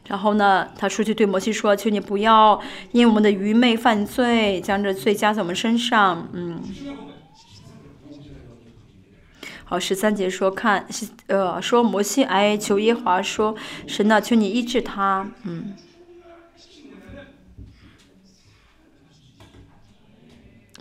[0.07, 2.61] 然后呢，他出去对摩西说：「求你不要
[2.93, 6.63] 因为我们的愚昧犯罪，将这罪加在我们身上。」嗯，
[9.65, 10.87] 好，十三节说：「看，
[11.27, 13.57] 呃，说摩西哀求耶华，说
[13.89, 15.75] 神呐，求你医治他。」嗯。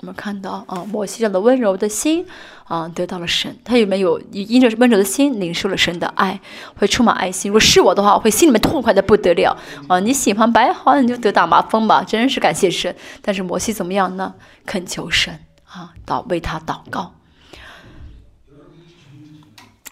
[0.04, 2.26] 我们看到啊，摩西这样的温柔的心
[2.66, 3.58] 啊，得到了神。
[3.64, 6.42] 他有没有因着温柔的心领受了神的爱，
[6.76, 7.50] 会充满爱心？
[7.50, 9.58] 如果是我的话，我会心里面痛快的不得了
[9.88, 10.02] 啊！
[10.02, 12.94] 你喜欢白，好，你就得打麻风吧，真是感谢神。
[13.22, 14.34] 但是摩西怎么样呢？
[14.66, 17.14] 恳求神啊，祷为他祷告。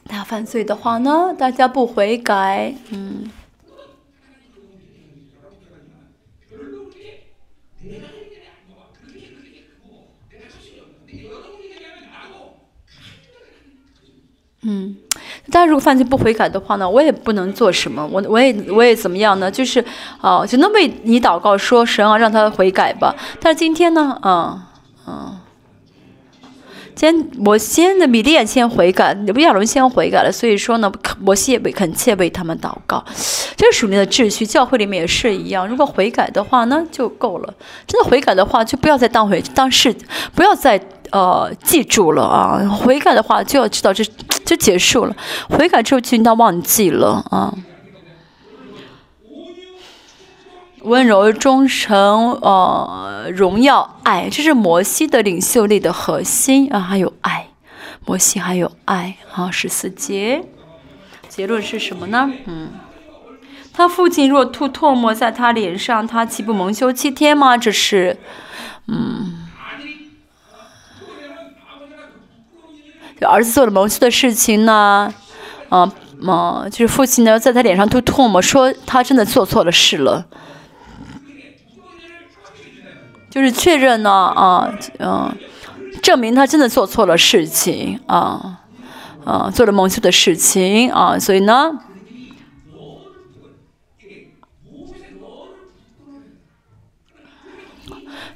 [0.10, 3.32] 他犯罪的话呢，大家不悔改，嗯。
[14.64, 14.96] 嗯，
[15.52, 19.50] 但如果犯罪不悔改的话呢，我也不能做什么，我我也我也怎么样呢？
[19.50, 19.84] 就是
[20.20, 23.16] 啊，只能为你祷告，说神啊，让他悔改吧。
[23.40, 24.70] 但是今天呢，啊
[25.04, 25.42] 啊，
[26.96, 30.92] 先我先的米利亚先悔改，亚伦先悔改了，所以说呢，
[31.26, 33.04] 我也为恳切为他们祷告。
[33.58, 35.68] 这是属灵的秩序，教会里面也是一样。
[35.68, 37.52] 如果悔改的话呢，就够了。
[37.88, 39.92] 真的悔改的话，就不要再当回当事，
[40.36, 40.80] 不要再。
[41.12, 42.68] 呃，记住了啊！
[42.70, 44.02] 悔改的话就要知道这
[44.46, 45.16] 就结束了。
[45.50, 47.54] 悔改之后就应当忘记了啊。
[50.84, 56.80] 温柔、忠诚、呃，荣耀、爱，这是摩西的领袖力的核心啊。
[56.80, 57.50] 还有爱，
[58.06, 59.52] 摩西还有爱啊。
[59.52, 60.46] 十四节
[61.28, 62.32] 结论是什么呢？
[62.46, 62.70] 嗯，
[63.74, 67.58] 他父亲若吐唾沫在他脸上，他岂不蒙羞七天吗？
[67.58, 68.18] 这是，
[68.88, 69.31] 嗯。
[73.28, 75.14] 儿子做了蒙羞的事情呢，
[75.70, 80.26] 啊，嘛，就是父亲呢在他脸上吐唾沫，说他真的做错了事了，
[83.30, 85.36] 就是确认呢，啊，嗯，
[86.02, 88.60] 证明他真的做错了事情，啊，
[89.24, 91.72] 啊，做了蒙羞的事情，啊，所以呢。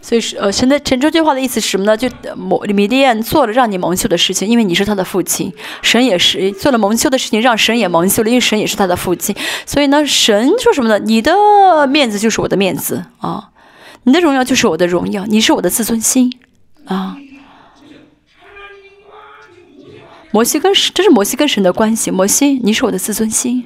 [0.06, 1.98] 所以是呃，神的神这句话的意思是什么呢？
[1.98, 5.52] 就蒙米利安做了让你蒙羞的事情，因为你是他的父亲。
[5.82, 9.36] 神也是做了蒙羞的事情，让神也蒙羞了，因为神也是他的父亲。
[9.66, 11.00] 所以呢，神说什么呢？
[11.00, 13.50] 你的面子就是我的面子啊，
[14.04, 16.32] 你的荣耀就是我的荣耀，你是我的自尊心
[16.86, 17.18] 啊。
[20.30, 23.66] 摩西跟这是摩西跟神的关系，摩西你是我的自尊心，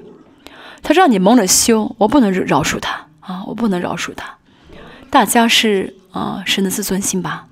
[0.82, 4.38] 他让你蒙了羞，我不能饶恕他啊，我不能饶恕他。
[5.10, 5.99] 大家是。
[6.12, 7.48] 啊，神的自尊心吧，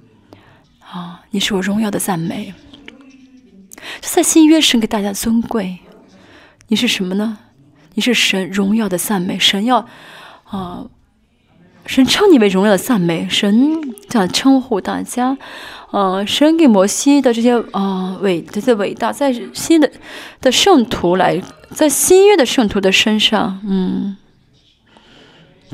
[0.79, 2.53] 啊，你是我荣耀的赞美。
[4.01, 5.77] 就在新约，神给大家尊贵，
[6.67, 7.37] 你是什么呢？
[7.93, 9.37] 你是神荣耀的赞美。
[9.37, 9.87] 神要
[10.45, 10.85] 啊，
[11.85, 13.27] 神称你为荣耀的赞美。
[13.29, 13.79] 神
[14.09, 15.37] 这样称呼大家，
[15.91, 19.91] 啊，神给摩西的这些啊伟这些伟大，在新的
[20.41, 24.17] 的圣徒来，在新约的圣徒的身上，嗯。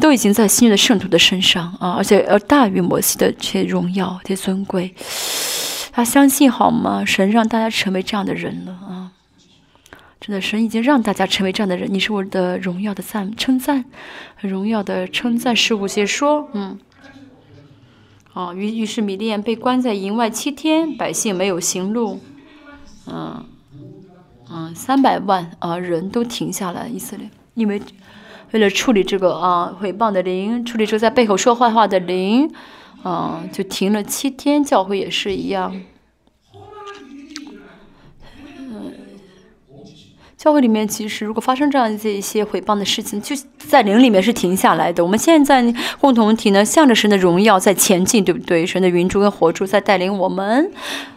[0.02, 4.94] 都已经在新约的圣徒的身上啊，而且要大于摩西的这些荣耀、这尊贵。
[5.92, 7.06] 他相信好吗？
[7.06, 9.12] 神让大家成为这样的人了啊！
[10.20, 11.88] 真的，神已经让大家成为这样的人。
[11.94, 13.86] 你是我的荣耀的赞称赞，
[14.42, 15.56] 荣耀的称赞。
[15.56, 16.80] 十五节说，嗯，
[18.34, 22.20] 哦，于于是米利安被关在营外七天，百姓没有行路，
[23.06, 23.46] 嗯
[24.50, 27.80] 嗯，三百万啊人都停下来，以色列，因为。
[28.54, 32.54] 为了处理这个啊诽谤的灵，处理这个在背后说坏话的灵，
[33.02, 34.64] 啊，就停了七天。
[34.64, 35.76] 教会也是一样，
[38.60, 38.94] 嗯，
[40.38, 45.04] 教会里面其实如果发生这样这一些诽谤的事情，就在灵里面是停下来的。
[45.04, 48.64] 我们现在共同体呢，向着神的荣耀在前进，对不对？
[48.68, 50.72] 神的云柱跟火柱在带领我们，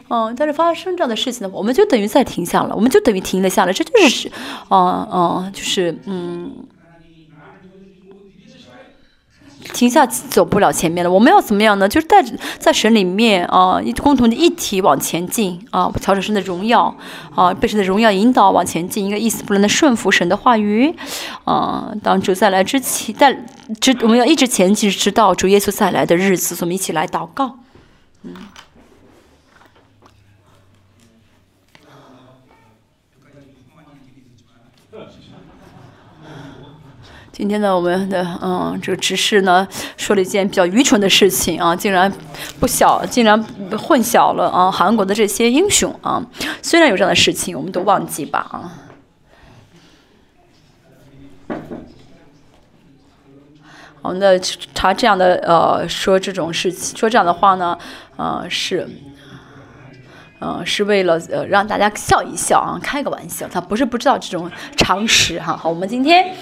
[0.09, 3.73] 嗯，但是发生这样的事情呢，我们就等于在停下了，我们就等于停了下来。
[3.75, 4.33] 这就是，
[4.69, 6.51] 啊啊，就是嗯。
[9.73, 11.89] 停下走不了前面了，我们要怎么样呢？
[11.89, 16.95] 就是带着在神里面啊，一共同的一体往前进啊，朝着神的荣耀
[17.35, 20.95] 啊，被神的荣耀引导往前进，一个一丝不乱的顺服神的话语
[21.45, 21.93] 啊。
[22.03, 23.37] 当主再来之前，在
[23.81, 27.59] 直我们要一直前进，直到主耶稣再来的日子，我们一起来祷告。
[28.23, 28.33] 嗯。
[37.37, 39.69] 今天呢，我们的嗯，这个执事呢，
[39.99, 42.11] 说了一件比较愚蠢的事情啊，竟然
[42.59, 43.39] 不小，竟然
[43.77, 46.25] 混淆了啊，韩国的这些英雄啊。
[46.63, 48.73] 虽然有这样的事情，我们都忘记吧啊。
[54.01, 54.41] 我们的
[54.73, 57.77] 他这样的呃，说这种事情，说这样的话呢，
[58.17, 58.89] 呃，是，
[60.39, 63.47] 呃，是为了呃让大家笑一笑啊，开个玩笑。
[63.47, 65.55] 他不是不知道这种常识哈。
[65.55, 66.35] 好，我们今天。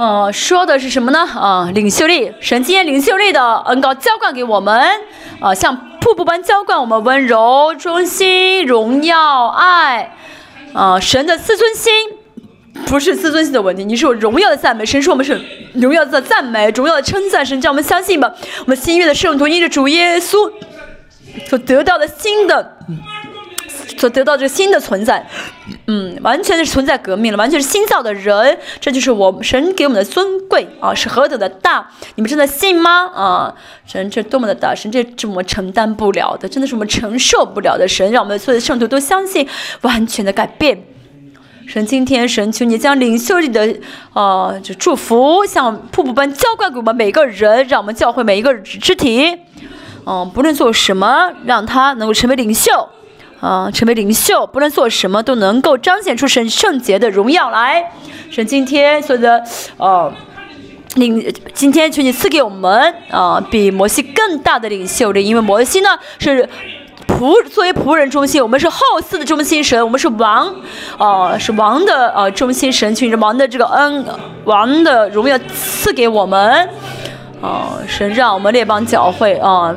[0.00, 1.18] 呃，说的是什么呢？
[1.38, 4.82] 啊，领袖力，神今天领袖力的恩高浇灌给我们，
[5.40, 10.16] 啊，像瀑布般浇灌我们温柔、忠心、荣耀、爱，
[10.72, 11.92] 啊，神的自尊心，
[12.86, 15.38] 不是自尊心的问题，你是有荣耀的赞美，神是我们是
[15.74, 20.50] 荣耀的赞美，荣耀的称赞，神叫我们相信吧，我们新约的圣徒因着主耶稣
[21.46, 22.78] 所得到的新的。
[23.96, 25.26] 所得到这个新的存在，
[25.86, 31.90] 嗯，完全是存在革命了，完全是新造的人，这就是我神给我们的尊贵啊，是何等的大！
[32.14, 33.06] 你们真的信吗？
[33.14, 33.54] 啊，
[33.86, 37.86] 神这多么的大，神这是我们承担不了的，真的是我们承受不了的。
[37.86, 39.46] 神让我们所有的圣徒都相信
[39.82, 40.82] 完全的改变。
[41.66, 43.76] 神今天神求你将领袖里的
[44.12, 49.38] 啊，就祝福像瀑布般浇灌给我们每个人，让我们教会每一个肢体，
[50.04, 52.88] 嗯，不论做什么，让他能够成为领袖。
[53.40, 57.90] 啊，成为领袖，不论做什么都能够彰显出神圣洁的荣耀来。
[58.30, 59.42] 神今天所有的
[59.78, 60.12] 呃
[60.96, 65.88] 领，今天求你赐给我们啊，比摩西更大的领袖力，因为摩西呢
[66.18, 66.48] 是
[67.06, 70.54] 仆作为仆人中心，我们是后嗣的中心神，我们是王，
[70.98, 74.04] 啊是王的呃中心神，求你王的这个恩，
[74.44, 76.68] 王的荣耀赐给我们，
[77.40, 79.74] 啊神让我们列邦教会啊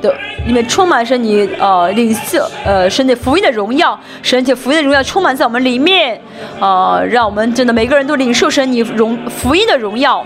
[0.00, 0.14] 的。
[0.46, 6.18] 里面充满着你呃领袖呃神的福音的荣耀，神且福音的荣耀充满在我们里面，
[6.58, 10.24] 呃，让我们真的每个人都领受神你荣福音的荣耀。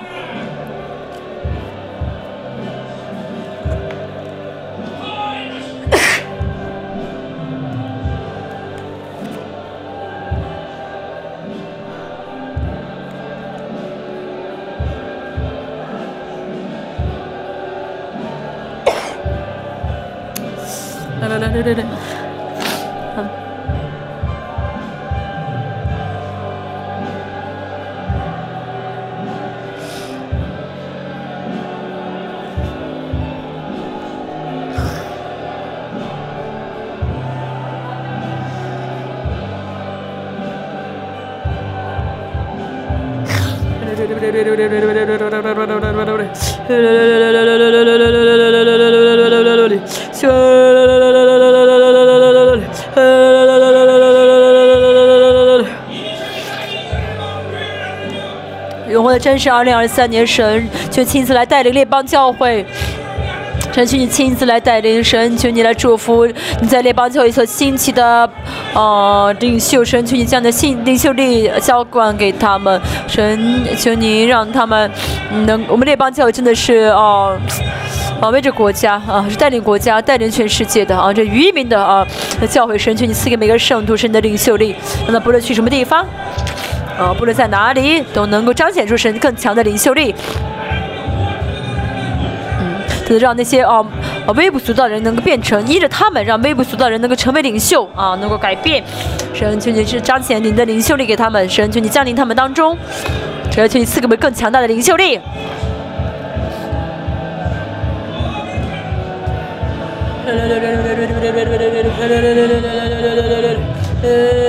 [21.55, 21.85] 对对对。
[44.35, 44.94] 真是二
[59.25, 62.63] 真是二零二三年，神就亲自来带领列邦教会，
[63.73, 66.27] 神求你亲自来带领，神求你来祝福
[66.61, 68.29] 你在列邦教会所兴起的
[68.75, 72.79] 呃领袖，神求你将你的信领袖力浇灌给他们，
[73.09, 74.91] 神求你让他们
[75.47, 77.35] 能，我们列邦教会真的是哦，
[78.21, 82.07] 保卫着国家啊，是带领国家、带领全世界的啊，这渔民的啊
[82.51, 84.77] 教会，神求你赐给每个圣徒神的领袖力，
[85.07, 86.07] 让他不论去什么地方。
[86.99, 90.15] 啊，不论在哪里，都能够彰显出神更强的领袖力。
[92.61, 93.85] 嗯，就是让那些哦，
[94.37, 98.85] 微不足道的人能够变成，依着他们，让微不足道的人能够成为领袖啊，能够改变。
[99.35, 102.79] 神就你是彰显您的领袖力给他们，神就你降临他们当中，
[103.51, 105.21] 只要求赐给我们更强大的领袖力。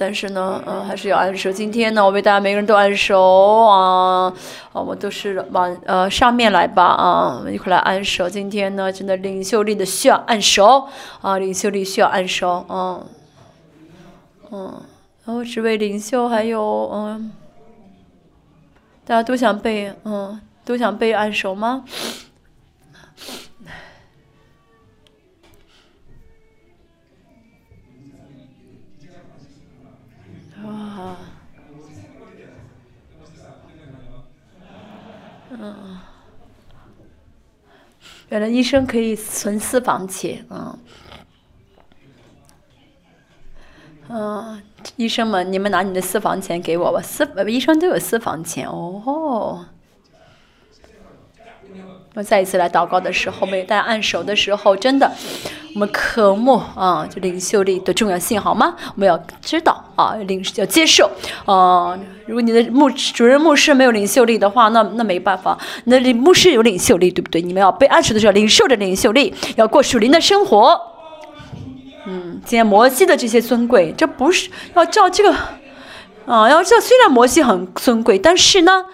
[0.00, 1.52] 但是呢，嗯，还是要按手。
[1.52, 3.20] 今天呢，我为大家每个人都按手
[3.66, 4.32] 啊，
[4.72, 8.26] 我们都是往呃上面来吧啊，我们一块来按手。
[8.26, 10.88] 今天呢，真的领袖力的需要按手
[11.20, 13.04] 啊，领袖力需要按手，嗯，
[14.50, 14.82] 嗯，
[15.26, 17.30] 然后这位领袖还有嗯，
[19.04, 21.84] 大家都想被嗯都想被按手吗？
[38.48, 40.78] 医生可以存私房钱，嗯，
[44.08, 44.62] 嗯，
[44.96, 49.66] 医生们，你们拿你的私房钱给我吧，私医生都有私房钱哦。
[52.14, 55.12] 我再一次来祷告的时候，为大家按手的时候，真的，
[55.74, 58.74] 我们渴慕啊，就领袖力的重要性，好吗？
[58.94, 61.08] 我们要知道啊，领要接受
[61.44, 61.96] 啊。
[62.26, 65.56] 如果你的牧主任牧师没有领袖力的话，那那没办法。
[65.84, 67.40] 那领牧师有领袖力，对不对？
[67.40, 70.80] 你们要被按手的时候，领受着领袖力，要过属灵的生活。
[72.06, 75.32] 嗯，今天摩西的这些尊贵，这不是要照这个
[76.26, 76.48] 啊？
[76.50, 78.86] 要知道，虽然摩西很尊贵，但是呢。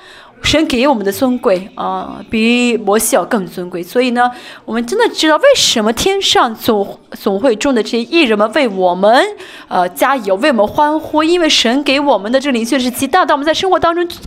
[0.42, 3.82] 神给我们的尊贵啊，比摩西要更尊贵。
[3.82, 4.30] 所以呢，
[4.64, 9.24] 我们真的知道为什么天上总总会中的这些艺人们为我们
[9.68, 13.34] 呃加油，为我们欢呼，因为神给我们的这个领袖是极大的。
[13.34, 14.18] 我们在生活当中彰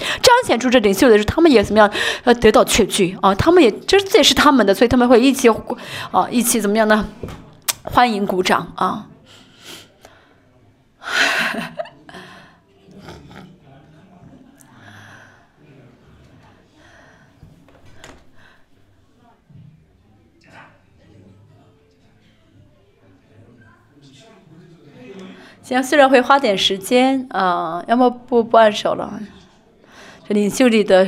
[0.46, 1.90] 显出这领袖的时候，他们也怎么样
[2.26, 3.34] 呃得到确据啊？
[3.36, 5.50] 他们也这这也是他们的，所以他们会一起
[6.12, 7.08] 啊一起怎么样呢？
[7.84, 9.08] 欢迎鼓掌啊！
[25.70, 29.20] 行，虽然会花点时间啊，要么不不按手了。
[30.28, 31.08] 这领袖里的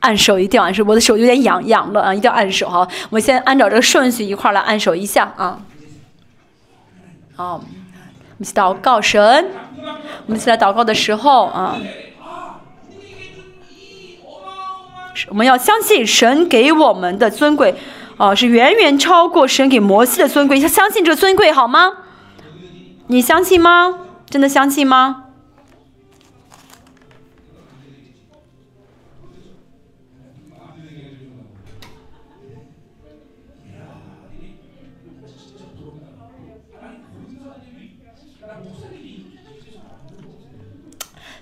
[0.00, 2.86] 按手一定要按手，我的手有点痒痒了啊，一定要按手哈。
[3.08, 5.58] 我们先按照这个顺序一块来按手一下啊。
[7.34, 7.66] 好，我们
[8.40, 9.46] 一起祷告神。
[10.26, 11.80] 我们起来祷告的时候啊，
[15.30, 17.74] 我们要相信神给我们的尊贵
[18.18, 20.60] 啊，是远远超过神给摩西的尊贵。
[20.60, 21.92] 要相信这尊贵好吗？
[23.08, 24.00] 你相信吗？
[24.28, 25.22] 真的相信吗？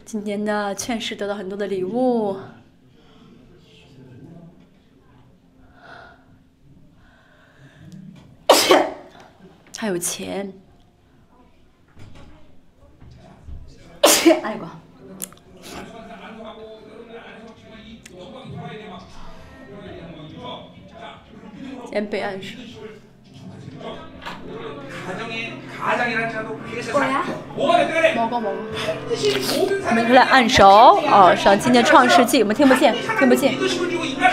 [0.05, 2.37] 今年的劝世得到很多的礼物，
[9.77, 10.53] 还有钱。
[14.31, 14.67] 哎呦！
[21.91, 22.57] 先备案是。
[28.17, 28.57] 某个某个。
[29.87, 30.67] 我们来按手
[31.07, 33.55] 哦，上今天创世纪，我们听不见，听不见。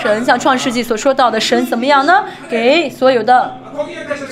[0.02, 2.24] 神像创世纪所说到的，神怎么样呢？
[2.50, 3.60] 给所有的，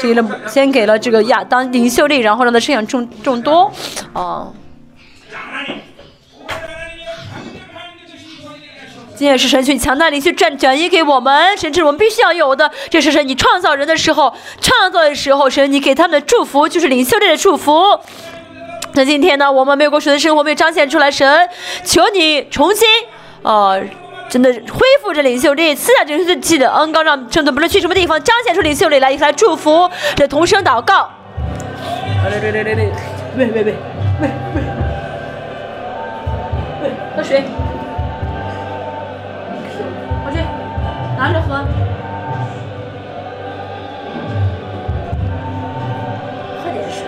[0.01, 3.71] 给了先给了这个亚当领袖力，然后让他生养众众多，
[4.13, 4.53] 哦。
[9.19, 12.71] 今天是神去强大灵去转转移给我们，甚至我们必须要有的。
[12.89, 17.99] 这是神你创造人的时候，创造的时候，神你给他们的祝福就是领袖类的祝福。
[18.93, 21.49] 那今天呢，我们没有过水的生活没有彰显出来，神
[21.83, 22.87] 求你重新，
[23.41, 23.83] 呃，
[24.29, 31.09] 真的恢复这领袖力，赐下这领袖的恩膏，让圣徒不论去什么地方彰显出领袖力来，来祝福这同声祷告。
[32.23, 32.85] 来来来来来，
[33.37, 33.73] 喂喂喂喂
[34.21, 34.29] 喂，
[36.83, 37.43] 喂喝水。
[41.19, 41.53] 拿着喝，
[46.63, 47.03] 喝点水。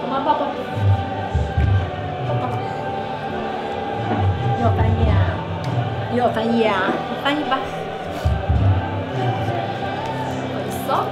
[0.00, 0.46] 妈妈抱抱，
[2.26, 2.48] 抱抱。
[4.62, 5.12] 要翻译啊？
[6.14, 6.90] 要翻译啊？
[7.22, 7.58] 翻译吧。
[10.88, 11.04] 走。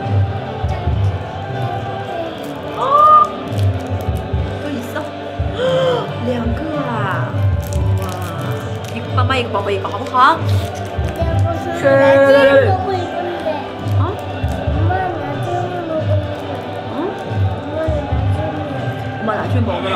[9.30, 10.18] 妈一个宝贝一个好不好？
[10.18, 10.38] 啊
[11.80, 12.98] 全是宝贝贝
[13.44, 13.48] 贝
[13.96, 14.10] 啊
[19.20, 19.94] 我们来看宝贝了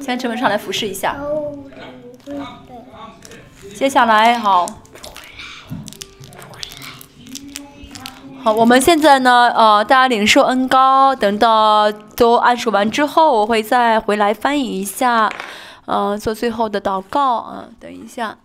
[0.00, 1.16] 先陈文上来俯视一下
[3.74, 4.64] 接下来好
[8.44, 15.28] 好我们现在呢呃大家领受恩高等到都按手完之后我会再回来翻译一下
[15.86, 18.38] 嗯做最后的祷告啊等一下。